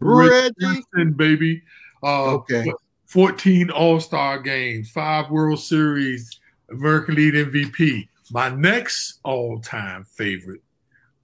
Reggie. 0.00 0.54
Wilson, 0.60 1.12
baby. 1.12 1.62
Uh, 2.02 2.34
Okay. 2.34 2.72
14 3.06 3.70
All-Star 3.70 4.40
games, 4.40 4.90
five 4.90 5.30
World 5.30 5.60
Series, 5.60 6.40
American 6.68 7.14
League 7.14 7.34
MVP. 7.34 8.08
My 8.30 8.48
next 8.50 9.20
all-time 9.24 10.04
favorite, 10.04 10.62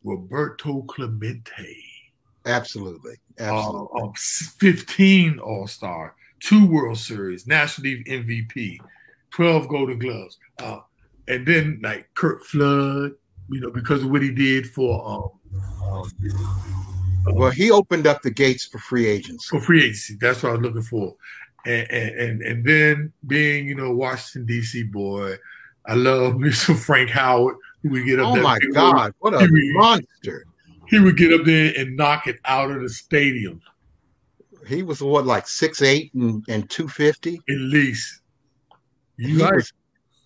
Roberto 0.05 0.83
Clemente. 0.83 1.77
Absolutely. 2.47 3.15
Uh, 3.41 3.45
Absolutely. 3.45 4.03
uh, 4.03 4.13
15 4.59 5.39
All-Star, 5.39 6.15
two 6.41 6.67
World 6.67 6.99
Series, 6.99 7.47
National 7.47 7.91
League 7.91 8.07
MVP, 8.07 8.79
12 9.31 9.69
Golden 9.69 9.99
Gloves. 9.99 10.39
Uh, 10.59 10.81
and 11.29 11.47
then 11.47 11.81
like 11.83 12.09
Curt 12.15 12.45
Flood, 12.45 13.13
you 13.49 13.61
know, 13.61 13.71
because 13.71 14.03
of 14.03 14.11
what 14.11 14.23
he 14.23 14.31
did 14.31 14.67
for 14.67 15.07
um, 15.09 15.31
um, 15.85 16.11
well, 17.27 17.51
he 17.51 17.71
opened 17.71 18.07
up 18.07 18.23
the 18.23 18.31
gates 18.31 18.67
for 18.67 18.79
free 18.79 19.07
agency. 19.07 19.47
for 19.49 19.61
free 19.61 19.85
agency. 19.85 20.17
That's 20.21 20.43
what 20.43 20.51
I 20.51 20.53
was 20.53 20.63
looking 20.63 20.83
for. 20.83 21.15
And 21.65 21.89
and 21.91 22.19
and, 22.19 22.43
and 22.43 22.65
then 22.65 23.13
being, 23.27 23.69
you 23.69 23.75
know, 23.75 23.93
Washington 23.93 24.53
DC 24.53 24.91
boy, 24.91 25.37
I 25.87 25.95
love 25.95 26.35
Mr. 26.35 26.77
Frank 26.79 27.11
Howard, 27.11 27.57
who 27.83 27.91
would 27.91 28.05
get 28.07 28.21
up 28.21 28.29
Oh 28.29 28.35
there. 28.35 28.43
my 28.43 28.59
big 28.61 28.73
God, 28.75 29.13
what 29.19 29.35
a 29.35 29.41
He 29.41 29.47
was- 29.51 29.73
monster. 29.75 30.45
He 30.89 30.99
would 30.99 31.17
get 31.17 31.33
up 31.33 31.45
there 31.47 31.73
and 31.79 31.97
knock 31.97 32.27
it 32.27 32.39
out 32.45 32.71
of 32.71 32.83
the 32.83 32.89
stadium 32.89 33.63
He 34.67 34.83
was 34.83 35.01
what, 35.03 35.25
like 35.27 35.49
six 35.49 35.81
eight 35.83 36.13
and, 36.15 36.45
and 36.49 36.69
250? 36.69 37.37
at 37.49 37.57
least. 37.57 38.21
He 39.19 39.29
You 39.33 39.45
right. 39.45 39.55
was, 39.55 39.73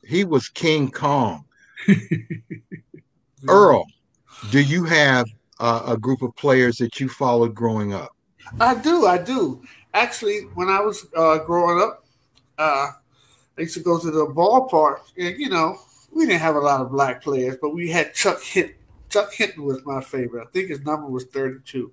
he 0.04 0.24
was 0.24 0.48
King 0.48 0.90
Kong. 0.90 1.44
Earl, 3.48 3.86
do 4.50 4.61
you 4.61 4.84
have 4.84 5.26
uh, 5.61 5.82
a 5.86 5.96
group 5.96 6.22
of 6.22 6.34
players 6.36 6.78
that 6.78 6.98
you 7.00 7.09
followed 7.09 7.54
growing 7.54 7.92
up? 7.92 8.11
I 8.61 8.74
do, 8.74 9.07
I 9.07 9.18
do. 9.18 9.62
Actually, 9.94 10.40
when 10.54 10.68
I 10.68 10.80
was 10.80 11.07
uh, 11.16 11.38
growing 11.38 11.80
up, 11.82 12.04
uh, 12.59 12.90
I 13.59 13.62
used 13.62 13.74
to 13.74 13.80
go 13.80 13.98
to 13.98 14.11
the 14.11 14.26
ballpark, 14.26 15.00
and 15.16 15.38
you 15.38 15.48
know, 15.48 15.78
we 16.12 16.26
didn't 16.26 16.40
have 16.40 16.57
a 16.57 16.61
lot 16.61 16.80
of 16.80 16.90
black 16.90 17.22
players, 17.22 17.57
but 17.61 17.70
we 17.74 17.90
had 17.90 18.14
Chuck 18.14 18.42
Hinton. 18.42 18.74
Chuck 19.09 19.32
Hinton 19.32 19.64
was 19.64 19.84
my 19.84 20.00
favorite. 20.02 20.48
I 20.48 20.50
think 20.50 20.68
his 20.68 20.80
number 20.84 21.07
was 21.07 21.24
32. 21.24 21.92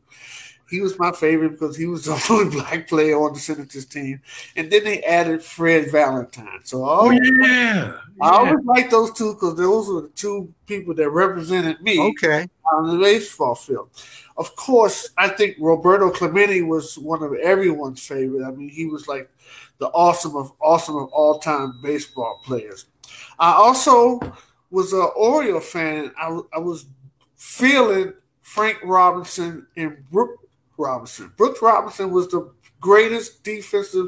He 0.70 0.82
was 0.82 0.98
my 0.98 1.12
favorite 1.12 1.52
because 1.52 1.78
he 1.78 1.86
was 1.86 2.06
the 2.06 2.26
only 2.34 2.50
black 2.50 2.88
player 2.88 3.16
on 3.22 3.34
the 3.34 3.40
Senators 3.40 3.86
team. 3.86 4.22
And 4.56 4.72
then 4.72 4.84
they 4.84 5.04
added 5.04 5.44
Fred 5.44 5.92
Valentine. 5.92 6.62
So 6.64 6.84
Oh 6.86 7.12
I 7.12 7.20
yeah. 7.42 7.98
I 8.22 8.30
always 8.30 8.66
liked 8.66 8.92
those 8.92 9.12
two 9.14 9.34
because 9.34 9.56
those 9.56 9.88
were 9.88 10.02
the 10.02 10.08
two 10.10 10.52
people 10.66 10.94
that 10.96 11.10
represented 11.10 11.82
me 11.82 12.00
Okay. 12.02 12.48
on 12.74 12.88
the 12.90 12.98
baseball 13.04 13.54
field. 13.56 13.90
Of 14.38 14.56
course, 14.56 15.10
I 15.18 15.30
think 15.30 15.58
Roberto 15.60 16.10
Clemente 16.10 16.62
was 16.62 16.98
one 16.98 17.22
of 17.22 17.34
everyone's 17.36 18.06
favorite. 18.06 18.44
I 18.46 18.52
mean, 18.52 18.70
he 18.70 18.88
was 18.88 19.08
like 19.08 19.30
the 19.84 19.90
awesome 19.90 20.38
of 20.38 20.54
awesome 20.62 20.96
of 20.96 21.10
all 21.10 21.40
time 21.40 21.78
baseball 21.84 22.40
players. 22.46 22.86
I 23.38 23.52
also 23.52 24.22
was 24.72 24.94
an 24.94 25.10
Oriole 25.14 25.60
fan. 25.60 26.14
I, 26.18 26.40
I 26.54 26.60
was 26.60 26.86
feeling 27.36 28.14
Frank 28.40 28.80
Robinson 28.82 29.68
and 29.76 29.98
Brooke 30.10 30.40
Robinson. 30.78 31.34
Brooks 31.36 31.62
Robinson 31.62 32.12
was 32.12 32.30
the 32.30 32.50
greatest 32.80 33.44
defensive 33.44 34.08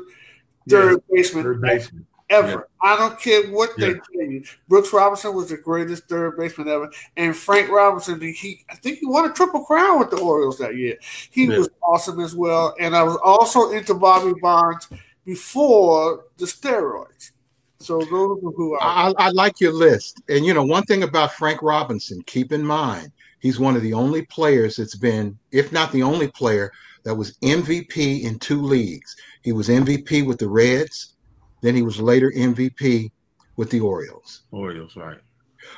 third 0.69 1.01
yeah, 1.09 1.17
baseman, 1.17 1.43
third 1.43 1.61
baseman. 1.61 2.05
ever. 2.29 2.49
Yeah. 2.49 2.59
I 2.81 2.95
don't 2.95 3.19
care 3.19 3.51
what 3.51 3.71
yeah. 3.77 3.87
they 3.87 3.93
tell 3.93 4.31
you. 4.31 4.45
Brooks 4.69 4.93
Robinson 4.93 5.35
was 5.35 5.49
the 5.49 5.57
greatest 5.57 6.07
third 6.07 6.37
baseman 6.37 6.69
ever, 6.69 6.89
and 7.17 7.35
Frank 7.35 7.69
Robinson. 7.69 8.21
He, 8.21 8.63
I 8.69 8.75
think 8.75 8.99
he 8.99 9.07
won 9.07 9.29
a 9.29 9.33
triple 9.33 9.65
crown 9.65 9.99
with 9.99 10.09
the 10.09 10.21
Orioles 10.21 10.57
that 10.59 10.77
year. 10.77 10.95
He 11.31 11.49
was 11.49 11.69
awesome 11.83 12.21
as 12.21 12.33
well. 12.33 12.73
And 12.79 12.95
I 12.95 13.03
was 13.03 13.17
also 13.17 13.71
into 13.71 13.93
Bobby 13.93 14.39
Bonds 14.41 14.87
before 15.25 16.25
the 16.37 16.45
steroids. 16.45 17.31
So 17.79 17.99
those 17.99 18.37
are 18.43 18.51
who 18.51 18.77
I, 18.79 19.09
I, 19.09 19.13
I 19.17 19.29
like 19.31 19.59
your 19.59 19.73
list. 19.73 20.21
And 20.29 20.45
you 20.45 20.53
know, 20.53 20.63
one 20.63 20.83
thing 20.83 21.03
about 21.03 21.33
Frank 21.33 21.61
Robinson, 21.61 22.21
keep 22.25 22.51
in 22.51 22.65
mind, 22.65 23.11
he's 23.39 23.59
one 23.59 23.75
of 23.75 23.81
the 23.81 23.93
only 23.93 24.23
players 24.23 24.77
that's 24.77 24.95
been, 24.95 25.37
if 25.51 25.71
not 25.71 25.91
the 25.91 26.03
only 26.03 26.27
player, 26.29 26.71
that 27.03 27.13
was 27.13 27.37
MVP 27.39 28.23
in 28.23 28.39
two 28.39 28.61
leagues. 28.61 29.15
He 29.43 29.51
was 29.51 29.69
MVP 29.69 30.25
with 30.25 30.39
the 30.39 30.49
Reds, 30.49 31.15
then 31.61 31.75
he 31.75 31.83
was 31.83 31.99
later 31.99 32.31
MVP 32.35 33.11
with 33.57 33.69
the 33.69 33.79
Orioles. 33.79 34.43
Orioles, 34.51 34.95
right. 34.95 35.19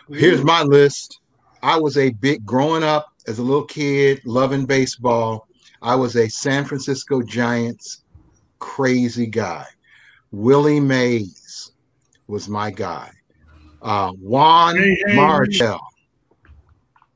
Here's 0.10 0.44
my 0.44 0.64
list. 0.64 1.20
I 1.64 1.78
was 1.78 1.98
a 1.98 2.12
big 2.12 2.46
growing 2.46 2.84
up 2.84 3.08
as 3.28 3.40
a 3.40 3.44
little 3.44 3.66
kid, 3.66 4.22
loving 4.26 4.66
baseball. 4.66 5.48
I 5.82 5.96
was 5.96 6.16
a 6.16 6.30
San 6.30 6.66
Francisco 6.66 7.22
Giants 7.22 8.04
crazy 8.60 9.28
guy. 9.28 9.66
Willie 10.32 10.80
Mays 10.80 11.72
was 12.28 12.50
my 12.50 12.72
guy. 12.72 13.12
Uh, 13.82 14.12
Juan 14.14 14.76
hey, 14.76 14.98
hey, 15.08 15.16
Marichal. 15.16 15.80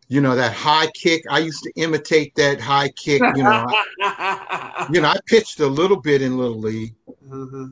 You 0.08 0.22
know 0.22 0.36
that 0.36 0.54
high 0.54 0.88
kick. 0.88 1.24
I 1.30 1.39
used 1.39 1.64
to 1.64 1.72
imitate 1.76 2.36
that 2.36 2.60
high 2.60 2.89
kick. 2.89 3.22
You 3.36 3.44
know, 3.44 3.66
I, 4.02 4.88
you 4.92 5.02
know, 5.02 5.08
I 5.08 5.18
pitched 5.28 5.60
a 5.62 5.68
little 5.68 6.00
bit 6.00 6.22
in 6.22 6.38
little 6.38 6.60
league. 6.60 6.94
Mm-hmm. 7.28 7.68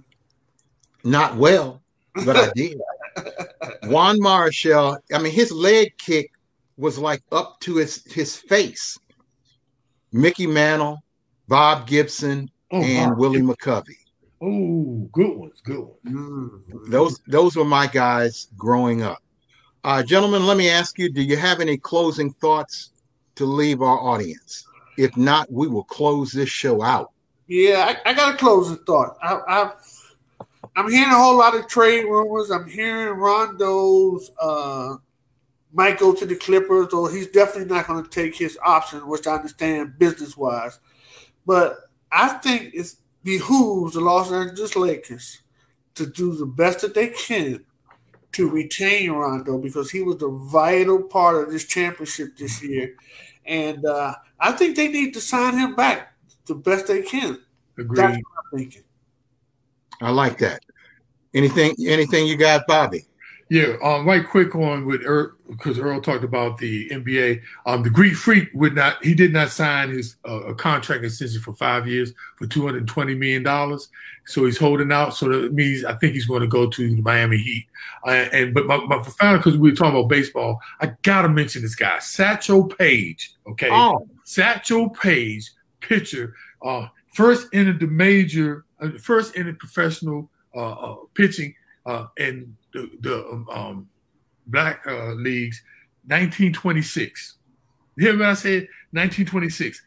Not 1.03 1.35
well, 1.35 1.81
but 2.25 2.37
I 2.37 2.49
did. 2.55 2.79
Juan 3.87 4.19
Marichal. 4.19 4.97
I 5.13 5.19
mean, 5.19 5.33
his 5.33 5.51
leg 5.51 5.97
kick 5.97 6.31
was 6.77 6.97
like 6.97 7.21
up 7.31 7.59
to 7.61 7.75
his 7.75 8.05
his 8.11 8.35
face. 8.35 8.97
Mickey 10.11 10.47
Mantle, 10.47 11.03
Bob 11.47 11.87
Gibson, 11.87 12.49
oh, 12.71 12.83
and 12.83 13.17
Willie 13.17 13.41
McCovey. 13.41 13.95
Oh, 14.41 15.09
good 15.11 15.35
ones, 15.35 15.61
good 15.63 15.79
ones. 15.79 15.99
Mm-hmm. 16.05 16.91
Those 16.91 17.19
those 17.27 17.55
were 17.55 17.65
my 17.65 17.87
guys 17.87 18.47
growing 18.57 19.01
up. 19.01 19.21
Uh, 19.83 20.03
gentlemen, 20.03 20.45
let 20.45 20.57
me 20.57 20.69
ask 20.69 20.97
you: 20.97 21.11
Do 21.11 21.21
you 21.21 21.35
have 21.35 21.59
any 21.59 21.77
closing 21.77 22.31
thoughts 22.33 22.91
to 23.35 23.45
leave 23.45 23.81
our 23.81 23.99
audience? 23.99 24.65
If 24.97 25.15
not, 25.17 25.51
we 25.51 25.67
will 25.67 25.83
close 25.83 26.31
this 26.31 26.49
show 26.49 26.81
out. 26.81 27.11
Yeah, 27.47 27.95
I, 28.05 28.11
I 28.11 28.13
got 28.13 28.35
a 28.35 28.37
closing 28.37 28.77
thought. 28.77 29.17
I, 29.23 29.39
I, 29.47 29.71
I'm 30.75 30.91
hearing 30.91 31.11
a 31.11 31.17
whole 31.17 31.37
lot 31.37 31.55
of 31.55 31.67
trade 31.67 32.03
rumors. 32.03 32.51
I'm 32.51 32.69
hearing 32.69 33.17
Rondo's 33.17 34.31
uh, 34.39 34.95
might 35.73 35.99
go 35.99 36.13
to 36.13 36.25
the 36.25 36.35
Clippers, 36.35 36.93
or 36.93 37.09
he's 37.11 37.27
definitely 37.27 37.73
not 37.73 37.87
going 37.87 38.03
to 38.03 38.09
take 38.09 38.35
his 38.35 38.57
option, 38.63 39.07
which 39.07 39.27
I 39.27 39.35
understand 39.35 39.97
business 39.97 40.37
wise. 40.37 40.79
But 41.45 41.88
I 42.11 42.29
think 42.29 42.73
it 42.73 42.93
behooves 43.23 43.93
the 43.93 44.01
Los 44.01 44.31
Angeles 44.31 44.75
Lakers 44.75 45.39
to 45.95 46.05
do 46.05 46.33
the 46.33 46.45
best 46.45 46.81
that 46.81 46.93
they 46.93 47.09
can 47.09 47.65
to 48.31 48.49
retain 48.49 49.11
Rondo 49.11 49.57
because 49.57 49.89
he 49.91 50.01
was 50.01 50.17
the 50.17 50.29
vital 50.29 51.03
part 51.03 51.35
of 51.35 51.51
this 51.51 51.65
championship 51.65 52.37
this 52.37 52.63
year. 52.63 52.95
And 53.45 53.85
uh, 53.85 54.15
I 54.39 54.51
think 54.51 54.75
they 54.75 54.87
need 54.87 55.13
to 55.15 55.21
sign 55.21 55.57
him 55.57 55.75
back 55.75 56.13
the 56.45 56.55
best 56.55 56.87
they 56.87 57.01
can. 57.01 57.39
Agreed. 57.77 57.97
That's 57.97 58.17
what 58.17 58.43
I'm 58.53 58.59
thinking. 58.59 58.83
I 60.01 60.11
like 60.11 60.37
that. 60.39 60.63
Anything 61.33 61.75
anything 61.85 62.25
you 62.25 62.37
got, 62.37 62.65
Bobby? 62.67 63.05
Yeah, 63.49 63.77
um, 63.83 64.05
right 64.05 64.27
quick 64.27 64.53
on 64.53 64.85
with 64.85 65.01
Earl 65.03 65.31
because 65.47 65.79
Earl 65.79 66.01
talked 66.01 66.23
about 66.23 66.59
the 66.59 66.87
NBA. 66.89 67.41
Um, 67.65 67.81
the 67.81 67.89
Greek 67.89 68.15
Freak 68.15 68.49
would 68.53 68.75
not, 68.75 69.03
he 69.03 69.15
did 69.15 69.33
not 69.33 69.49
sign 69.49 69.89
his 69.89 70.17
uh, 70.23 70.53
contract 70.53 71.03
extension 71.03 71.41
for 71.41 71.55
five 71.55 71.87
years 71.87 72.13
for 72.35 72.45
two 72.45 72.63
hundred 72.63 72.87
twenty 72.87 73.15
million 73.15 73.41
dollars. 73.41 73.89
So 74.27 74.45
he's 74.45 74.59
holding 74.59 74.91
out. 74.91 75.15
So 75.15 75.29
that 75.29 75.53
means 75.53 75.83
I 75.83 75.95
think 75.95 76.13
he's 76.13 76.27
going 76.27 76.41
to 76.41 76.47
go 76.47 76.69
to 76.69 76.95
the 76.95 77.01
Miami 77.01 77.37
Heat. 77.37 77.65
Uh, 78.05 78.27
and 78.31 78.53
but 78.53 78.67
my, 78.67 78.77
my 78.85 79.01
final 79.01 79.37
because 79.37 79.57
we 79.57 79.71
were 79.71 79.75
talking 79.75 79.97
about 79.97 80.09
baseball, 80.09 80.59
I 80.79 80.93
gotta 81.01 81.29
mention 81.29 81.63
this 81.63 81.73
guy, 81.73 81.97
Satchel 81.97 82.67
Paige. 82.67 83.33
Okay, 83.47 83.69
oh. 83.71 84.07
Satchel 84.25 84.91
Paige, 84.91 85.51
pitcher, 85.79 86.35
uh, 86.61 86.87
first 87.15 87.47
entered 87.51 87.79
the 87.79 87.87
major, 87.87 88.65
uh, 88.79 88.89
first 89.01 89.35
entered 89.35 89.57
professional 89.57 90.29
uh, 90.55 90.71
uh, 90.71 90.95
pitching 91.15 91.55
uh, 91.87 92.05
in 92.17 92.55
the, 92.73 92.89
the 93.01 93.25
um, 93.25 93.47
um, 93.49 93.89
black 94.47 94.81
uh, 94.87 95.13
leagues, 95.13 95.61
1926. 96.07 97.35
You 97.95 98.07
hear 98.07 98.17
what 98.17 98.29
I 98.29 98.33
said? 98.33 98.67
1926. 98.91 99.81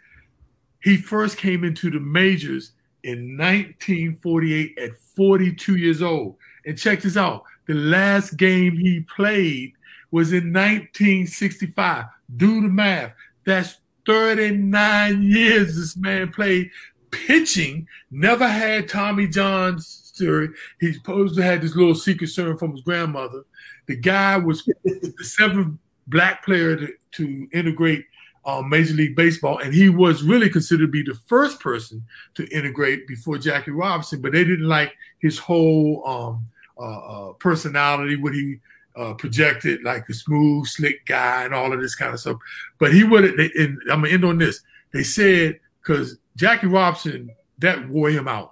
He 0.83 0.97
first 0.97 1.39
came 1.39 1.65
into 1.65 1.91
the 1.91 2.01
majors 2.01 2.73
in 3.05 3.37
1948 3.37 4.79
at 4.79 4.97
42 5.17 5.77
years 5.77 6.03
old. 6.03 6.37
And 6.67 6.79
check 6.79 7.03
this 7.03 7.17
out 7.17 7.45
the 7.67 7.75
last 7.75 8.37
game 8.37 8.77
he 8.77 9.01
played 9.01 9.73
was 10.11 10.33
in 10.33 10.53
1965. 10.53 12.05
Do 12.37 12.61
the 12.61 12.69
math. 12.69 13.13
That's 13.45 13.79
39 14.07 15.23
years 15.23 15.77
this 15.77 15.97
man 15.97 16.33
played 16.33 16.71
pitching, 17.13 17.87
never 18.11 18.49
had 18.49 18.89
Tommy 18.89 19.29
John's 19.29 19.87
story. 20.13 20.51
He's 20.81 20.97
supposed 20.97 21.37
to 21.37 21.43
have 21.43 21.61
this 21.61 21.75
little 21.75 21.95
secret 21.95 22.29
serum 22.29 22.59
from 22.59 22.73
his 22.73 22.83
grandmother. 22.83 23.45
The 23.87 23.97
guy 23.97 24.37
was 24.37 24.65
the 24.85 25.25
seventh 25.25 25.79
black 26.07 26.45
player 26.45 26.77
to, 26.77 26.89
to 27.13 27.49
integrate 27.53 28.05
uh, 28.45 28.63
Major 28.63 28.95
League 28.95 29.17
Baseball, 29.17 29.59
and 29.59 29.73
he 29.73 29.89
was 29.89 30.23
really 30.23 30.51
considered 30.51 30.87
to 30.87 30.91
be 30.91 31.03
the 31.03 31.19
first 31.27 31.61
person 31.61 32.03
to 32.35 32.47
integrate 32.49 33.07
before 33.07 33.39
Jackie 33.39 33.71
Robinson. 33.71 34.21
But 34.21 34.33
they 34.33 34.45
didn't 34.45 34.69
like 34.69 34.93
his 35.21 35.39
whole 35.39 36.03
um, 36.07 36.47
uh, 36.79 37.29
uh, 37.29 37.33
personality, 37.35 38.17
what 38.17 38.35
he 38.35 38.59
uh, 38.97 39.15
projected, 39.15 39.83
like 39.85 40.09
a 40.09 40.15
smooth, 40.15 40.67
slick 40.67 41.07
guy, 41.07 41.45
and 41.45 41.55
all 41.55 41.73
of 41.73 41.81
this 41.81 41.95
kind 41.95 42.13
of 42.13 42.21
stuff. 42.21 42.39
But 42.79 42.93
he 42.93 43.05
would. 43.05 43.25
And 43.25 43.79
I'm 43.91 44.03
gonna 44.03 44.09
end 44.09 44.25
on 44.25 44.39
this. 44.39 44.61
They 44.93 45.05
said 45.05 45.61
because 45.81 46.19
Jackie 46.37 46.67
Robinson 46.67 47.31
that 47.59 47.89
wore 47.89 48.11
him 48.11 48.27
out 48.27 48.52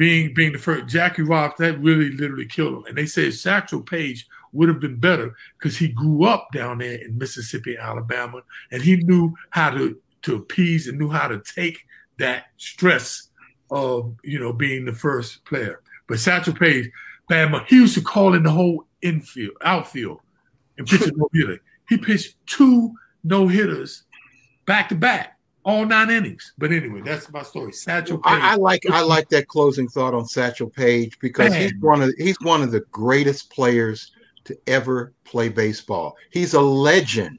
being 0.00 0.32
being 0.32 0.50
the 0.50 0.58
first 0.58 0.86
Jackie 0.86 1.20
Robinson, 1.20 1.66
that 1.66 1.80
really 1.82 2.10
literally 2.12 2.46
killed 2.46 2.72
him. 2.72 2.84
And 2.86 2.96
they 2.96 3.04
said 3.04 3.34
Satchel 3.34 3.82
Paige 3.82 4.26
would 4.52 4.70
have 4.70 4.80
been 4.80 4.96
better 4.96 5.36
because 5.58 5.76
he 5.76 5.88
grew 5.88 6.24
up 6.24 6.48
down 6.54 6.78
there 6.78 6.94
in 6.94 7.18
Mississippi, 7.18 7.76
Alabama, 7.76 8.40
and 8.72 8.82
he 8.82 8.96
knew 8.96 9.34
how 9.50 9.68
to 9.68 10.00
to 10.22 10.36
appease 10.36 10.88
and 10.88 10.98
knew 10.98 11.10
how 11.10 11.28
to 11.28 11.42
take 11.54 11.84
that 12.16 12.46
stress 12.56 13.28
of 13.70 14.16
you 14.24 14.40
know 14.40 14.54
being 14.54 14.86
the 14.86 14.92
first 14.94 15.44
player. 15.44 15.82
But 16.06 16.18
Satchel 16.18 16.54
Paige, 16.54 16.90
Bama, 17.30 17.66
he 17.66 17.76
used 17.76 17.94
to 17.96 18.00
call 18.00 18.32
in 18.32 18.42
the 18.42 18.50
whole 18.50 18.86
infield, 19.02 19.52
outfield, 19.66 20.20
and 20.78 20.86
pitch 20.86 21.12
no 21.14 21.28
hitter. 21.34 21.60
He 21.90 21.98
pitched 21.98 22.36
two 22.46 22.94
no 23.22 23.48
hitters 23.48 24.04
back 24.64 24.88
to 24.88 24.94
back 24.94 25.36
all 25.70 25.86
nine 25.86 26.10
innings. 26.10 26.52
But 26.58 26.72
anyway, 26.72 27.00
that's 27.02 27.30
my 27.32 27.42
story. 27.42 27.72
Satchel 27.72 28.18
Paige. 28.18 28.42
I, 28.42 28.52
I 28.52 28.54
like 28.56 28.82
I 28.90 29.02
like 29.02 29.28
that 29.30 29.48
closing 29.48 29.88
thought 29.88 30.14
on 30.14 30.26
Satchel 30.26 30.68
Paige 30.68 31.18
because 31.20 31.50
Man. 31.50 31.62
he's 31.62 31.74
one 31.80 32.02
of 32.02 32.12
he's 32.18 32.40
one 32.40 32.62
of 32.62 32.70
the 32.70 32.80
greatest 32.90 33.50
players 33.50 34.12
to 34.44 34.58
ever 34.66 35.12
play 35.24 35.48
baseball. 35.48 36.16
He's 36.30 36.54
a 36.54 36.60
legend. 36.60 37.38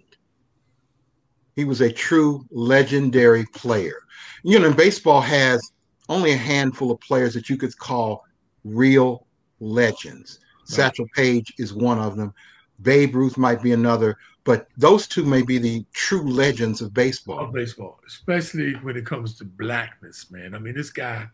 He 1.55 1.65
was 1.65 1.81
a 1.81 1.91
true 1.91 2.45
legendary 2.51 3.45
player. 3.53 3.97
You 4.43 4.59
know, 4.59 4.73
baseball 4.73 5.21
has 5.21 5.71
only 6.09 6.31
a 6.31 6.37
handful 6.37 6.91
of 6.91 6.99
players 7.01 7.33
that 7.33 7.49
you 7.49 7.57
could 7.57 7.77
call 7.77 8.23
real 8.63 9.27
legends. 9.59 10.39
Right. 10.41 10.67
Satchel 10.69 11.07
Paige 11.15 11.53
is 11.57 11.73
one 11.73 11.99
of 11.99 12.15
them. 12.17 12.33
Babe 12.81 13.15
Ruth 13.15 13.37
might 13.37 13.61
be 13.61 13.73
another, 13.73 14.17
but 14.43 14.67
those 14.77 15.07
two 15.07 15.23
may 15.23 15.41
be 15.41 15.57
the 15.57 15.85
true 15.93 16.27
legends 16.29 16.81
of 16.81 16.93
baseball. 16.93 17.39
Of 17.39 17.53
baseball, 17.53 17.99
especially 18.07 18.73
when 18.75 18.97
it 18.97 19.05
comes 19.05 19.37
to 19.37 19.45
blackness, 19.45 20.31
man. 20.31 20.55
I 20.55 20.59
mean, 20.59 20.75
this 20.75 20.89
guy, 20.89 21.27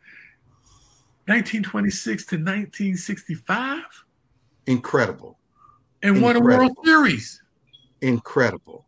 1926 1.25 2.25
to 2.27 2.35
1965. 2.35 3.83
Incredible. 4.65 5.37
And 6.03 6.21
won 6.21 6.35
a 6.35 6.39
World 6.39 6.77
Series. 6.83 7.41
Incredible. 8.01 8.85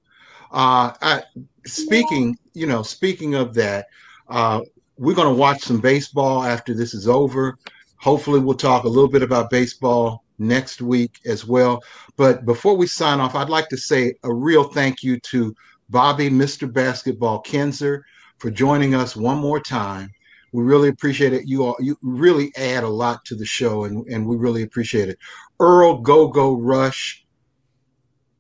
Uh, 0.52 0.94
I, 1.02 1.24
speaking, 1.66 2.38
you 2.54 2.68
know, 2.68 2.84
speaking 2.84 3.36
of 3.36 3.54
that, 3.56 3.88
uh, 4.28 4.62
we're 4.98 5.16
going 5.16 5.34
to 5.34 5.40
watch 5.40 5.62
some 5.62 5.80
baseball 5.80 6.44
after 6.44 6.74
this 6.74 6.94
is 6.94 7.08
over. 7.08 7.58
Hopefully, 7.98 8.40
we'll 8.40 8.56
talk 8.56 8.84
a 8.84 8.90
little 8.90 9.10
bit 9.10 9.24
about 9.24 9.50
baseball 9.50 10.24
next 10.40 10.82
week 10.82 11.20
as 11.26 11.46
well. 11.46 11.84
But 12.16 12.46
before 12.46 12.76
we 12.76 12.88
sign 12.88 13.20
off, 13.20 13.36
I'd 13.36 13.50
like 13.50 13.70
to 13.70 13.78
say 13.78 14.16
a 14.24 14.34
real 14.34 14.64
thank 14.64 15.04
you 15.04 15.20
to 15.20 15.56
Bobby, 15.90 16.30
Mr. 16.30 16.72
Basketball 16.72 17.40
Kinzer, 17.42 18.06
for 18.38 18.50
joining 18.50 18.96
us 18.96 19.16
one 19.16 19.38
more 19.38 19.60
time. 19.60 20.10
We 20.52 20.64
really 20.64 20.90
appreciate 20.90 21.34
it. 21.34 21.48
You 21.48 21.66
all, 21.66 21.76
you 21.80 21.98
really 22.02 22.52
add 22.56 22.84
a 22.84 22.90
lot 22.90 23.24
to 23.26 23.36
the 23.36 23.46
show, 23.46 23.84
and, 23.84 24.06
and 24.08 24.26
we 24.26 24.36
really 24.36 24.64
appreciate 24.64 25.10
it. 25.10 25.20
Earl 25.60 26.00
Go 26.00 26.28
Go 26.28 26.56
Rush. 26.56 27.26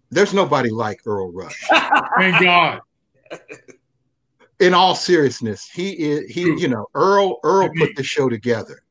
There's 0.10 0.34
nobody 0.34 0.72
like 0.72 1.02
Earl 1.06 1.32
Rush. 1.32 1.68
Thank 2.18 2.42
God. 2.42 2.82
In 4.60 4.74
all 4.74 4.96
seriousness, 4.96 5.70
he 5.70 5.92
is 5.92 6.30
he. 6.32 6.42
You 6.42 6.68
know, 6.68 6.88
Earl 6.96 7.40
Earl 7.44 7.70
put 7.78 7.96
the 7.96 8.04
show 8.04 8.28
together. 8.28 8.82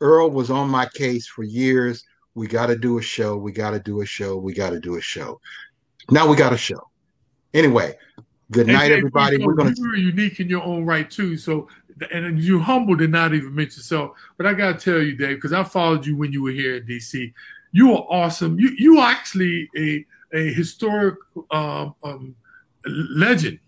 Earl 0.00 0.30
was 0.30 0.50
on 0.50 0.68
my 0.68 0.86
case 0.94 1.26
for 1.26 1.44
years. 1.44 2.02
We 2.34 2.46
got 2.46 2.66
to 2.66 2.76
do 2.76 2.98
a 2.98 3.02
show. 3.02 3.36
We 3.36 3.52
got 3.52 3.70
to 3.72 3.80
do 3.80 4.00
a 4.00 4.06
show. 4.06 4.36
We 4.36 4.54
got 4.54 4.70
to 4.70 4.80
do 4.80 4.96
a 4.96 5.00
show. 5.00 5.40
Now 6.10 6.26
we 6.26 6.36
got 6.36 6.52
a 6.52 6.56
show. 6.56 6.88
Anyway, 7.54 7.94
good 8.50 8.66
night, 8.66 8.90
And- 8.90 8.94
everybody. 8.98 9.38
you 9.38 9.46
We're 9.46 9.54
gonna. 9.54 9.74
You're 9.76 9.96
unique 9.96 10.40
in 10.40 10.48
your 10.48 10.62
own 10.62 10.84
right 10.84 11.10
too. 11.10 11.36
So, 11.36 11.68
and 12.12 12.40
you're 12.40 12.60
humble 12.60 12.96
to 12.96 13.06
not 13.06 13.34
even 13.34 13.54
mention 13.54 13.82
so. 13.82 14.14
But 14.38 14.46
I 14.46 14.54
gotta 14.54 14.78
tell 14.78 15.02
you, 15.02 15.14
Dave, 15.16 15.36
because 15.36 15.52
I 15.52 15.62
followed 15.62 16.06
you 16.06 16.16
when 16.16 16.32
you 16.32 16.42
were 16.42 16.50
here 16.50 16.76
in 16.76 16.86
DC. 16.86 17.32
You 17.72 17.92
are 17.92 18.06
awesome. 18.10 18.58
You 18.58 18.70
you 18.78 18.98
are 18.98 19.10
actually 19.10 19.68
a 19.76 20.04
a 20.34 20.52
historic 20.54 21.16
um, 21.50 21.94
um, 22.02 22.34
legend, 22.86 23.58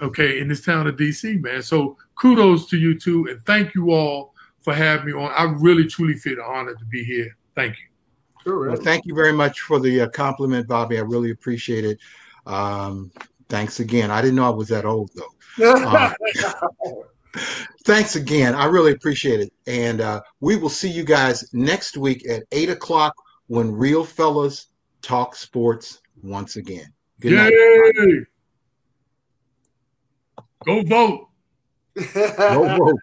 okay, 0.00 0.40
in 0.40 0.48
this 0.48 0.62
town 0.64 0.86
of 0.86 0.96
DC, 0.96 1.40
man. 1.42 1.62
So 1.62 1.98
kudos 2.14 2.66
to 2.70 2.78
you 2.78 2.98
too, 2.98 3.26
and 3.30 3.40
thank 3.44 3.74
you 3.74 3.90
all 3.92 4.32
for 4.62 4.74
having 4.74 5.06
me 5.06 5.12
on. 5.12 5.30
I 5.36 5.44
really 5.44 5.86
truly 5.86 6.14
feel 6.14 6.36
the 6.36 6.44
honor 6.44 6.74
to 6.74 6.84
be 6.86 7.04
here. 7.04 7.36
Thank 7.54 7.72
you. 7.78 7.84
Sure. 8.44 8.68
Well, 8.68 8.76
thank 8.76 9.06
you 9.06 9.14
very 9.14 9.32
much 9.32 9.60
for 9.60 9.80
the 9.80 10.02
uh, 10.02 10.08
compliment, 10.10 10.68
Bobby. 10.68 10.98
I 10.98 11.02
really 11.02 11.30
appreciate 11.30 11.84
it. 11.84 11.98
Um, 12.46 13.10
thanks 13.48 13.80
again. 13.80 14.10
I 14.10 14.20
didn't 14.20 14.36
know 14.36 14.46
I 14.46 14.50
was 14.50 14.68
that 14.68 14.84
old 14.84 15.10
though. 15.14 15.32
Uh, 15.62 16.12
thanks 17.84 18.16
again. 18.16 18.54
I 18.54 18.66
really 18.66 18.92
appreciate 18.92 19.40
it. 19.40 19.52
And 19.66 20.00
uh, 20.00 20.20
we 20.40 20.56
will 20.56 20.68
see 20.68 20.90
you 20.90 21.04
guys 21.04 21.48
next 21.54 21.96
week 21.96 22.28
at 22.28 22.42
eight 22.52 22.68
o'clock 22.68 23.14
when 23.46 23.72
Real 23.72 24.04
Fellas 24.04 24.68
talk 25.00 25.34
sports 25.36 26.00
once 26.22 26.56
again. 26.56 26.92
Good 27.20 27.32
night. 27.32 28.26
Go 30.66 30.82
vote. 30.82 31.28
Go 32.14 32.76
vote. 32.78 32.98